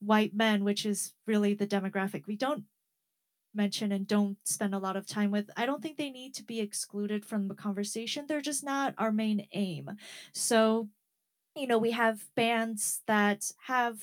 white 0.00 0.34
men, 0.34 0.64
which 0.64 0.86
is 0.86 1.14
really 1.26 1.54
the 1.54 1.66
demographic 1.66 2.26
we 2.26 2.36
don't 2.36 2.64
mention 3.54 3.90
and 3.90 4.06
don't 4.06 4.36
spend 4.44 4.74
a 4.74 4.78
lot 4.78 4.96
of 4.96 5.06
time 5.06 5.30
with, 5.30 5.50
I 5.56 5.66
don't 5.66 5.82
think 5.82 5.96
they 5.96 6.10
need 6.10 6.34
to 6.34 6.44
be 6.44 6.60
excluded 6.60 7.24
from 7.24 7.48
the 7.48 7.54
conversation. 7.54 8.26
They're 8.28 8.40
just 8.40 8.62
not 8.62 8.94
our 8.98 9.10
main 9.10 9.46
aim. 9.52 9.90
So, 10.32 10.88
you 11.56 11.66
know, 11.66 11.78
we 11.78 11.92
have 11.92 12.22
bands 12.34 13.00
that 13.06 13.50
have 13.66 13.98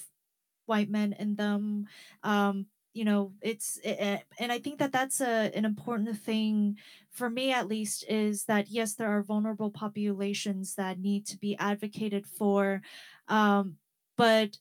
white 0.65 0.89
men 0.89 1.13
in 1.17 1.35
them. 1.35 1.87
Um, 2.23 2.65
you 2.93 3.05
know, 3.05 3.33
it's 3.41 3.79
it, 3.83 4.23
and 4.39 4.51
I 4.51 4.59
think 4.59 4.77
that 4.77 4.91
that's 4.91 5.19
a 5.19 5.51
an 5.55 5.65
important 5.65 6.15
thing 6.19 6.77
for 7.09 7.27
me 7.27 7.51
at 7.51 7.67
least 7.67 8.05
is 8.07 8.45
that 8.45 8.69
yes, 8.69 8.93
there 8.93 9.09
are 9.09 9.23
vulnerable 9.23 9.71
populations 9.71 10.75
that 10.75 10.99
need 10.99 11.25
to 11.27 11.37
be 11.37 11.57
advocated 11.57 12.27
for, 12.27 12.81
um, 13.27 13.77
but 14.15 14.57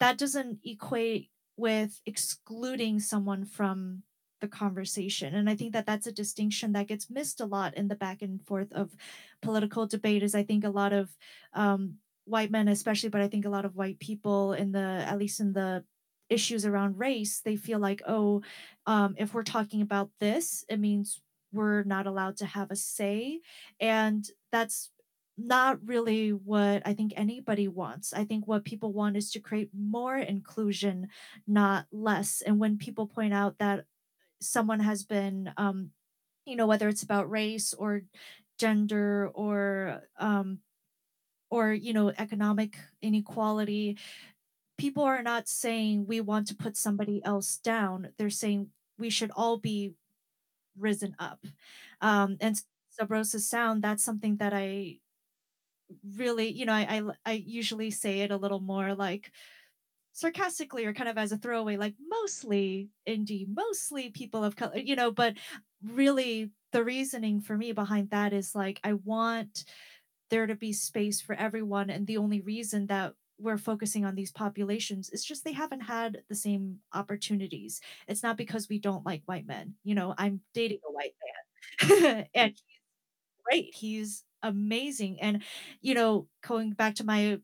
that 0.00 0.18
doesn't 0.18 0.60
equate 0.64 1.30
with 1.56 2.00
excluding 2.06 3.00
someone 3.00 3.44
from 3.44 4.02
the 4.40 4.48
conversation. 4.48 5.34
And 5.34 5.48
i 5.48 5.56
think 5.56 5.72
that 5.72 5.86
that's 5.86 6.06
a 6.06 6.12
distinction 6.12 6.72
that 6.72 6.88
gets 6.88 7.10
missed 7.10 7.40
a 7.40 7.46
lot 7.46 7.74
in 7.74 7.88
the 7.88 7.94
back 7.94 8.20
and 8.22 8.42
forth 8.42 8.72
of 8.72 8.94
political 9.40 9.86
debate 9.86 10.22
is 10.22 10.34
i 10.34 10.42
think 10.42 10.64
a 10.64 10.70
lot 10.70 10.92
of 10.92 11.16
um, 11.54 11.94
white 12.26 12.50
men 12.50 12.68
especially 12.68 13.08
but 13.08 13.22
i 13.22 13.28
think 13.28 13.46
a 13.46 13.50
lot 13.50 13.64
of 13.64 13.76
white 13.76 13.98
people 13.98 14.52
in 14.52 14.72
the 14.72 15.04
at 15.08 15.18
least 15.18 15.40
in 15.40 15.52
the 15.54 15.84
issues 16.28 16.66
around 16.66 16.98
race 16.98 17.40
they 17.40 17.56
feel 17.56 17.78
like 17.78 18.02
oh 18.06 18.42
um, 18.86 19.14
if 19.16 19.32
we're 19.32 19.42
talking 19.42 19.80
about 19.80 20.10
this 20.20 20.64
it 20.68 20.78
means 20.78 21.22
we're 21.52 21.82
not 21.84 22.06
allowed 22.06 22.36
to 22.38 22.46
have 22.46 22.70
a 22.70 22.76
say. 22.76 23.40
And 23.80 24.28
that's 24.52 24.90
not 25.38 25.78
really 25.84 26.30
what 26.30 26.82
I 26.86 26.94
think 26.94 27.12
anybody 27.16 27.68
wants. 27.68 28.12
I 28.12 28.24
think 28.24 28.46
what 28.46 28.64
people 28.64 28.92
want 28.92 29.16
is 29.16 29.30
to 29.32 29.40
create 29.40 29.70
more 29.76 30.16
inclusion, 30.16 31.08
not 31.46 31.86
less. 31.92 32.42
And 32.44 32.58
when 32.58 32.78
people 32.78 33.06
point 33.06 33.34
out 33.34 33.58
that 33.58 33.84
someone 34.40 34.80
has 34.80 35.04
been, 35.04 35.52
um, 35.56 35.90
you 36.46 36.56
know, 36.56 36.66
whether 36.66 36.88
it's 36.88 37.02
about 37.02 37.30
race 37.30 37.74
or 37.74 38.02
gender 38.58 39.28
or 39.34 40.02
um, 40.18 40.60
or 41.50 41.72
you 41.72 41.92
know 41.92 42.12
economic 42.16 42.78
inequality, 43.02 43.98
people 44.78 45.02
are 45.02 45.22
not 45.22 45.48
saying 45.48 46.06
we 46.06 46.20
want 46.20 46.46
to 46.48 46.54
put 46.54 46.76
somebody 46.76 47.22
else 47.24 47.56
down. 47.58 48.08
They're 48.18 48.30
saying 48.30 48.68
we 48.98 49.10
should 49.10 49.30
all 49.36 49.58
be 49.58 49.92
risen 50.78 51.14
up. 51.18 51.44
Um, 52.00 52.36
and 52.40 52.60
Sub 52.90 53.10
Rosa 53.10 53.40
Sound, 53.40 53.82
that's 53.82 54.02
something 54.04 54.36
that 54.36 54.52
I 54.54 54.98
really, 56.16 56.48
you 56.50 56.66
know, 56.66 56.72
I 56.72 57.02
I 57.24 57.32
usually 57.32 57.90
say 57.90 58.20
it 58.20 58.30
a 58.30 58.36
little 58.36 58.60
more 58.60 58.94
like 58.94 59.30
sarcastically 60.12 60.84
or 60.86 60.94
kind 60.94 61.08
of 61.08 61.18
as 61.18 61.32
a 61.32 61.38
throwaway, 61.38 61.76
like 61.76 61.94
mostly 62.08 62.90
indie, 63.08 63.46
mostly 63.48 64.10
people 64.10 64.44
of 64.44 64.56
color, 64.56 64.78
you 64.78 64.96
know, 64.96 65.10
but 65.12 65.34
really 65.82 66.50
the 66.72 66.84
reasoning 66.84 67.40
for 67.40 67.56
me 67.56 67.72
behind 67.72 68.10
that 68.10 68.32
is 68.32 68.54
like 68.54 68.80
I 68.84 68.94
want 68.94 69.64
there 70.30 70.46
to 70.46 70.54
be 70.54 70.72
space 70.72 71.20
for 71.20 71.34
everyone. 71.34 71.90
And 71.90 72.06
the 72.06 72.16
only 72.18 72.40
reason 72.40 72.86
that 72.88 73.14
we're 73.38 73.58
focusing 73.58 74.04
on 74.04 74.14
these 74.14 74.32
populations 74.32 75.10
is 75.10 75.24
just 75.24 75.44
they 75.44 75.52
haven't 75.52 75.82
had 75.82 76.22
the 76.28 76.34
same 76.34 76.78
opportunities. 76.94 77.80
It's 78.08 78.22
not 78.22 78.36
because 78.38 78.68
we 78.68 78.78
don't 78.78 79.04
like 79.06 79.22
white 79.26 79.46
men. 79.46 79.74
You 79.84 79.94
know, 79.94 80.14
I'm 80.18 80.40
dating 80.54 80.80
a 80.88 80.92
white 80.92 81.14
man 81.80 82.26
and 82.34 82.50
he's 82.52 82.62
great. 83.44 83.74
He's 83.74 84.24
amazing. 84.46 85.20
And, 85.20 85.42
you 85.80 85.94
know, 85.94 86.28
going 86.46 86.72
back 86.72 86.94
to 86.96 87.04
my 87.04 87.40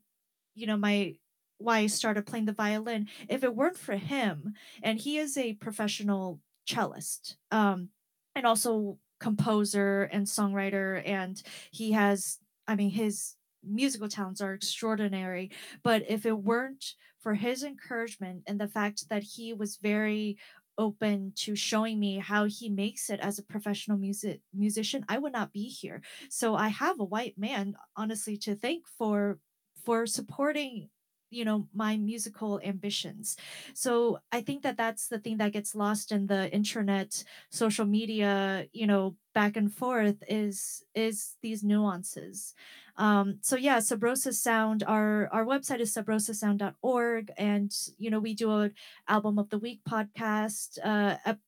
you 0.55 0.67
know, 0.67 0.77
my 0.77 1.15
why 1.57 1.79
I 1.79 1.87
started 1.87 2.25
playing 2.25 2.45
the 2.45 2.53
violin. 2.53 3.07
If 3.29 3.43
it 3.43 3.55
weren't 3.55 3.77
for 3.77 3.95
him, 3.95 4.53
and 4.81 4.99
he 4.99 5.17
is 5.17 5.37
a 5.37 5.53
professional 5.53 6.39
cellist, 6.67 7.37
um, 7.51 7.89
and 8.35 8.45
also 8.45 8.97
composer 9.19 10.03
and 10.11 10.27
songwriter, 10.27 11.01
and 11.07 11.41
he 11.71 11.93
has, 11.93 12.39
I 12.67 12.75
mean, 12.75 12.89
his 12.91 13.35
musical 13.65 14.09
talents 14.09 14.41
are 14.41 14.53
extraordinary. 14.53 15.51
But 15.83 16.03
if 16.09 16.25
it 16.25 16.37
weren't 16.37 16.95
for 17.19 17.35
his 17.35 17.63
encouragement 17.63 18.43
and 18.45 18.59
the 18.59 18.67
fact 18.67 19.07
that 19.09 19.23
he 19.23 19.53
was 19.53 19.77
very 19.77 20.37
open 20.77 21.33
to 21.35 21.55
showing 21.55 21.99
me 21.99 22.17
how 22.17 22.45
he 22.45 22.69
makes 22.69 23.09
it 23.09 23.19
as 23.19 23.37
a 23.39 23.43
professional 23.43 23.97
music 23.97 24.41
musician 24.53 25.05
i 25.09 25.17
would 25.17 25.33
not 25.33 25.53
be 25.53 25.65
here. 25.67 26.01
So 26.29 26.55
i 26.55 26.67
have 26.69 26.99
a 26.99 27.05
white 27.05 27.37
man 27.37 27.75
honestly 27.95 28.37
to 28.37 28.55
thank 28.55 28.87
for 28.87 29.39
for 29.85 30.05
supporting 30.07 30.89
you 31.33 31.45
know 31.45 31.67
my 31.73 31.97
musical 31.97 32.59
ambitions. 32.63 33.37
So 33.73 34.19
i 34.31 34.41
think 34.41 34.63
that 34.63 34.77
that's 34.77 35.07
the 35.07 35.19
thing 35.19 35.37
that 35.37 35.51
gets 35.53 35.75
lost 35.75 36.11
in 36.11 36.27
the 36.27 36.51
internet 36.53 37.23
social 37.49 37.85
media 37.85 38.65
you 38.73 38.87
know 38.87 39.15
back 39.33 39.57
and 39.57 39.73
forth 39.73 40.23
is 40.27 40.83
is 40.95 41.35
these 41.41 41.63
nuances. 41.63 42.53
Um 42.97 43.39
so 43.41 43.55
yeah 43.57 43.77
subrosa 43.79 44.33
sound 44.33 44.83
our 44.85 45.27
our 45.31 45.45
website 45.45 45.79
is 45.79 45.93
subrosasound.org 45.93 47.31
and 47.37 47.71
you 47.97 48.09
know 48.11 48.19
we 48.19 48.33
do 48.35 48.51
a 48.51 48.71
album 49.07 49.39
of 49.39 49.49
the 49.49 49.57
week 49.57 49.81
podcast 49.89 50.77
uh 50.83 51.17
ep- 51.25 51.39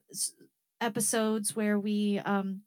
episodes 0.81 1.55
where 1.55 1.79
we 1.79 2.19
um 2.25 2.61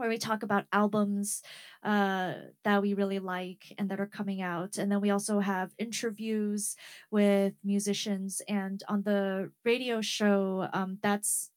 where 0.00 0.08
we 0.08 0.18
talk 0.18 0.42
about 0.42 0.64
albums 0.72 1.42
uh, 1.84 2.32
that 2.64 2.80
we 2.80 2.94
really 2.94 3.18
like 3.18 3.74
and 3.78 3.90
that 3.90 4.00
are 4.00 4.06
coming 4.06 4.40
out. 4.40 4.78
And 4.78 4.90
then 4.90 5.02
we 5.02 5.10
also 5.10 5.40
have 5.40 5.74
interviews 5.78 6.74
with 7.10 7.52
musicians. 7.62 8.40
And 8.48 8.82
on 8.88 9.02
the 9.02 9.52
radio 9.64 10.00
show, 10.00 10.68
um, 10.72 10.98
that's 11.02 11.50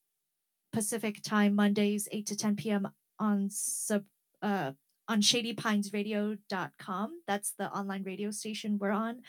Pacific 0.74 1.24
time, 1.24 1.56
Mondays, 1.56 2.10
8 2.12 2.26
to 2.28 2.36
10 2.36 2.58
p.m. 2.58 2.90
on 3.18 3.50
sub. 3.50 4.04
Uh, 4.42 4.74
on 5.10 5.22
shadypinesradio.com. 5.22 7.22
That's 7.28 7.52
the 7.58 7.70
online 7.72 8.04
radio 8.04 8.32
station 8.32 8.78
we're 8.80 8.92
on. 8.92 9.20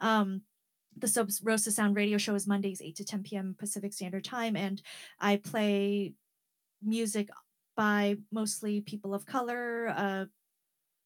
Um, 0.00 0.42
the 0.96 1.06
Sub 1.06 1.30
Rosa 1.44 1.70
Sound 1.70 1.94
radio 1.94 2.18
show 2.18 2.34
is 2.34 2.48
Mondays, 2.48 2.82
8 2.82 2.96
to 2.96 3.04
10 3.04 3.22
p.m. 3.22 3.54
Pacific 3.56 3.92
Standard 3.92 4.24
Time. 4.24 4.56
And 4.56 4.82
I 5.20 5.36
play 5.36 6.14
music 6.82 7.28
by 7.76 8.16
mostly 8.30 8.80
people 8.80 9.14
of 9.14 9.26
color, 9.26 9.88
uh, 9.96 10.24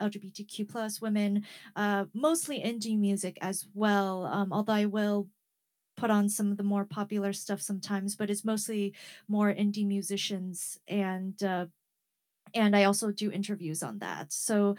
LGBTQ 0.02 0.68
plus 0.68 1.00
women, 1.00 1.44
uh, 1.76 2.06
mostly 2.14 2.60
indie 2.60 2.98
music 2.98 3.38
as 3.40 3.66
well. 3.74 4.26
Um, 4.26 4.52
although 4.52 4.72
I 4.72 4.86
will 4.86 5.28
put 5.96 6.10
on 6.10 6.28
some 6.28 6.50
of 6.50 6.56
the 6.56 6.64
more 6.64 6.84
popular 6.84 7.32
stuff 7.32 7.60
sometimes, 7.60 8.16
but 8.16 8.30
it's 8.30 8.44
mostly 8.44 8.94
more 9.28 9.54
indie 9.54 9.86
musicians 9.86 10.78
and 10.88 11.40
uh, 11.42 11.66
and 12.54 12.76
I 12.76 12.84
also 12.84 13.10
do 13.10 13.30
interviews 13.32 13.82
on 13.82 13.98
that. 13.98 14.32
So 14.32 14.76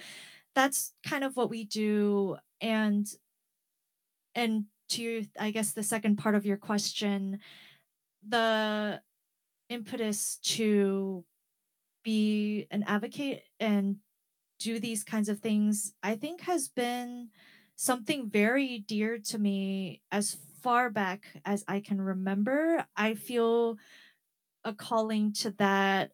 that's 0.54 0.94
kind 1.06 1.24
of 1.24 1.36
what 1.36 1.50
we 1.50 1.66
do. 1.66 2.38
And 2.62 3.08
and 4.34 4.66
to 4.90 5.26
I 5.40 5.52
guess 5.52 5.72
the 5.72 5.84
second 5.84 6.18
part 6.18 6.36
of 6.36 6.46
your 6.46 6.58
question, 6.58 7.40
the 8.28 9.02
impetus 9.70 10.38
to 10.44 11.26
be 12.06 12.68
an 12.72 12.86
advocate 12.88 13.44
and 13.60 13.98
do 14.60 14.80
these 14.80 15.04
kinds 15.04 15.28
of 15.28 15.40
things, 15.40 15.94
I 16.02 16.16
think 16.16 16.42
has 16.42 16.70
been 16.70 17.30
something 17.76 18.30
very 18.30 18.86
dear 18.88 19.18
to 19.18 19.38
me 19.38 20.02
as 20.12 20.38
far 20.62 20.90
back 20.90 21.26
as 21.44 21.66
I 21.68 21.82
can 21.82 22.00
remember. 22.00 22.86
I 22.96 23.16
feel 23.16 23.78
a 24.64 24.74
calling 24.74 25.34
to 25.34 25.52
that. 25.58 26.12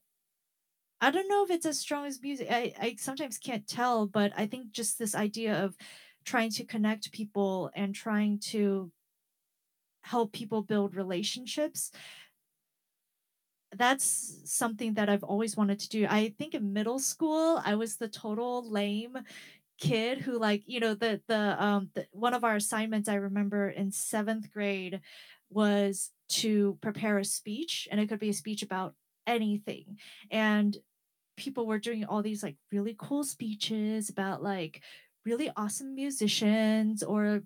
I 1.00 1.12
don't 1.12 1.30
know 1.30 1.44
if 1.44 1.52
it's 1.52 1.66
as 1.66 1.80
strong 1.80 2.06
as 2.06 2.22
music. 2.22 2.48
I, 2.50 2.74
I 2.80 2.96
sometimes 2.98 3.38
can't 3.38 3.68
tell, 3.68 4.08
but 4.08 4.34
I 4.36 4.48
think 4.48 4.72
just 4.72 4.98
this 4.98 5.14
idea 5.14 5.64
of 5.64 5.76
trying 6.26 6.52
to 6.52 6.66
connect 6.66 7.12
people 7.12 7.72
and 7.76 7.94
trying 7.94 8.40
to 8.40 8.92
help 10.04 10.32
people 10.32 10.64
build 10.64 10.96
relationships 10.96 11.92
that's 13.76 14.42
something 14.46 14.96
that 14.96 15.10
I've 15.10 15.24
always 15.24 15.56
wanted 15.56 15.80
to 15.80 15.90
do. 15.90 16.06
I 16.10 16.34
think 16.38 16.54
in 16.54 16.74
middle 16.74 17.00
school, 17.00 17.62
I 17.64 17.76
was 17.76 17.98
the 17.98 18.08
total 18.10 18.70
lame 18.70 19.18
kid 19.80 20.20
who 20.20 20.38
like, 20.38 20.64
you 20.68 20.80
know, 20.80 20.94
the 20.94 21.22
the 21.28 21.64
um 21.64 21.90
the, 21.96 22.06
one 22.12 22.34
of 22.34 22.44
our 22.44 22.56
assignments 22.56 23.10
I 23.10 23.16
remember 23.16 23.70
in 23.70 23.92
7th 23.92 24.52
grade 24.52 25.02
was 25.50 26.12
to 26.30 26.78
prepare 26.82 27.18
a 27.18 27.26
speech 27.26 27.88
and 27.92 28.00
it 28.00 28.08
could 28.08 28.20
be 28.20 28.30
a 28.30 28.34
speech 28.34 28.62
about 28.64 28.94
anything. 29.28 29.98
And 30.30 30.78
people 31.38 31.66
were 31.66 31.80
doing 31.80 32.06
all 32.06 32.22
these 32.22 32.44
like 32.44 32.58
really 32.72 32.96
cool 32.98 33.24
speeches 33.24 34.10
about 34.10 34.44
like 34.44 34.82
really 35.26 35.52
awesome 35.56 35.96
musicians 35.96 37.04
or 37.04 37.42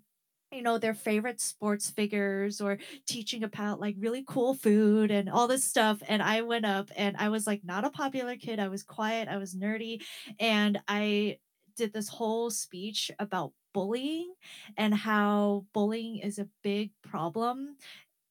you 0.56 0.62
know 0.62 0.78
their 0.78 0.93
favorite 0.93 1.41
sports 1.41 1.89
figures 1.89 2.62
or 2.62 2.78
teaching 3.08 3.43
about 3.43 3.80
like 3.80 3.95
really 3.99 4.24
cool 4.28 4.53
food 4.53 5.12
and 5.12 5.30
all 5.30 5.47
this 5.47 5.64
stuff 5.64 6.01
and 6.08 6.22
i 6.24 6.41
went 6.41 6.66
up 6.66 6.89
and 6.95 7.16
i 7.18 7.30
was 7.30 7.45
like 7.45 7.62
not 7.64 7.86
a 7.86 7.89
popular 7.89 8.36
kid 8.36 8.60
i 8.60 8.68
was 8.68 8.84
quiet 8.84 9.28
i 9.28 9.38
was 9.38 9.56
nerdy 9.56 10.01
and 10.39 10.80
i 10.88 11.38
did 11.76 11.93
this 11.93 12.08
whole 12.08 12.49
speech 12.49 13.12
about 13.20 13.51
bullying 13.74 14.34
and 14.78 14.93
how 14.95 15.66
bullying 15.74 16.18
is 16.20 16.39
a 16.39 16.47
big 16.64 16.91
problem 17.03 17.76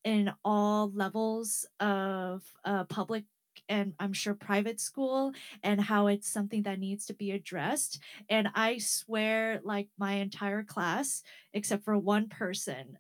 in 0.04 0.32
all 0.44 0.90
levels 0.94 1.66
of 1.80 2.42
uh, 2.64 2.84
public 2.84 3.24
and 3.68 3.94
I'm 3.98 4.12
sure 4.12 4.34
private 4.34 4.80
school 4.80 5.32
and 5.62 5.80
how 5.80 6.06
it's 6.08 6.28
something 6.28 6.62
that 6.62 6.78
needs 6.78 7.06
to 7.06 7.14
be 7.14 7.30
addressed. 7.30 8.00
And 8.28 8.48
I 8.54 8.78
swear, 8.78 9.60
like 9.64 9.88
my 9.98 10.14
entire 10.14 10.62
class, 10.62 11.22
except 11.52 11.84
for 11.84 11.96
one 11.98 12.28
person, 12.28 12.98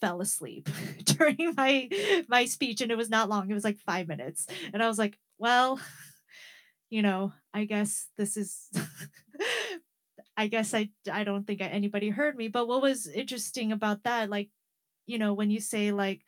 fell 0.00 0.20
asleep 0.20 0.68
during 1.04 1.54
my 1.56 1.88
my 2.28 2.44
speech 2.44 2.80
and 2.80 2.90
it 2.90 2.96
was 2.96 3.08
not 3.08 3.28
long 3.28 3.50
it 3.50 3.54
was 3.54 3.64
like 3.64 3.78
5 3.78 4.06
minutes 4.06 4.46
and 4.72 4.82
i 4.82 4.88
was 4.88 4.98
like 4.98 5.16
well 5.38 5.80
you 6.90 7.02
know 7.02 7.32
i 7.52 7.64
guess 7.64 8.08
this 8.16 8.36
is 8.36 8.70
i 10.36 10.46
guess 10.46 10.74
i 10.74 10.88
i 11.10 11.24
don't 11.24 11.46
think 11.46 11.60
anybody 11.60 12.08
heard 12.08 12.36
me 12.36 12.48
but 12.48 12.68
what 12.68 12.82
was 12.82 13.06
interesting 13.06 13.72
about 13.72 14.02
that 14.04 14.30
like 14.30 14.50
you 15.06 15.18
know 15.18 15.34
when 15.34 15.50
you 15.50 15.60
say 15.60 15.92
like 15.92 16.22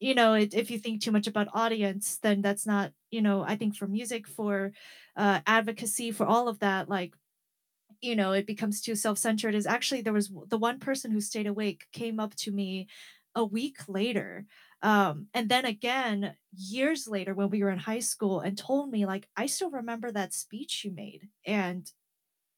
you 0.00 0.14
know 0.14 0.34
it, 0.34 0.54
if 0.54 0.70
you 0.70 0.78
think 0.78 1.00
too 1.00 1.12
much 1.12 1.26
about 1.26 1.48
audience 1.54 2.18
then 2.22 2.42
that's 2.42 2.66
not 2.66 2.92
you 3.16 3.22
know 3.22 3.42
i 3.42 3.56
think 3.56 3.74
for 3.76 3.88
music 3.88 4.26
for 4.28 4.72
uh, 5.16 5.40
advocacy 5.46 6.10
for 6.12 6.26
all 6.26 6.48
of 6.48 6.58
that 6.60 6.88
like 6.88 7.14
you 8.00 8.16
know 8.16 8.32
it 8.32 8.46
becomes 8.46 8.80
too 8.80 8.94
self-centered 8.94 9.54
is 9.54 9.66
actually 9.66 10.02
there 10.02 10.12
was 10.12 10.30
the 10.48 10.58
one 10.58 10.78
person 10.78 11.10
who 11.10 11.20
stayed 11.20 11.46
awake 11.46 11.86
came 11.92 12.20
up 12.20 12.34
to 12.36 12.52
me 12.52 12.86
a 13.34 13.44
week 13.44 13.78
later 13.88 14.46
um, 14.82 15.28
and 15.34 15.48
then 15.48 15.64
again 15.64 16.36
years 16.54 17.08
later 17.08 17.34
when 17.34 17.50
we 17.50 17.62
were 17.62 17.70
in 17.70 17.78
high 17.78 18.00
school 18.00 18.40
and 18.40 18.58
told 18.58 18.90
me 18.90 19.06
like 19.06 19.28
i 19.36 19.46
still 19.46 19.70
remember 19.70 20.10
that 20.12 20.34
speech 20.34 20.84
you 20.84 20.92
made 20.92 21.28
and 21.46 21.92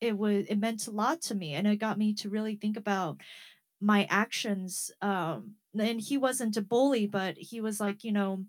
it 0.01 0.17
was 0.17 0.47
it 0.49 0.57
meant 0.59 0.87
a 0.87 0.91
lot 0.93 1.21
to 1.23 1.35
me 1.35 1.55
and 1.55 1.67
it 1.67 1.77
got 1.77 1.99
me 1.99 2.15
to 2.15 2.31
really 2.31 2.57
think 2.57 2.77
about 2.77 3.21
my 3.81 4.07
actions 4.11 4.91
um 5.03 5.55
and 5.79 6.01
he 6.01 6.19
wasn't 6.19 6.57
a 6.57 6.63
bully 6.63 7.07
but 7.07 7.37
he 7.39 7.61
was 7.61 7.81
like 7.81 8.05
you 8.05 8.13
know 8.13 8.45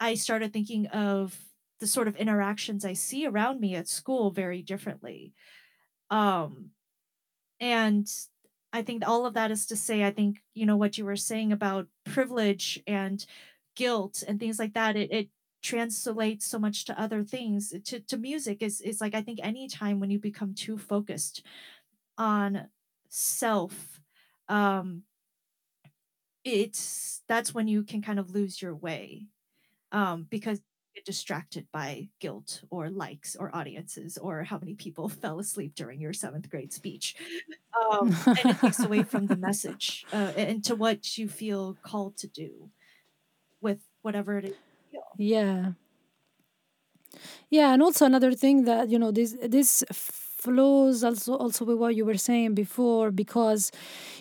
i 0.00 0.14
started 0.14 0.52
thinking 0.52 0.86
of 0.88 1.38
the 1.78 1.86
sort 1.86 2.08
of 2.08 2.16
interactions 2.16 2.84
i 2.84 2.92
see 2.92 3.26
around 3.26 3.60
me 3.60 3.74
at 3.74 3.88
school 3.88 4.30
very 4.30 4.62
differently. 4.62 5.32
Um 6.10 6.70
and 7.60 8.10
i 8.72 8.82
think 8.82 9.06
all 9.06 9.26
of 9.26 9.34
that 9.34 9.50
is 9.50 9.66
to 9.66 9.76
say 9.76 10.04
i 10.04 10.10
think 10.10 10.38
you 10.54 10.66
know 10.66 10.76
what 10.76 10.98
you 10.98 11.04
were 11.04 11.16
saying 11.16 11.52
about 11.52 11.86
privilege 12.04 12.82
and 12.86 13.26
guilt 13.76 14.24
and 14.26 14.40
things 14.40 14.58
like 14.58 14.74
that 14.74 14.96
it, 14.96 15.12
it 15.12 15.28
translates 15.62 16.46
so 16.46 16.58
much 16.58 16.84
to 16.86 17.00
other 17.00 17.22
things. 17.22 17.74
To, 17.84 18.00
to 18.00 18.16
music 18.16 18.62
is 18.62 18.80
is 18.80 19.00
like 19.00 19.14
i 19.14 19.22
think 19.22 19.40
any 19.42 19.68
time 19.68 20.00
when 20.00 20.10
you 20.10 20.18
become 20.18 20.54
too 20.54 20.78
focused 20.78 21.44
on 22.16 22.68
self 23.08 24.00
um 24.48 25.02
it's 26.44 27.22
that's 27.28 27.54
when 27.54 27.68
you 27.68 27.82
can 27.82 28.00
kind 28.00 28.18
of 28.18 28.30
lose 28.30 28.62
your 28.62 28.74
way 28.74 29.26
um, 29.92 30.26
because 30.30 30.60
get 30.94 31.04
distracted 31.04 31.66
by 31.72 32.08
guilt 32.18 32.62
or 32.70 32.90
likes 32.90 33.36
or 33.36 33.54
audiences 33.54 34.18
or 34.18 34.42
how 34.42 34.58
many 34.58 34.74
people 34.74 35.08
fell 35.22 35.38
asleep 35.38 35.74
during 35.74 36.00
your 36.00 36.12
seventh 36.12 36.50
grade 36.50 36.72
speech. 36.72 37.14
Um, 37.90 38.16
and 38.26 38.38
it 38.44 38.58
takes 38.58 38.80
away 38.80 39.02
from 39.04 39.26
the 39.26 39.36
message 39.36 40.04
uh, 40.12 40.32
and 40.36 40.64
to 40.64 40.74
what 40.74 41.16
you 41.16 41.28
feel 41.28 41.76
called 41.82 42.16
to 42.18 42.26
do 42.26 42.70
with 43.60 43.78
whatever 44.02 44.38
it 44.38 44.44
is 44.46 44.54
yeah. 45.16 45.72
Yeah 47.50 47.72
and 47.72 47.82
also 47.82 48.06
another 48.06 48.32
thing 48.32 48.64
that 48.64 48.88
you 48.90 48.98
know 48.98 49.10
this 49.10 49.36
this 49.42 49.84
flows 50.40 51.04
also 51.04 51.34
also 51.34 51.64
with 51.64 51.78
what 51.78 51.94
you 51.94 52.04
were 52.04 52.16
saying 52.16 52.54
before 52.54 53.10
because 53.10 53.70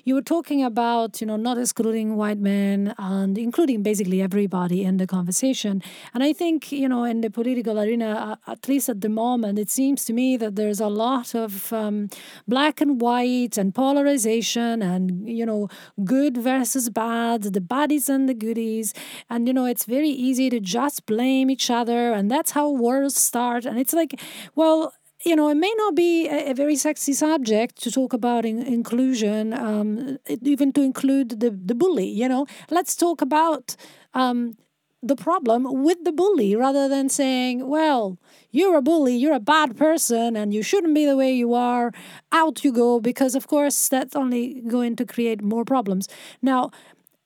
you 0.03 0.13
were 0.15 0.21
talking 0.35 0.63
about 0.63 1.21
you 1.21 1.27
know 1.27 1.35
not 1.35 1.57
excluding 1.57 2.15
white 2.15 2.39
men 2.39 2.93
and 2.97 3.37
including 3.37 3.83
basically 3.83 4.21
everybody 4.21 4.83
in 4.83 4.97
the 4.97 5.07
conversation. 5.07 5.81
And 6.13 6.23
i 6.23 6.33
think 6.33 6.71
you 6.71 6.89
know 6.89 7.03
in 7.03 7.21
the 7.21 7.29
political 7.29 7.79
arena 7.79 8.37
at 8.47 8.67
least 8.67 8.89
at 8.89 9.01
the 9.01 9.09
moment 9.09 9.59
it 9.59 9.69
seems 9.69 10.05
to 10.05 10.13
me 10.13 10.37
that 10.37 10.55
there's 10.55 10.79
a 10.79 10.87
lot 10.87 11.33
of 11.35 11.71
um, 11.73 12.09
black 12.47 12.81
and 12.81 12.99
white 13.01 13.57
and 13.57 13.73
polarization 13.73 14.81
and 14.81 15.27
you 15.39 15.45
know 15.45 15.69
good 16.03 16.37
versus 16.37 16.89
bad 16.89 17.43
the 17.43 17.61
baddies 17.61 18.09
and 18.09 18.27
the 18.27 18.33
goodies. 18.33 18.93
And 19.29 19.47
you 19.47 19.53
know 19.53 19.65
it's 19.65 19.85
very 19.85 20.09
easy 20.09 20.49
to 20.49 20.59
just 20.59 21.05
blame 21.05 21.49
each 21.49 21.69
other 21.69 22.13
and 22.13 22.29
that's 22.29 22.51
how 22.51 22.69
wars 22.69 23.15
start. 23.15 23.65
And 23.65 23.79
it's 23.79 23.93
like 23.93 24.19
well 24.55 24.93
you 25.25 25.35
know, 25.35 25.49
it 25.49 25.55
may 25.55 25.73
not 25.77 25.95
be 25.95 26.27
a, 26.27 26.51
a 26.51 26.53
very 26.53 26.75
sexy 26.75 27.13
subject 27.13 27.81
to 27.83 27.91
talk 27.91 28.13
about 28.13 28.45
in, 28.45 28.61
inclusion, 28.61 29.53
um, 29.53 30.17
even 30.41 30.71
to 30.73 30.81
include 30.81 31.39
the, 31.41 31.51
the 31.51 31.75
bully. 31.75 32.07
You 32.07 32.29
know, 32.29 32.45
let's 32.69 32.95
talk 32.95 33.21
about 33.21 33.75
um, 34.13 34.57
the 35.01 35.15
problem 35.15 35.83
with 35.83 36.03
the 36.03 36.11
bully 36.11 36.55
rather 36.55 36.87
than 36.87 37.09
saying, 37.09 37.67
well, 37.67 38.17
you're 38.51 38.77
a 38.77 38.81
bully, 38.81 39.15
you're 39.15 39.33
a 39.33 39.39
bad 39.39 39.77
person, 39.77 40.35
and 40.35 40.53
you 40.53 40.63
shouldn't 40.63 40.95
be 40.95 41.05
the 41.05 41.17
way 41.17 41.31
you 41.33 41.53
are. 41.53 41.91
Out 42.31 42.63
you 42.63 42.71
go, 42.71 42.99
because 42.99 43.35
of 43.35 43.47
course 43.47 43.89
that's 43.89 44.15
only 44.15 44.61
going 44.67 44.95
to 44.97 45.05
create 45.05 45.41
more 45.41 45.65
problems. 45.65 46.07
Now, 46.41 46.71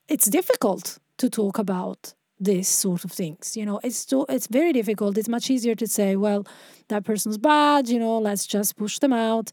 it's 0.07 0.25
difficult 0.25 0.99
to 1.17 1.29
talk 1.29 1.57
about 1.57 2.13
these 2.43 2.67
sort 2.67 3.03
of 3.05 3.11
things. 3.11 3.55
You 3.57 3.65
know, 3.65 3.79
it's 3.83 4.07
so 4.09 4.25
it's 4.29 4.47
very 4.47 4.73
difficult. 4.73 5.17
It's 5.17 5.29
much 5.29 5.49
easier 5.49 5.75
to 5.75 5.87
say, 5.87 6.15
well, 6.15 6.45
that 6.89 7.03
person's 7.03 7.37
bad. 7.37 7.89
You 7.89 7.99
know, 7.99 8.17
let's 8.19 8.45
just 8.45 8.75
push 8.75 8.99
them 8.99 9.13
out. 9.13 9.51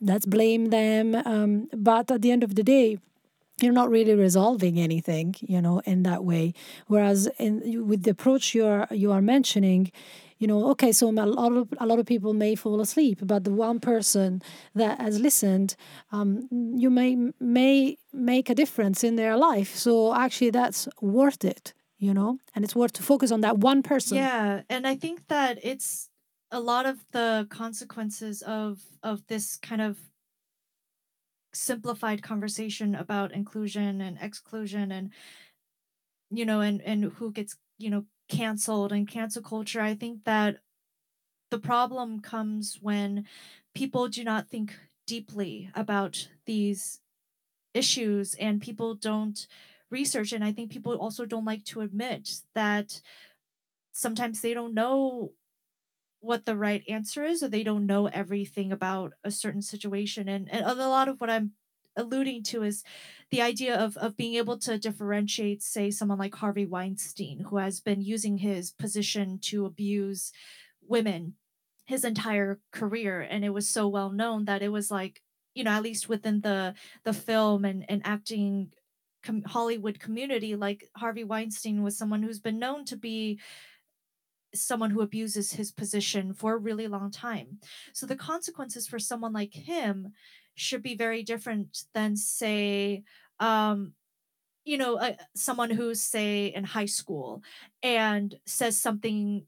Let's 0.00 0.26
blame 0.26 0.66
them. 0.66 1.14
Um, 1.14 1.68
but 1.72 2.10
at 2.10 2.22
the 2.22 2.30
end 2.30 2.42
of 2.42 2.54
the 2.56 2.64
day, 2.64 2.98
you're 3.60 3.72
not 3.72 3.90
really 3.90 4.14
resolving 4.14 4.78
anything. 4.78 5.34
You 5.40 5.60
know, 5.62 5.80
in 5.80 6.02
that 6.04 6.24
way. 6.24 6.54
Whereas 6.86 7.28
in 7.38 7.86
with 7.86 8.02
the 8.02 8.10
approach 8.10 8.54
you 8.54 8.66
are 8.66 8.88
you 8.90 9.12
are 9.12 9.22
mentioning. 9.22 9.92
You 10.40 10.46
know, 10.46 10.70
okay, 10.70 10.92
so 10.92 11.08
a 11.08 11.26
lot 11.26 11.52
of 11.52 11.68
a 11.78 11.86
lot 11.86 11.98
of 11.98 12.06
people 12.06 12.32
may 12.32 12.54
fall 12.54 12.80
asleep, 12.80 13.18
but 13.22 13.42
the 13.42 13.50
one 13.50 13.80
person 13.80 14.40
that 14.72 15.00
has 15.00 15.18
listened, 15.18 15.74
um, 16.12 16.48
you 16.52 16.90
may 16.90 17.16
may 17.40 17.98
make 18.12 18.48
a 18.48 18.54
difference 18.54 19.02
in 19.02 19.16
their 19.16 19.36
life. 19.36 19.74
So 19.74 20.14
actually, 20.14 20.50
that's 20.50 20.88
worth 21.00 21.44
it 21.44 21.72
you 21.98 22.14
know? 22.14 22.38
And 22.54 22.64
it's 22.64 22.76
worth 22.76 22.92
to 22.94 23.02
focus 23.02 23.30
on 23.30 23.40
that 23.42 23.58
one 23.58 23.82
person. 23.82 24.16
Yeah 24.16 24.62
and 24.68 24.86
i 24.86 24.94
think 24.94 25.28
that 25.28 25.58
it's 25.62 26.10
a 26.50 26.60
lot 26.60 26.86
of 26.86 27.04
the 27.12 27.46
consequences 27.50 28.42
of 28.42 28.80
of 29.02 29.26
this 29.26 29.56
kind 29.56 29.82
of 29.82 29.98
simplified 31.52 32.22
conversation 32.22 32.94
about 32.94 33.32
inclusion 33.32 34.00
and 34.00 34.18
exclusion 34.20 34.92
and 34.92 35.10
you 36.30 36.44
know 36.44 36.60
and 36.60 36.82
and 36.82 37.04
who 37.04 37.32
gets 37.32 37.56
you 37.78 37.90
know 37.90 38.04
canceled 38.28 38.92
and 38.92 39.08
cancel 39.08 39.42
culture. 39.42 39.80
I 39.80 39.94
think 39.94 40.24
that 40.24 40.58
the 41.50 41.58
problem 41.58 42.20
comes 42.20 42.78
when 42.80 43.26
people 43.74 44.08
do 44.08 44.22
not 44.24 44.48
think 44.48 44.74
deeply 45.06 45.70
about 45.74 46.28
these 46.44 47.00
issues 47.74 48.34
and 48.34 48.60
people 48.60 48.94
don't 48.94 49.46
research 49.90 50.32
and 50.32 50.44
i 50.44 50.52
think 50.52 50.70
people 50.70 50.94
also 50.94 51.24
don't 51.24 51.44
like 51.44 51.64
to 51.64 51.80
admit 51.80 52.28
that 52.54 53.00
sometimes 53.92 54.40
they 54.40 54.54
don't 54.54 54.74
know 54.74 55.32
what 56.20 56.46
the 56.46 56.56
right 56.56 56.82
answer 56.88 57.24
is 57.24 57.42
or 57.42 57.48
they 57.48 57.62
don't 57.62 57.86
know 57.86 58.06
everything 58.06 58.72
about 58.72 59.12
a 59.22 59.30
certain 59.30 59.62
situation. 59.62 60.28
And, 60.28 60.50
and 60.50 60.64
a 60.64 60.74
lot 60.74 61.08
of 61.08 61.20
what 61.20 61.30
i'm 61.30 61.52
alluding 61.96 62.44
to 62.44 62.62
is 62.62 62.84
the 63.30 63.42
idea 63.42 63.76
of, 63.76 63.96
of 63.96 64.16
being 64.16 64.34
able 64.34 64.56
to 64.56 64.78
differentiate 64.78 65.62
say 65.62 65.90
someone 65.90 66.18
like 66.18 66.34
harvey 66.34 66.64
weinstein 66.64 67.44
who 67.48 67.56
has 67.56 67.80
been 67.80 68.00
using 68.00 68.38
his 68.38 68.70
position 68.70 69.38
to 69.42 69.66
abuse 69.66 70.32
women 70.86 71.34
his 71.86 72.04
entire 72.04 72.60
career. 72.70 73.22
And 73.22 73.44
it 73.44 73.50
was 73.50 73.66
so 73.66 73.88
well 73.88 74.10
known 74.10 74.44
that 74.44 74.62
it 74.62 74.68
was 74.68 74.90
like 74.90 75.22
you 75.54 75.64
know 75.64 75.70
at 75.70 75.82
least 75.82 76.08
within 76.08 76.40
the 76.42 76.74
the 77.04 77.12
film 77.12 77.64
and, 77.64 77.84
and 77.88 78.02
acting 78.04 78.72
com- 79.22 79.42
Hollywood 79.42 79.98
community, 80.00 80.56
like 80.56 80.88
Harvey 80.96 81.24
Weinstein 81.24 81.82
was 81.82 81.96
someone 81.96 82.22
who's 82.22 82.40
been 82.40 82.58
known 82.58 82.84
to 82.86 82.96
be 82.96 83.38
someone 84.54 84.90
who 84.90 85.02
abuses 85.02 85.52
his 85.52 85.70
position 85.70 86.32
for 86.32 86.54
a 86.54 86.58
really 86.58 86.88
long 86.88 87.10
time. 87.10 87.58
So 87.92 88.06
the 88.06 88.16
consequences 88.16 88.86
for 88.86 88.98
someone 88.98 89.32
like 89.32 89.52
him 89.52 90.12
should 90.54 90.82
be 90.82 90.96
very 90.96 91.22
different 91.22 91.84
than, 91.94 92.16
say, 92.16 93.04
um, 93.40 93.92
you 94.64 94.78
know, 94.78 94.96
uh, 94.96 95.12
someone 95.36 95.70
who's, 95.70 96.00
say, 96.00 96.46
in 96.46 96.64
high 96.64 96.86
school 96.86 97.42
and 97.82 98.34
says 98.46 98.80
something 98.80 99.44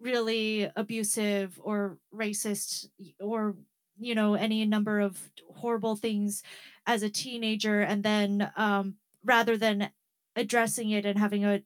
really 0.00 0.70
abusive 0.76 1.58
or 1.62 1.98
racist 2.14 2.86
or 3.20 3.56
you 4.00 4.14
know 4.14 4.34
any 4.34 4.64
number 4.64 5.00
of 5.00 5.30
horrible 5.54 5.96
things 5.96 6.42
as 6.86 7.02
a 7.02 7.10
teenager 7.10 7.80
and 7.80 8.02
then 8.02 8.50
um 8.56 8.94
rather 9.24 9.56
than 9.56 9.90
addressing 10.36 10.90
it 10.90 11.04
and 11.04 11.18
having 11.18 11.44
a 11.44 11.62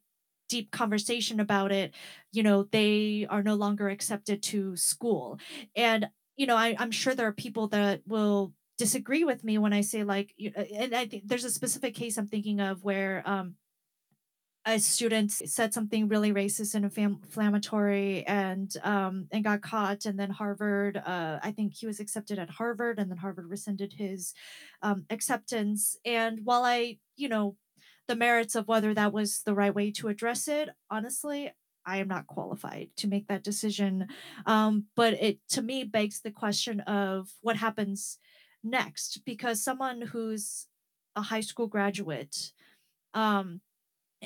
deep 0.49 0.71
conversation 0.71 1.41
about 1.41 1.73
it, 1.73 1.95
you 2.33 2.43
know, 2.43 2.65
they 2.65 3.27
are 3.31 3.43
no 3.43 3.55
longer 3.55 3.89
accepted 3.89 4.43
to 4.43 4.77
school. 4.77 5.39
And, 5.75 6.09
you 6.37 6.47
know, 6.47 6.57
I, 6.57 6.77
I'm 6.79 6.91
sure 6.91 7.15
there 7.15 7.27
are 7.29 7.33
people 7.33 7.69
that 7.69 8.03
will 8.07 8.53
disagree 8.77 9.25
with 9.25 9.45
me 9.45 9.59
when 9.59 9.73
I 9.73 9.81
say 9.81 10.05
like, 10.05 10.35
uh, 10.57 10.65
and 10.75 10.95
I 10.95 11.07
think 11.07 11.25
there's 11.27 11.45
a 11.45 11.51
specific 11.51 11.95
case 11.95 12.19
I'm 12.19 12.27
thinking 12.27 12.61
of 12.61 12.85
where 12.85 13.23
um, 13.25 13.55
a 14.67 14.79
student 14.79 15.31
said 15.31 15.75
something 15.75 16.09
really 16.09 16.33
racist 16.33 16.75
and 16.75 16.85
inflammatory 16.85 18.27
and 18.27 18.77
um, 18.83 19.27
and 19.31 19.45
got 19.45 19.61
caught 19.61 20.07
and 20.07 20.19
then 20.19 20.31
harvard 20.31 20.97
uh, 20.97 21.39
i 21.43 21.51
think 21.51 21.75
he 21.75 21.87
was 21.87 22.01
accepted 22.01 22.39
at 22.39 22.51
harvard 22.51 22.99
and 22.99 23.11
then 23.11 23.19
harvard 23.19 23.49
rescinded 23.49 23.93
his 23.93 24.33
um, 24.83 25.05
acceptance. 25.11 25.97
And 26.05 26.41
while 26.45 26.65
i 26.65 26.99
you 27.17 27.29
know 27.29 27.57
the 28.09 28.17
merits 28.17 28.55
of 28.55 28.69
whether 28.69 28.95
that 28.95 29.13
was 29.13 29.43
the 29.45 29.55
right 29.55 29.75
way 29.75 29.91
to 29.93 30.09
address 30.09 30.49
it 30.49 30.69
honestly 30.91 31.53
i 31.87 31.99
am 31.99 32.09
not 32.09 32.27
qualified 32.27 32.89
to 32.97 33.09
make 33.09 33.29
that 33.29 33.45
decision. 33.45 34.09
Um, 34.47 34.87
but 34.97 35.15
it 35.15 35.39
to 35.51 35.63
me 35.63 35.85
begs 35.85 36.21
the 36.21 36.31
question 36.31 36.81
of 36.81 37.29
what 37.43 37.57
happens 37.57 38.19
next 38.63 39.21
because 39.27 39.63
someone 39.63 40.01
who's 40.01 40.67
a 41.17 41.21
high 41.21 41.43
school 41.43 41.67
graduate 41.67 42.53
um, 43.13 43.61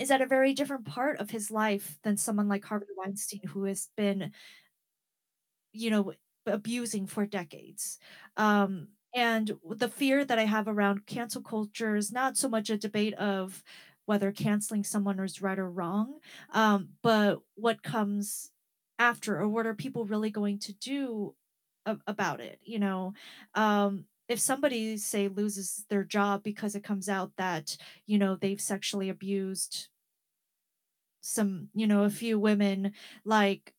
is 0.01 0.11
at 0.11 0.23
a 0.23 0.27
very 0.27 0.55
different 0.55 0.85
part 0.85 1.19
of 1.19 1.31
his 1.31 1.51
life 1.51 1.99
than 2.03 2.17
someone 2.17 2.49
like 2.49 2.65
Harvey 2.65 2.87
Weinstein, 2.97 3.43
who 3.49 3.65
has 3.65 3.89
been, 3.97 4.33
you 5.73 5.91
know, 5.91 6.13
abusing 6.47 7.07
for 7.07 7.27
decades. 7.27 7.99
Um, 8.37 8.89
and 9.15 9.53
the 9.69 9.89
fear 9.89 10.25
that 10.25 10.39
I 10.39 10.45
have 10.45 10.69
around 10.69 11.07
cancel 11.07 11.43
culture 11.43 11.97
is 11.97 12.13
not 12.13 12.37
so 12.37 12.49
much 12.49 12.71
a 12.71 12.77
debate 12.77 13.15
of 13.15 13.63
whether 14.07 14.33
canceling 14.33 14.85
someone 14.85 15.19
is 15.21 15.43
right 15.43 15.59
or 15.59 15.71
wrong, 15.71 16.19
um, 16.53 16.89
but 17.03 17.41
what 17.57 17.83
comes 17.83 18.51
after, 18.99 19.39
or 19.39 19.49
what 19.49 19.67
are 19.67 19.75
people 19.75 20.05
really 20.07 20.31
going 20.31 20.59
to 20.59 20.73
do 20.73 21.35
about 22.07 22.41
it? 22.41 22.59
You 22.63 22.79
know, 22.79 23.13
um, 23.55 24.05
if 24.29 24.39
somebody 24.41 24.97
say 24.97 25.29
loses 25.29 25.85
their 25.89 26.05
job 26.05 26.43
because 26.43 26.75
it 26.75 26.85
comes 26.85 27.09
out 27.09 27.33
that 27.37 27.77
you 28.07 28.19
know 28.19 28.37
they've 28.37 28.61
sexually 28.61 29.09
abused 29.09 29.89
some 31.21 31.69
you 31.75 31.87
know 31.87 32.05
a 32.05 32.11
few 32.11 32.39
women 32.39 32.93
like 33.25 33.75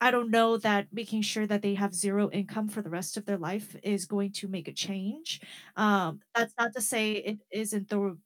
i 0.00 0.10
don't 0.10 0.30
know 0.30 0.56
that 0.58 0.88
making 0.92 1.22
sure 1.22 1.46
that 1.46 1.62
they 1.62 1.74
have 1.74 1.94
zero 1.94 2.30
income 2.30 2.68
for 2.68 2.82
the 2.82 2.90
rest 2.90 3.16
of 3.16 3.26
their 3.26 3.38
life 3.38 3.76
is 3.82 4.06
going 4.06 4.32
to 4.32 4.48
make 4.48 4.68
a 4.68 4.72
change. 4.72 5.40
Um 5.76 6.20
that's 6.34 6.54
not 6.58 6.72
to 6.74 6.82
say 6.82 7.12
it 7.14 7.38
isn't 7.52 7.88
the 7.90 8.18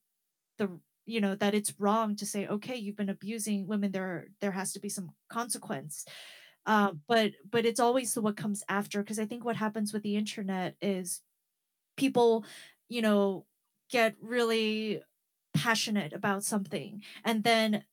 the 0.59 0.81
you 1.07 1.21
know 1.21 1.35
that 1.37 1.55
it's 1.55 1.75
wrong 1.81 2.17
to 2.17 2.27
say 2.27 2.47
okay 2.49 2.77
you've 2.77 2.97
been 2.97 3.11
abusing 3.11 3.67
women 3.69 3.93
there 3.93 4.29
there 4.41 4.53
has 4.53 4.73
to 4.75 4.81
be 4.81 4.89
some 4.91 5.11
consequence. 5.31 6.07
Um 6.67 7.03
but 7.09 7.33
but 7.51 7.67
it's 7.67 7.81
always 7.81 8.15
the 8.15 8.23
what 8.23 8.37
comes 8.39 8.65
after 8.69 9.03
because 9.03 9.19
i 9.21 9.27
think 9.27 9.45
what 9.45 9.57
happens 9.57 9.93
with 9.93 10.03
the 10.05 10.17
internet 10.17 10.77
is 10.83 11.23
people 11.99 12.45
you 12.89 13.03
know 13.03 13.45
get 13.91 14.17
really 14.23 15.03
passionate 15.55 16.13
about 16.13 16.45
something. 16.45 17.03
And 17.25 17.43
then 17.45 17.85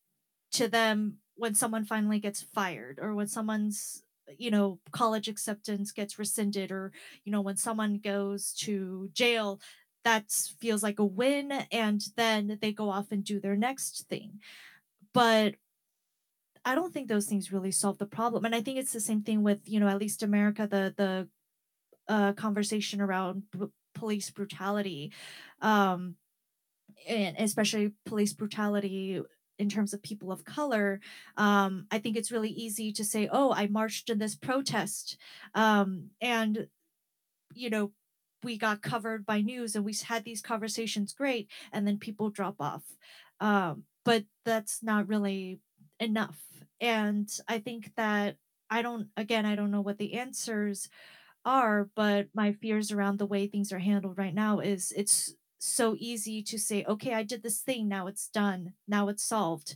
to 0.52 0.68
them 0.68 1.18
when 1.36 1.56
someone 1.56 1.84
finally 1.84 2.20
gets 2.20 2.42
fired 2.42 3.00
or 3.02 3.14
when 3.14 3.28
someone's 3.28 4.04
you 4.38 4.50
know 4.50 4.80
college 4.92 5.28
acceptance 5.28 5.92
gets 5.92 6.18
rescinded 6.18 6.72
or 6.72 6.92
you 7.26 7.32
know 7.32 7.42
when 7.42 7.58
someone 7.58 8.00
goes 8.04 8.54
to 8.54 9.10
jail 9.14 9.60
that 10.04 10.32
feels 10.60 10.82
like 10.82 11.00
a 11.00 11.06
win 11.06 11.52
and 11.72 12.02
then 12.16 12.58
they 12.62 12.72
go 12.72 12.90
off 12.90 13.12
and 13.12 13.24
do 13.24 13.40
their 13.40 13.56
next 13.56 14.08
thing. 14.08 14.40
But 15.14 15.56
i 16.64 16.74
don't 16.76 16.94
think 16.94 17.08
those 17.08 17.28
things 17.28 17.52
really 17.52 17.72
solve 17.72 17.98
the 17.98 18.06
problem. 18.06 18.46
And 18.46 18.56
i 18.56 18.62
think 18.62 18.78
it's 18.78 18.94
the 18.94 19.00
same 19.00 19.22
thing 19.22 19.44
with 19.44 19.68
you 19.70 19.80
know 19.80 19.88
at 19.88 20.00
least 20.00 20.24
america 20.24 20.68
the 20.68 20.94
the 20.96 21.28
uh, 22.08 22.34
conversation 22.34 23.02
around 23.02 23.44
police 23.96 24.30
brutality 24.30 25.12
um 25.62 26.16
and 27.08 27.36
especially 27.38 27.92
police 28.06 28.34
brutality 28.34 29.22
in 29.58 29.70
terms 29.70 29.94
of 29.94 30.04
people 30.04 30.32
of 30.32 30.44
color, 30.44 31.00
um, 31.38 31.88
I 31.90 32.00
think 32.00 32.18
it's 32.18 32.32
really 32.32 32.50
easy 32.50 32.92
to 32.92 33.06
say, 33.06 33.30
"Oh, 33.32 33.54
I 33.54 33.68
marched 33.68 34.10
in 34.10 34.20
this 34.20 34.36
protest," 34.36 35.18
um, 35.54 36.10
and 36.22 36.68
you 37.54 37.70
know, 37.70 37.92
we 38.44 38.58
got 38.58 38.82
covered 38.82 39.26
by 39.26 39.42
news, 39.42 39.76
and 39.76 39.86
we 39.86 39.94
had 40.08 40.24
these 40.24 40.42
conversations, 40.42 41.14
great, 41.14 41.50
and 41.72 41.88
then 41.88 41.98
people 42.00 42.30
drop 42.30 42.56
off. 42.60 42.84
Um, 43.40 43.84
but 44.06 44.26
that's 44.46 44.84
not 44.84 45.08
really 45.08 45.60
enough, 46.00 46.40
and 46.82 47.30
I 47.48 47.60
think 47.60 47.94
that 47.98 48.38
I 48.70 48.82
don't. 48.82 49.10
Again, 49.18 49.46
I 49.46 49.56
don't 49.56 49.72
know 49.72 49.82
what 49.82 49.98
the 49.98 50.16
answers 50.16 50.90
are, 51.46 51.90
but 51.96 52.28
my 52.34 52.52
fears 52.54 52.92
around 52.92 53.20
the 53.20 53.26
way 53.26 53.48
things 53.48 53.72
are 53.72 53.80
handled 53.80 54.18
right 54.18 54.34
now 54.34 54.60
is 54.60 54.92
it's 54.96 55.36
so 55.60 55.96
easy 55.98 56.44
to 56.44 56.58
say, 56.58 56.84
okay, 56.86 57.14
I 57.14 57.24
did 57.24 57.44
this 57.44 57.60
thing, 57.60 57.88
now 57.88 58.08
it's 58.08 58.28
done, 58.28 58.74
now 58.88 59.08
it's 59.08 59.24
solved. 59.24 59.76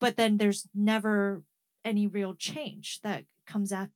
But 0.00 0.16
then 0.16 0.36
there's 0.36 0.68
never 0.74 1.42
any 1.84 2.06
real 2.06 2.34
change 2.34 3.00
that 3.02 3.24
comes 3.46 3.72
after. 3.72 3.92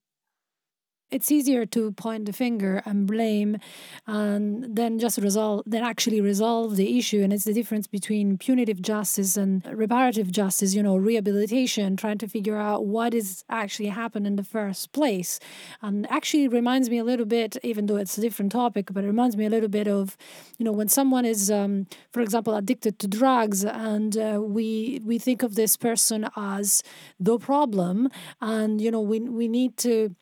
It's 1.11 1.31
easier 1.31 1.65
to 1.67 1.93
point 1.93 2.27
the 2.27 2.33
finger 2.33 2.83
and 2.85 3.07
blame 3.07 3.59
and 4.07 4.65
then 4.77 4.99
just 4.99 5.19
resolve 5.19 5.63
then 5.67 5.83
actually 5.83 6.21
resolve 6.21 6.77
the 6.77 6.99
issue. 6.99 7.23
And 7.23 7.33
it's 7.33 7.45
the 7.45 7.53
difference 7.53 7.87
between 7.87 8.39
punitive 8.39 8.81
justice 8.83 9.37
and 9.37 9.65
reparative 9.67 10.31
justice 10.31 10.75
you 10.75 10.83
know 10.83 10.97
rehabilitation 10.97 11.97
trying 11.97 12.19
to 12.19 12.29
figure 12.29 12.57
out 12.57 12.87
what 12.87 13.15
is 13.15 13.45
actually 13.49 13.89
happened 13.89 14.27
in 14.27 14.37
the 14.37 14.45
first 14.45 14.93
place. 14.93 15.41
And 15.83 16.11
actually 16.11 16.49
reminds 16.49 16.91
me 16.91 16.99
a 16.99 17.05
little 17.05 17.27
bit 17.27 17.57
even 17.63 17.87
though 17.87 17.97
it's 17.97 18.19
a 18.19 18.21
different 18.21 18.53
topic 18.53 18.89
but 18.93 19.05
it 19.05 19.07
reminds 19.07 19.37
me 19.37 19.47
a 19.47 19.51
little 19.51 19.69
bit 19.69 19.89
of 19.89 20.17
you 20.59 20.65
know 20.65 20.73
when 20.73 20.89
someone 20.89 21.25
is 21.25 21.51
um, 21.51 21.87
for 22.13 22.21
example 22.21 22.55
addicted 22.55 22.99
to 22.99 23.09
drugs 23.09 23.65
and 23.65 24.17
uh, 24.17 24.41
we 24.43 25.01
we 25.05 25.19
think 25.19 25.43
of 25.43 25.55
this 25.55 25.77
person 25.77 26.29
as 26.37 26.83
the 27.19 27.39
problem 27.39 28.09
and 28.41 28.81
you 28.81 28.91
know 28.91 29.01
we 29.01 29.21
we 29.21 29.49
need 29.49 29.77
to 29.77 30.15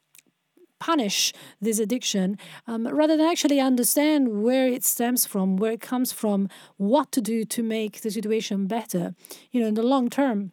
punish 0.78 1.32
this 1.60 1.78
addiction 1.78 2.38
um, 2.66 2.86
rather 2.86 3.16
than 3.16 3.26
actually 3.26 3.60
understand 3.60 4.42
where 4.42 4.66
it 4.66 4.84
stems 4.84 5.26
from, 5.26 5.56
where 5.56 5.72
it 5.72 5.80
comes 5.80 6.12
from, 6.12 6.48
what 6.76 7.12
to 7.12 7.20
do 7.20 7.44
to 7.44 7.62
make 7.62 8.00
the 8.00 8.10
situation 8.10 8.66
better. 8.66 9.14
You 9.50 9.60
know, 9.60 9.66
in 9.66 9.74
the 9.74 9.82
long 9.82 10.10
term, 10.10 10.52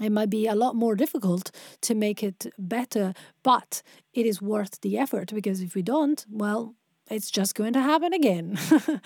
it 0.00 0.10
might 0.10 0.30
be 0.30 0.46
a 0.46 0.54
lot 0.54 0.74
more 0.74 0.96
difficult 0.96 1.50
to 1.82 1.94
make 1.94 2.22
it 2.22 2.46
better, 2.58 3.12
but 3.42 3.82
it 4.14 4.26
is 4.26 4.40
worth 4.40 4.80
the 4.80 4.98
effort 4.98 5.32
because 5.34 5.60
if 5.60 5.74
we 5.74 5.82
don't, 5.82 6.24
well, 6.30 6.74
it's 7.10 7.30
just 7.30 7.54
going 7.54 7.72
to 7.74 7.80
happen 7.80 8.12
again. 8.12 8.58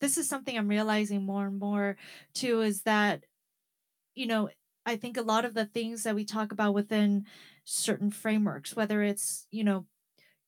This 0.00 0.18
is 0.18 0.28
something 0.28 0.56
I'm 0.56 0.68
realizing 0.68 1.24
more 1.24 1.46
and 1.46 1.58
more 1.58 1.96
too 2.34 2.60
is 2.60 2.82
that, 2.82 3.24
you 4.14 4.26
know, 4.26 4.50
I 4.84 4.96
think 4.96 5.16
a 5.16 5.22
lot 5.22 5.44
of 5.44 5.54
the 5.54 5.64
things 5.64 6.02
that 6.04 6.14
we 6.14 6.24
talk 6.24 6.52
about 6.52 6.74
within 6.74 7.24
certain 7.66 8.10
frameworks, 8.10 8.74
whether 8.74 9.02
it's, 9.02 9.46
you 9.50 9.64
know, 9.64 9.84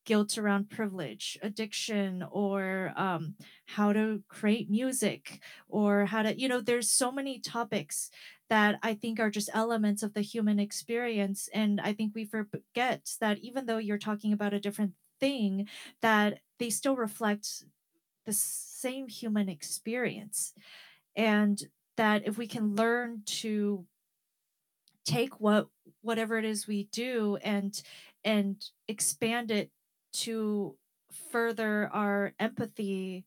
guilt 0.05 0.37
around 0.37 0.69
privilege, 0.71 1.37
addiction, 1.43 2.25
or 2.31 2.93
um, 2.95 3.35
how 3.67 3.93
to 3.93 4.23
create 4.27 4.69
music, 4.69 5.39
or 5.67 6.05
how 6.05 6.23
to, 6.23 6.39
you 6.39 6.47
know, 6.47 6.61
there's 6.61 6.89
so 6.89 7.11
many 7.11 7.37
topics 7.39 8.09
that 8.49 8.79
I 8.81 8.95
think 8.95 9.19
are 9.19 9.29
just 9.29 9.49
elements 9.53 10.01
of 10.01 10.13
the 10.13 10.21
human 10.21 10.59
experience. 10.59 11.49
And 11.53 11.79
I 11.79 11.93
think 11.93 12.13
we 12.15 12.25
forget 12.25 13.11
that 13.21 13.37
even 13.39 13.67
though 13.67 13.77
you're 13.77 13.99
talking 13.99 14.33
about 14.33 14.53
a 14.53 14.59
different 14.59 14.93
thing, 15.19 15.67
that 16.01 16.39
they 16.57 16.69
still 16.71 16.95
reflect 16.95 17.65
the 18.25 18.33
same 18.33 19.09
human 19.09 19.49
experience. 19.49 20.53
And 21.15 21.61
that 21.97 22.25
if 22.25 22.37
we 22.37 22.47
can 22.47 22.75
learn 22.75 23.23
to 23.25 23.85
take 25.09 25.39
what 25.39 25.67
whatever 26.01 26.37
it 26.37 26.45
is 26.45 26.67
we 26.67 26.83
do 26.91 27.37
and 27.41 27.81
and 28.23 28.63
expand 28.87 29.49
it 29.49 29.71
to 30.13 30.75
further 31.31 31.89
our 31.91 32.33
empathy 32.39 33.25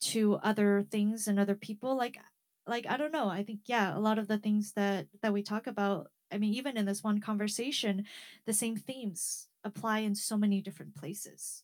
to 0.00 0.34
other 0.42 0.84
things 0.90 1.26
and 1.26 1.40
other 1.40 1.54
people 1.54 1.96
like 1.96 2.18
like 2.66 2.86
i 2.88 2.98
don't 2.98 3.12
know 3.12 3.28
i 3.28 3.42
think 3.42 3.60
yeah 3.64 3.96
a 3.96 4.00
lot 4.00 4.18
of 4.18 4.28
the 4.28 4.36
things 4.36 4.72
that 4.72 5.06
that 5.22 5.32
we 5.32 5.42
talk 5.42 5.66
about 5.66 6.10
i 6.30 6.36
mean 6.36 6.52
even 6.52 6.76
in 6.76 6.84
this 6.84 7.02
one 7.02 7.20
conversation 7.20 8.04
the 8.44 8.52
same 8.52 8.76
themes 8.76 9.48
apply 9.64 10.00
in 10.00 10.14
so 10.14 10.36
many 10.36 10.60
different 10.60 10.94
places 10.94 11.62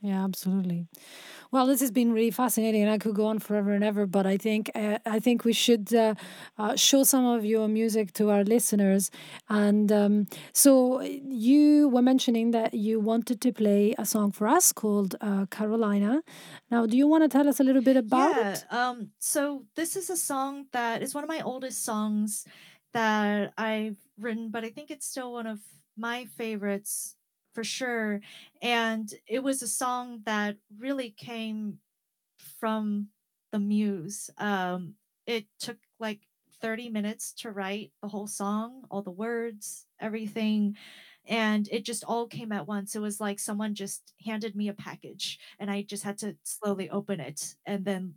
Yeah, 0.00 0.22
absolutely. 0.24 0.86
Well, 1.50 1.66
this 1.66 1.80
has 1.80 1.90
been 1.90 2.12
really 2.12 2.30
fascinating, 2.30 2.82
and 2.82 2.90
I 2.90 2.98
could 2.98 3.14
go 3.16 3.26
on 3.26 3.40
forever 3.40 3.72
and 3.72 3.82
ever. 3.82 4.06
But 4.06 4.26
I 4.26 4.36
think 4.36 4.70
uh, 4.76 4.98
I 5.06 5.18
think 5.18 5.44
we 5.44 5.52
should 5.52 5.92
uh, 5.94 6.14
uh, 6.58 6.76
show 6.76 7.02
some 7.02 7.26
of 7.26 7.44
your 7.44 7.68
music 7.68 8.12
to 8.14 8.30
our 8.30 8.44
listeners. 8.44 9.10
And 9.48 9.90
um, 9.90 10.26
so 10.52 11.00
you 11.02 11.88
were 11.88 12.02
mentioning 12.02 12.52
that 12.52 12.74
you 12.74 13.00
wanted 13.00 13.40
to 13.40 13.52
play 13.52 13.94
a 13.98 14.06
song 14.06 14.30
for 14.32 14.46
us 14.46 14.72
called 14.72 15.16
uh, 15.20 15.46
Carolina. 15.46 16.22
Now, 16.70 16.86
do 16.86 16.96
you 16.96 17.08
want 17.08 17.24
to 17.24 17.28
tell 17.28 17.48
us 17.48 17.58
a 17.60 17.64
little 17.64 17.82
bit 17.82 17.96
about 17.96 18.36
Yeah. 18.36 18.52
it? 18.52 18.64
Um. 18.72 19.10
So 19.18 19.64
this 19.74 19.96
is 19.96 20.10
a 20.10 20.16
song 20.16 20.66
that 20.72 21.02
is 21.02 21.14
one 21.14 21.24
of 21.24 21.28
my 21.28 21.40
oldest 21.40 21.84
songs 21.84 22.46
that 22.92 23.52
I've 23.58 23.98
written, 24.18 24.50
but 24.50 24.64
I 24.64 24.70
think 24.70 24.90
it's 24.90 25.06
still 25.06 25.32
one 25.32 25.46
of 25.46 25.60
my 25.96 26.26
favorites 26.36 27.16
for 27.52 27.64
sure. 27.64 28.20
And 28.62 29.12
it 29.26 29.42
was 29.42 29.62
a 29.62 29.68
song 29.68 30.22
that 30.26 30.56
really 30.78 31.10
came 31.10 31.78
from 32.60 33.08
the 33.52 33.58
muse. 33.58 34.30
Um, 34.38 34.94
it 35.26 35.46
took 35.58 35.78
like 35.98 36.20
30 36.60 36.88
minutes 36.88 37.32
to 37.34 37.50
write 37.50 37.92
the 38.02 38.08
whole 38.08 38.26
song, 38.26 38.84
all 38.90 39.02
the 39.02 39.10
words, 39.10 39.86
everything. 40.00 40.76
And 41.26 41.68
it 41.70 41.84
just 41.84 42.04
all 42.04 42.26
came 42.26 42.52
at 42.52 42.66
once. 42.66 42.94
It 42.94 43.00
was 43.00 43.20
like 43.20 43.38
someone 43.38 43.74
just 43.74 44.14
handed 44.24 44.56
me 44.56 44.68
a 44.68 44.74
package 44.74 45.38
and 45.58 45.70
I 45.70 45.82
just 45.82 46.04
had 46.04 46.18
to 46.18 46.36
slowly 46.42 46.90
open 46.90 47.20
it 47.20 47.56
and 47.66 47.84
then 47.84 48.14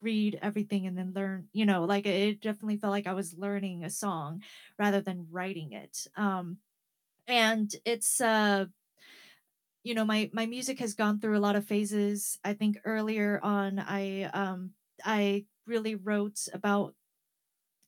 read 0.00 0.38
everything 0.42 0.86
and 0.86 0.96
then 0.98 1.12
learn, 1.14 1.48
you 1.52 1.64
know, 1.66 1.84
like 1.84 2.06
it 2.06 2.40
definitely 2.40 2.76
felt 2.76 2.90
like 2.90 3.06
I 3.06 3.14
was 3.14 3.34
learning 3.38 3.84
a 3.84 3.90
song 3.90 4.42
rather 4.78 5.00
than 5.00 5.26
writing 5.30 5.72
it. 5.72 6.06
Um, 6.16 6.58
and 7.26 7.74
it's 7.84 8.20
uh 8.20 8.66
you 9.82 9.94
know 9.94 10.04
my 10.04 10.30
my 10.32 10.46
music 10.46 10.78
has 10.78 10.94
gone 10.94 11.20
through 11.20 11.36
a 11.36 11.40
lot 11.40 11.56
of 11.56 11.66
phases. 11.66 12.38
I 12.44 12.54
think 12.54 12.78
earlier 12.84 13.40
on 13.42 13.78
i 13.78 14.24
um 14.34 14.70
i 15.04 15.44
really 15.66 15.94
wrote 15.94 16.48
about 16.52 16.94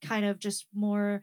kind 0.02 0.24
of 0.26 0.38
just 0.38 0.66
more 0.74 1.22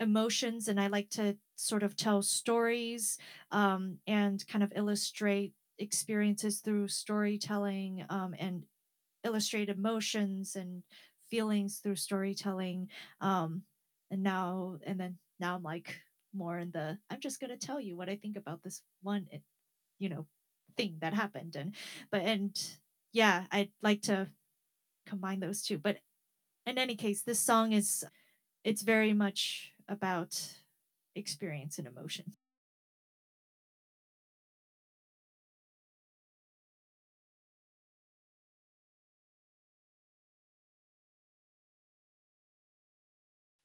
emotions 0.00 0.68
and 0.68 0.80
i 0.80 0.88
like 0.88 1.10
to 1.10 1.36
sort 1.56 1.82
of 1.82 1.96
tell 1.96 2.22
stories 2.22 3.18
um 3.52 3.98
and 4.06 4.46
kind 4.48 4.64
of 4.64 4.72
illustrate 4.76 5.52
experiences 5.78 6.60
through 6.60 6.88
storytelling 6.88 8.04
um 8.10 8.34
and 8.38 8.64
illustrate 9.24 9.68
emotions 9.68 10.56
and 10.56 10.82
feelings 11.30 11.78
through 11.82 11.96
storytelling 11.96 12.88
um 13.20 13.62
and 14.10 14.22
now 14.22 14.76
and 14.86 15.00
then 15.00 15.16
now 15.40 15.54
i'm 15.56 15.62
like 15.62 16.00
more 16.34 16.58
in 16.58 16.70
the 16.70 16.98
i'm 17.10 17.20
just 17.20 17.40
going 17.40 17.50
to 17.50 17.66
tell 17.66 17.80
you 17.80 17.96
what 17.96 18.08
i 18.08 18.16
think 18.16 18.36
about 18.36 18.62
this 18.62 18.82
one 19.02 19.26
eh, 19.32 19.38
you 19.98 20.08
know 20.08 20.26
thing 20.76 20.96
that 21.00 21.14
happened 21.14 21.56
and 21.56 21.74
but 22.10 22.22
and 22.22 22.76
yeah 23.12 23.44
i'd 23.52 23.70
like 23.82 24.02
to 24.02 24.28
combine 25.06 25.40
those 25.40 25.62
two 25.62 25.78
but 25.78 25.98
in 26.66 26.78
any 26.78 26.94
case 26.94 27.22
this 27.22 27.40
song 27.40 27.72
is 27.72 28.04
it's 28.64 28.82
very 28.82 29.12
much 29.12 29.72
about 29.88 30.54
experience 31.14 31.78
and 31.78 31.86
emotion. 31.86 32.32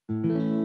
Carolina, 0.08 0.55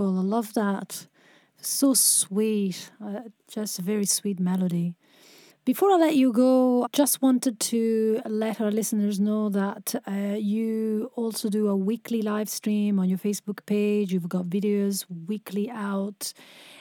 Beautiful. 0.00 0.18
I 0.18 0.22
love 0.22 0.54
that. 0.54 1.06
So 1.60 1.92
sweet. 1.92 2.90
Uh, 3.04 3.20
just 3.48 3.78
a 3.78 3.82
very 3.82 4.06
sweet 4.06 4.40
melody. 4.40 4.94
Before 5.66 5.90
I 5.90 5.96
let 5.96 6.16
you 6.16 6.32
go, 6.32 6.86
just 6.90 7.20
wanted 7.20 7.60
to 7.60 8.22
let 8.24 8.62
our 8.62 8.70
listeners 8.70 9.20
know 9.20 9.50
that 9.50 9.94
uh, 10.08 10.36
you 10.38 11.10
also 11.16 11.50
do 11.50 11.68
a 11.68 11.76
weekly 11.76 12.22
live 12.22 12.48
stream 12.48 12.98
on 12.98 13.10
your 13.10 13.18
Facebook 13.18 13.66
page. 13.66 14.10
You've 14.10 14.28
got 14.28 14.46
videos 14.46 15.04
weekly 15.28 15.68
out 15.68 16.32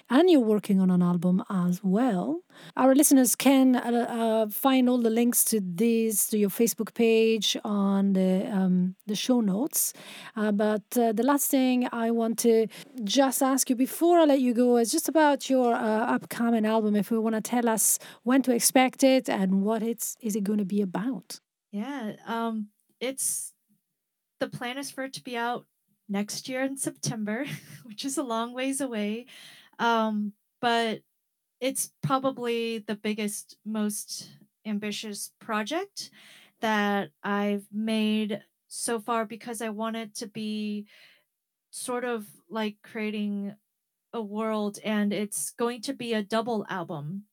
and 0.09 0.29
you're 0.29 0.39
working 0.39 0.81
on 0.81 0.89
an 0.89 1.01
album 1.01 1.43
as 1.49 1.81
well. 1.83 2.41
Our 2.75 2.95
listeners 2.95 3.35
can 3.35 3.75
uh, 3.75 4.07
uh, 4.09 4.49
find 4.49 4.89
all 4.89 4.97
the 4.97 5.09
links 5.09 5.43
to 5.45 5.61
this 5.61 6.27
to 6.29 6.37
your 6.37 6.49
Facebook 6.49 6.93
page 6.93 7.55
on 7.63 8.13
the 8.13 8.49
um, 8.51 8.95
the 9.05 9.15
show 9.15 9.41
notes. 9.41 9.93
Uh, 10.35 10.51
but 10.51 10.83
uh, 10.97 11.11
the 11.11 11.23
last 11.23 11.49
thing 11.49 11.87
I 11.91 12.11
want 12.11 12.39
to 12.39 12.67
just 13.03 13.43
ask 13.43 13.69
you 13.69 13.75
before 13.75 14.19
I 14.19 14.25
let 14.25 14.41
you 14.41 14.53
go 14.53 14.77
is 14.77 14.91
just 14.91 15.07
about 15.07 15.49
your 15.49 15.73
uh, 15.73 16.15
upcoming 16.15 16.65
album. 16.65 16.95
If 16.95 17.11
you 17.11 17.21
want 17.21 17.35
to 17.35 17.41
tell 17.41 17.69
us 17.69 17.99
when 18.23 18.41
to 18.43 18.53
expect 18.53 19.03
it 19.03 19.29
and 19.29 19.61
what 19.61 19.83
it's 19.83 20.17
is 20.21 20.35
it 20.35 20.43
going 20.43 20.59
to 20.59 20.65
be 20.65 20.81
about? 20.81 21.39
Yeah, 21.71 22.13
um, 22.25 22.69
it's 22.99 23.53
the 24.39 24.49
plan 24.49 24.77
is 24.77 24.89
for 24.89 25.03
it 25.03 25.13
to 25.13 25.23
be 25.23 25.37
out 25.37 25.65
next 26.07 26.49
year 26.49 26.63
in 26.63 26.77
September, 26.77 27.45
which 27.83 28.03
is 28.03 28.17
a 28.17 28.23
long 28.23 28.53
ways 28.53 28.81
away. 28.81 29.27
Um, 29.79 30.33
but 30.61 31.01
it's 31.59 31.91
probably 32.03 32.79
the 32.79 32.95
biggest, 32.95 33.57
most 33.65 34.29
ambitious 34.65 35.31
project 35.39 36.11
that 36.61 37.09
I've 37.23 37.65
made 37.71 38.43
so 38.67 38.99
far 38.99 39.25
because 39.25 39.61
I 39.61 39.69
want 39.69 39.95
it 39.95 40.15
to 40.15 40.27
be 40.27 40.85
sort 41.71 42.03
of 42.03 42.27
like 42.49 42.77
creating 42.83 43.55
a 44.13 44.21
world 44.21 44.79
and 44.83 45.13
it's 45.13 45.51
going 45.51 45.81
to 45.81 45.93
be 45.93 46.13
a 46.13 46.23
double 46.23 46.65
album. 46.69 47.23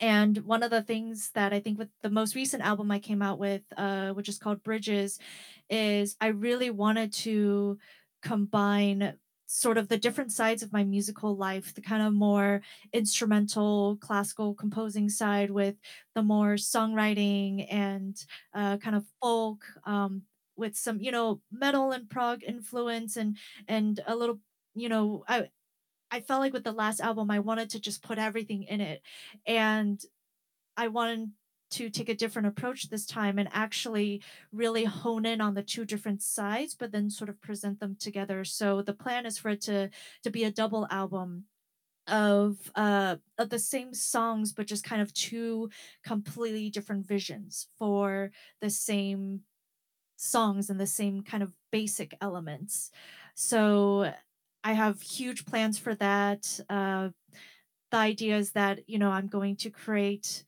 And 0.00 0.38
one 0.38 0.62
of 0.62 0.70
the 0.70 0.82
things 0.82 1.30
that 1.34 1.52
I 1.52 1.60
think 1.60 1.78
with 1.78 1.88
the 2.02 2.10
most 2.10 2.34
recent 2.34 2.62
album 2.62 2.90
I 2.90 2.98
came 2.98 3.22
out 3.22 3.38
with, 3.38 3.62
uh, 3.76 4.10
which 4.10 4.28
is 4.28 4.38
called 4.38 4.62
Bridges, 4.62 5.18
is 5.70 6.16
I 6.20 6.28
really 6.28 6.70
wanted 6.70 7.12
to 7.14 7.78
combine 8.22 9.14
sort 9.46 9.78
of 9.78 9.88
the 9.88 9.98
different 9.98 10.32
sides 10.32 10.62
of 10.62 10.72
my 10.72 10.84
musical 10.84 11.36
life 11.36 11.74
the 11.74 11.80
kind 11.80 12.02
of 12.02 12.12
more 12.12 12.62
instrumental 12.92 13.96
classical 14.00 14.54
composing 14.54 15.08
side 15.08 15.50
with 15.50 15.76
the 16.14 16.22
more 16.22 16.54
songwriting 16.54 17.66
and 17.70 18.24
uh, 18.54 18.76
kind 18.78 18.96
of 18.96 19.04
folk 19.20 19.64
um, 19.84 20.22
with 20.56 20.76
some 20.76 21.00
you 21.00 21.10
know 21.10 21.40
metal 21.52 21.92
and 21.92 22.08
prog 22.08 22.42
influence 22.42 23.16
and 23.16 23.36
and 23.68 24.00
a 24.06 24.16
little 24.16 24.38
you 24.74 24.88
know 24.88 25.24
i 25.28 25.48
i 26.10 26.20
felt 26.20 26.40
like 26.40 26.52
with 26.52 26.64
the 26.64 26.72
last 26.72 27.00
album 27.00 27.30
i 27.30 27.38
wanted 27.38 27.70
to 27.70 27.80
just 27.80 28.02
put 28.02 28.18
everything 28.18 28.64
in 28.64 28.80
it. 28.80 29.02
And 29.46 30.00
i 30.76 30.88
wanted 30.88 31.30
to 31.70 31.90
take 31.90 32.08
a 32.08 32.14
different 32.14 32.48
approach 32.48 32.88
this 32.88 33.06
time 33.06 33.38
and 33.38 33.48
actually 33.52 34.22
really 34.52 34.84
hone 34.84 35.26
in 35.26 35.40
on 35.40 35.54
the 35.54 35.62
two 35.62 35.84
different 35.84 36.22
sides 36.22 36.74
but 36.74 36.92
then 36.92 37.10
sort 37.10 37.30
of 37.30 37.40
present 37.40 37.80
them 37.80 37.96
together. 37.98 38.44
So 38.44 38.82
the 38.82 38.92
plan 38.92 39.26
is 39.26 39.38
for 39.38 39.50
it 39.50 39.60
to 39.62 39.90
to 40.22 40.30
be 40.30 40.44
a 40.44 40.50
double 40.50 40.86
album 40.90 41.44
of 42.06 42.70
uh 42.74 43.16
of 43.38 43.48
the 43.48 43.58
same 43.58 43.94
songs 43.94 44.52
but 44.52 44.66
just 44.66 44.84
kind 44.84 45.00
of 45.00 45.12
two 45.14 45.70
completely 46.04 46.68
different 46.68 47.06
visions 47.06 47.68
for 47.78 48.30
the 48.60 48.68
same 48.68 49.40
songs 50.16 50.70
and 50.70 50.78
the 50.80 50.86
same 50.86 51.22
kind 51.22 51.42
of 51.42 51.52
basic 51.72 52.16
elements. 52.20 52.90
So 53.34 54.12
i 54.62 54.72
have 54.72 55.02
huge 55.02 55.44
plans 55.46 55.78
for 55.78 55.94
that. 55.96 56.60
Uh 56.68 57.10
the 57.90 57.96
idea 57.98 58.36
is 58.36 58.52
that 58.52 58.88
you 58.88 58.98
know 58.98 59.10
i'm 59.10 59.28
going 59.28 59.56
to 59.56 59.70
create 59.70 60.44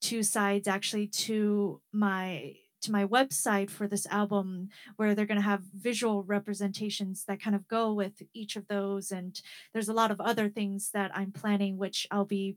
two 0.00 0.22
sides 0.22 0.68
actually 0.68 1.06
to 1.06 1.80
my 1.92 2.54
to 2.82 2.92
my 2.92 3.04
website 3.04 3.68
for 3.68 3.86
this 3.86 4.06
album 4.06 4.70
where 4.96 5.14
they're 5.14 5.26
going 5.26 5.36
to 5.36 5.42
have 5.42 5.62
visual 5.74 6.22
representations 6.22 7.24
that 7.24 7.40
kind 7.40 7.54
of 7.54 7.68
go 7.68 7.92
with 7.92 8.22
each 8.32 8.56
of 8.56 8.66
those 8.68 9.12
and 9.12 9.42
there's 9.74 9.88
a 9.88 9.92
lot 9.92 10.10
of 10.10 10.20
other 10.20 10.48
things 10.48 10.90
that 10.92 11.10
i'm 11.14 11.30
planning 11.30 11.76
which 11.76 12.06
i'll 12.10 12.24
be 12.24 12.56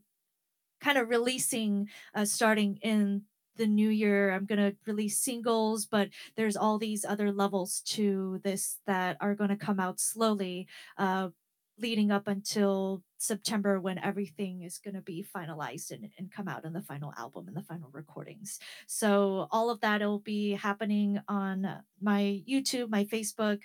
kind 0.80 0.98
of 0.98 1.08
releasing 1.08 1.88
uh, 2.14 2.24
starting 2.24 2.78
in 2.82 3.22
the 3.56 3.66
new 3.66 3.88
year. 3.88 4.32
I'm 4.32 4.46
going 4.46 4.58
to 4.58 4.76
release 4.86 5.18
singles 5.18 5.86
but 5.86 6.08
there's 6.36 6.56
all 6.56 6.78
these 6.78 7.04
other 7.04 7.32
levels 7.32 7.80
to 7.86 8.40
this 8.42 8.78
that 8.86 9.16
are 9.20 9.34
going 9.34 9.50
to 9.50 9.56
come 9.56 9.80
out 9.80 10.00
slowly 10.00 10.66
uh, 10.98 11.28
leading 11.78 12.10
up 12.10 12.28
until 12.28 13.02
September 13.18 13.80
when 13.80 13.98
everything 13.98 14.62
is 14.62 14.78
going 14.78 14.94
to 14.94 15.00
be 15.00 15.26
finalized 15.34 15.90
and, 15.90 16.10
and 16.18 16.32
come 16.32 16.46
out 16.48 16.64
in 16.64 16.72
the 16.72 16.82
final 16.82 17.12
album 17.18 17.48
and 17.48 17.56
the 17.56 17.62
final 17.62 17.90
recordings. 17.92 18.58
So 18.86 19.48
all 19.50 19.70
of 19.70 19.80
that 19.80 20.00
will 20.00 20.20
be 20.20 20.52
happening 20.52 21.20
on 21.28 21.82
my 22.00 22.42
YouTube, 22.48 22.90
my 22.90 23.04
Facebook, 23.04 23.60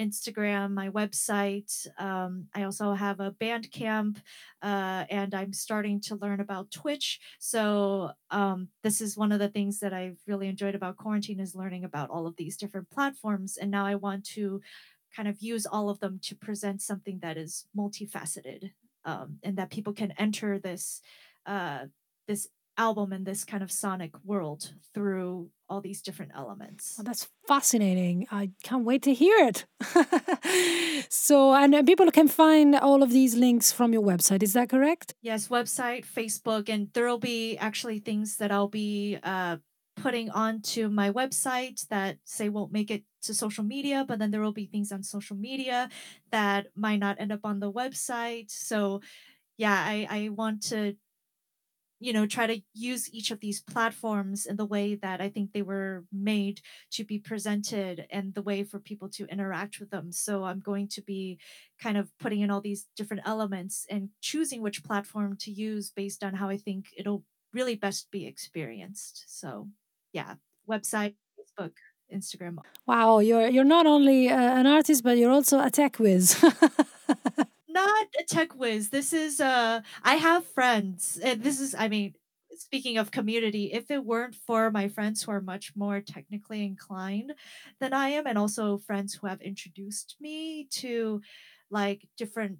Instagram, 0.00 0.72
my 0.72 0.88
website. 0.88 1.86
Um, 1.98 2.46
I 2.54 2.62
also 2.62 2.94
have 2.94 3.20
a 3.20 3.32
Bandcamp, 3.32 4.18
uh, 4.62 5.04
and 5.10 5.34
I'm 5.34 5.52
starting 5.52 6.00
to 6.02 6.16
learn 6.16 6.40
about 6.40 6.70
Twitch. 6.70 7.20
So 7.38 8.12
um, 8.30 8.68
this 8.82 9.00
is 9.00 9.16
one 9.16 9.32
of 9.32 9.38
the 9.38 9.48
things 9.48 9.80
that 9.80 9.92
I've 9.92 10.18
really 10.26 10.48
enjoyed 10.48 10.74
about 10.74 10.96
quarantine 10.96 11.40
is 11.40 11.54
learning 11.54 11.84
about 11.84 12.10
all 12.10 12.26
of 12.26 12.36
these 12.36 12.56
different 12.56 12.90
platforms. 12.90 13.56
And 13.56 13.70
now 13.70 13.84
I 13.84 13.96
want 13.96 14.24
to 14.30 14.60
kind 15.14 15.28
of 15.28 15.40
use 15.40 15.66
all 15.66 15.90
of 15.90 16.00
them 16.00 16.18
to 16.24 16.34
present 16.34 16.82
something 16.82 17.20
that 17.22 17.36
is 17.36 17.66
multifaceted 17.76 18.70
um, 19.04 19.38
and 19.42 19.56
that 19.56 19.70
people 19.70 19.92
can 19.92 20.12
enter 20.18 20.58
this 20.58 21.00
uh, 21.46 21.86
this 22.26 22.48
album 22.78 23.12
and 23.12 23.26
this 23.26 23.44
kind 23.44 23.62
of 23.62 23.70
sonic 23.70 24.12
world 24.24 24.72
through 24.94 25.50
all 25.68 25.80
these 25.80 26.00
different 26.00 26.32
elements. 26.34 26.96
Oh, 26.98 27.02
that's 27.02 27.28
fascinating. 27.46 28.26
I 28.30 28.50
can't 28.62 28.84
wait 28.84 29.02
to 29.02 29.14
hear 29.14 29.36
it. 29.50 29.66
so, 31.10 31.54
and 31.54 31.74
uh, 31.74 31.82
people 31.82 32.10
can 32.10 32.28
find 32.28 32.74
all 32.76 33.02
of 33.02 33.10
these 33.10 33.34
links 33.34 33.72
from 33.72 33.92
your 33.92 34.02
website. 34.02 34.42
Is 34.42 34.54
that 34.54 34.68
correct? 34.68 35.14
Yes, 35.22 35.48
website, 35.48 36.04
Facebook, 36.06 36.68
and 36.68 36.88
there 36.94 37.06
will 37.06 37.18
be 37.18 37.56
actually 37.58 37.98
things 37.98 38.36
that 38.36 38.50
I'll 38.50 38.68
be 38.68 39.18
uh, 39.22 39.56
putting 40.02 40.30
onto 40.30 40.88
my 40.88 41.12
website 41.12 41.86
that 41.86 42.18
say 42.24 42.48
won't 42.48 42.72
make 42.72 42.90
it 42.90 43.04
to 43.22 43.32
social 43.32 43.62
media, 43.62 44.04
but 44.06 44.18
then 44.18 44.32
there 44.32 44.40
will 44.40 44.52
be 44.52 44.66
things 44.66 44.90
on 44.90 45.04
social 45.04 45.36
media 45.36 45.88
that 46.32 46.66
might 46.74 46.98
not 46.98 47.20
end 47.20 47.30
up 47.30 47.44
on 47.44 47.60
the 47.60 47.70
website. 47.70 48.50
So 48.50 49.00
yeah, 49.56 49.72
I, 49.74 50.08
I 50.10 50.28
want 50.30 50.60
to, 50.70 50.96
you 52.00 52.12
know, 52.12 52.26
try 52.26 52.48
to 52.48 52.60
use 52.74 53.14
each 53.14 53.30
of 53.30 53.38
these 53.38 53.60
platforms 53.60 54.44
in 54.44 54.56
the 54.56 54.66
way 54.66 54.96
that 54.96 55.20
I 55.20 55.28
think 55.28 55.52
they 55.52 55.62
were 55.62 56.04
made 56.12 56.62
to 56.94 57.04
be 57.04 57.20
presented 57.20 58.04
and 58.10 58.34
the 58.34 58.42
way 58.42 58.64
for 58.64 58.80
people 58.80 59.08
to 59.10 59.26
interact 59.26 59.78
with 59.78 59.90
them. 59.90 60.10
So 60.10 60.42
I'm 60.42 60.58
going 60.58 60.88
to 60.88 61.00
be 61.02 61.38
kind 61.80 61.96
of 61.96 62.10
putting 62.18 62.40
in 62.40 62.50
all 62.50 62.60
these 62.60 62.88
different 62.96 63.22
elements 63.24 63.86
and 63.88 64.08
choosing 64.20 64.62
which 64.62 64.82
platform 64.82 65.36
to 65.42 65.52
use 65.52 65.92
based 65.94 66.24
on 66.24 66.34
how 66.34 66.48
I 66.48 66.56
think 66.56 66.86
it'll 66.96 67.22
really 67.52 67.76
best 67.76 68.10
be 68.10 68.26
experienced. 68.26 69.26
So 69.28 69.68
yeah, 70.12 70.34
website, 70.68 71.14
Facebook, 71.38 71.72
Instagram. 72.12 72.58
Wow, 72.86 73.18
you're 73.20 73.48
you're 73.48 73.64
not 73.64 73.86
only 73.86 74.28
uh, 74.28 74.36
an 74.36 74.66
artist, 74.66 75.02
but 75.02 75.18
you're 75.18 75.30
also 75.30 75.60
a 75.60 75.70
tech 75.70 75.98
whiz. 75.98 76.42
not 77.68 78.06
a 78.20 78.24
tech 78.28 78.54
whiz. 78.54 78.90
This 78.90 79.12
is 79.12 79.40
uh, 79.40 79.80
I 80.02 80.14
have 80.16 80.46
friends, 80.46 81.18
and 81.22 81.42
this 81.42 81.60
is, 81.60 81.74
I 81.74 81.88
mean, 81.88 82.14
speaking 82.56 82.98
of 82.98 83.10
community, 83.10 83.72
if 83.72 83.90
it 83.90 84.04
weren't 84.04 84.34
for 84.34 84.70
my 84.70 84.88
friends 84.88 85.22
who 85.22 85.32
are 85.32 85.40
much 85.40 85.72
more 85.74 86.00
technically 86.00 86.64
inclined 86.64 87.32
than 87.80 87.92
I 87.92 88.10
am, 88.10 88.26
and 88.26 88.38
also 88.38 88.78
friends 88.78 89.14
who 89.14 89.26
have 89.26 89.40
introduced 89.40 90.16
me 90.20 90.68
to 90.72 91.22
like 91.70 92.06
different 92.18 92.58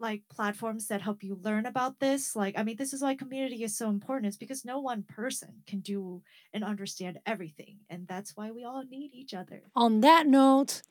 like 0.00 0.22
platforms 0.28 0.86
that 0.88 1.00
help 1.00 1.22
you 1.22 1.38
learn 1.42 1.66
about 1.66 1.98
this 1.98 2.36
like 2.36 2.58
i 2.58 2.62
mean 2.62 2.76
this 2.76 2.92
is 2.92 3.02
why 3.02 3.14
community 3.14 3.62
is 3.64 3.76
so 3.76 3.88
important 3.88 4.26
it's 4.26 4.36
because 4.36 4.64
no 4.64 4.78
one 4.80 5.02
person 5.02 5.62
can 5.66 5.80
do 5.80 6.22
and 6.52 6.64
understand 6.64 7.18
everything 7.26 7.78
and 7.90 8.06
that's 8.06 8.36
why 8.36 8.50
we 8.50 8.64
all 8.64 8.84
need 8.84 9.10
each 9.14 9.34
other. 9.34 9.62
On 9.74 10.00
that 10.00 10.26
note 10.26 10.82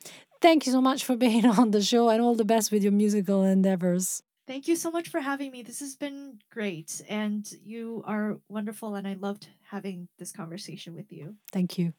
thank 0.41 0.65
you 0.65 0.71
so 0.71 0.81
much 0.81 1.03
for 1.03 1.15
being 1.27 1.45
on 1.45 1.71
the 1.71 1.81
show 1.81 2.09
and 2.09 2.21
all 2.21 2.35
the 2.35 2.45
best 2.45 2.71
with 2.71 2.83
your 2.83 2.91
musical 2.91 3.43
endeavors. 3.43 4.23
Thank 4.45 4.69
you 4.69 4.77
so 4.77 4.89
much 4.91 5.09
for 5.09 5.19
having 5.19 5.51
me 5.51 5.61
this 5.61 5.79
has 5.79 5.95
been 5.95 6.39
great 6.51 7.01
and 7.09 7.49
you 7.63 8.03
are 8.05 8.37
wonderful 8.49 8.95
and 8.95 9.07
i 9.07 9.13
loved 9.13 9.47
having 9.71 10.07
this 10.17 10.31
conversation 10.31 10.95
with 10.95 11.11
you. 11.11 11.35
Thank 11.51 11.77
you. 11.77 11.93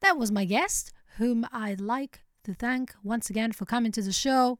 That 0.00 0.16
was 0.18 0.32
my 0.32 0.44
guest 0.44 0.92
whom 1.18 1.46
i'd 1.52 1.80
like 1.80 2.20
to 2.44 2.54
thank 2.54 2.94
once 3.04 3.30
again 3.30 3.52
for 3.52 3.64
coming 3.66 3.92
to 3.92 4.02
the 4.02 4.12
show 4.12 4.58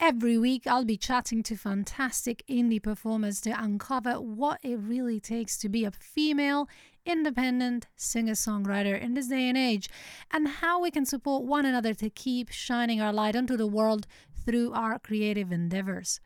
Every 0.00 0.38
week, 0.38 0.66
I'll 0.66 0.84
be 0.84 0.96
chatting 0.96 1.42
to 1.44 1.56
fantastic 1.56 2.42
indie 2.48 2.82
performers 2.82 3.40
to 3.42 3.50
uncover 3.50 4.14
what 4.14 4.58
it 4.62 4.78
really 4.78 5.20
takes 5.20 5.56
to 5.58 5.68
be 5.68 5.84
a 5.84 5.90
female 5.90 6.68
independent 7.04 7.86
singer 7.96 8.32
songwriter 8.32 9.00
in 9.00 9.14
this 9.14 9.28
day 9.28 9.48
and 9.48 9.58
age, 9.58 9.88
and 10.30 10.48
how 10.48 10.80
we 10.80 10.90
can 10.90 11.04
support 11.04 11.44
one 11.44 11.66
another 11.66 11.94
to 11.94 12.10
keep 12.10 12.50
shining 12.50 13.00
our 13.00 13.12
light 13.12 13.36
onto 13.36 13.56
the 13.56 13.66
world 13.66 14.06
through 14.44 14.72
our 14.72 14.98
creative 14.98 15.52
endeavors. 15.52 16.20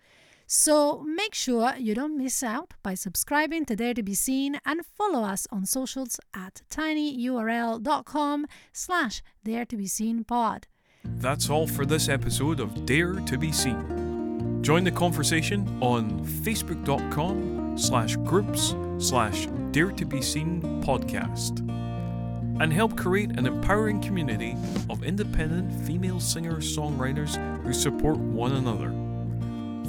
So 0.46 1.02
make 1.02 1.34
sure 1.34 1.74
you 1.76 1.94
don't 1.94 2.16
miss 2.16 2.42
out 2.42 2.74
by 2.82 2.94
subscribing 2.94 3.64
to 3.66 3.74
Dare 3.74 3.94
to 3.94 4.02
Be 4.02 4.14
Seen 4.14 4.60
and 4.64 4.86
follow 4.86 5.24
us 5.24 5.48
on 5.50 5.66
socials 5.66 6.20
at 6.34 6.62
tinyurl.com 6.70 8.46
slash 8.72 9.22
dare 9.42 9.64
to 9.64 9.76
be 9.76 9.88
seen 9.88 10.22
pod. 10.22 10.68
That's 11.18 11.50
all 11.50 11.66
for 11.66 11.86
this 11.86 12.08
episode 12.08 12.60
of 12.60 12.86
Dare 12.86 13.14
to 13.14 13.38
Be 13.38 13.52
Seen. 13.52 14.62
Join 14.62 14.84
the 14.84 14.90
conversation 14.90 15.66
on 15.80 16.24
facebook.com 16.24 17.78
slash 17.78 18.16
groups 18.16 18.74
slash 18.98 19.46
dare 19.70 19.92
to 19.92 20.04
be 20.04 20.20
seen 20.22 20.60
podcast 20.82 21.60
and 22.60 22.72
help 22.72 22.96
create 22.96 23.30
an 23.38 23.46
empowering 23.46 24.00
community 24.00 24.56
of 24.88 25.04
independent 25.04 25.70
female 25.86 26.18
singer-songwriters 26.18 27.36
who 27.62 27.72
support 27.72 28.16
one 28.16 28.52
another. 28.52 28.90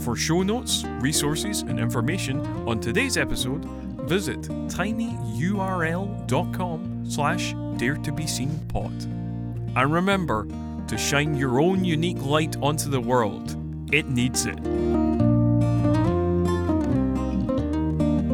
For 0.01 0.15
show 0.15 0.43
notes, 0.43 0.83
resources, 0.99 1.61
and 1.61 1.79
information 1.79 2.45
on 2.67 2.79
today's 2.79 3.17
episode, 3.17 3.65
visit 4.07 4.41
tinyurl.com 4.41 5.15
slash 7.09 7.55
dare 7.77 7.95
to 7.95 8.11
be 8.11 8.27
seen 8.27 8.59
pod. 8.67 8.91
And 9.75 9.93
remember 9.93 10.45
to 10.87 10.97
shine 10.97 11.35
your 11.35 11.59
own 11.59 11.83
unique 11.83 12.21
light 12.21 12.55
onto 12.61 12.89
the 12.89 13.01
world. 13.01 13.55
It 13.93 14.09
needs 14.09 14.45
it. 14.45 15.26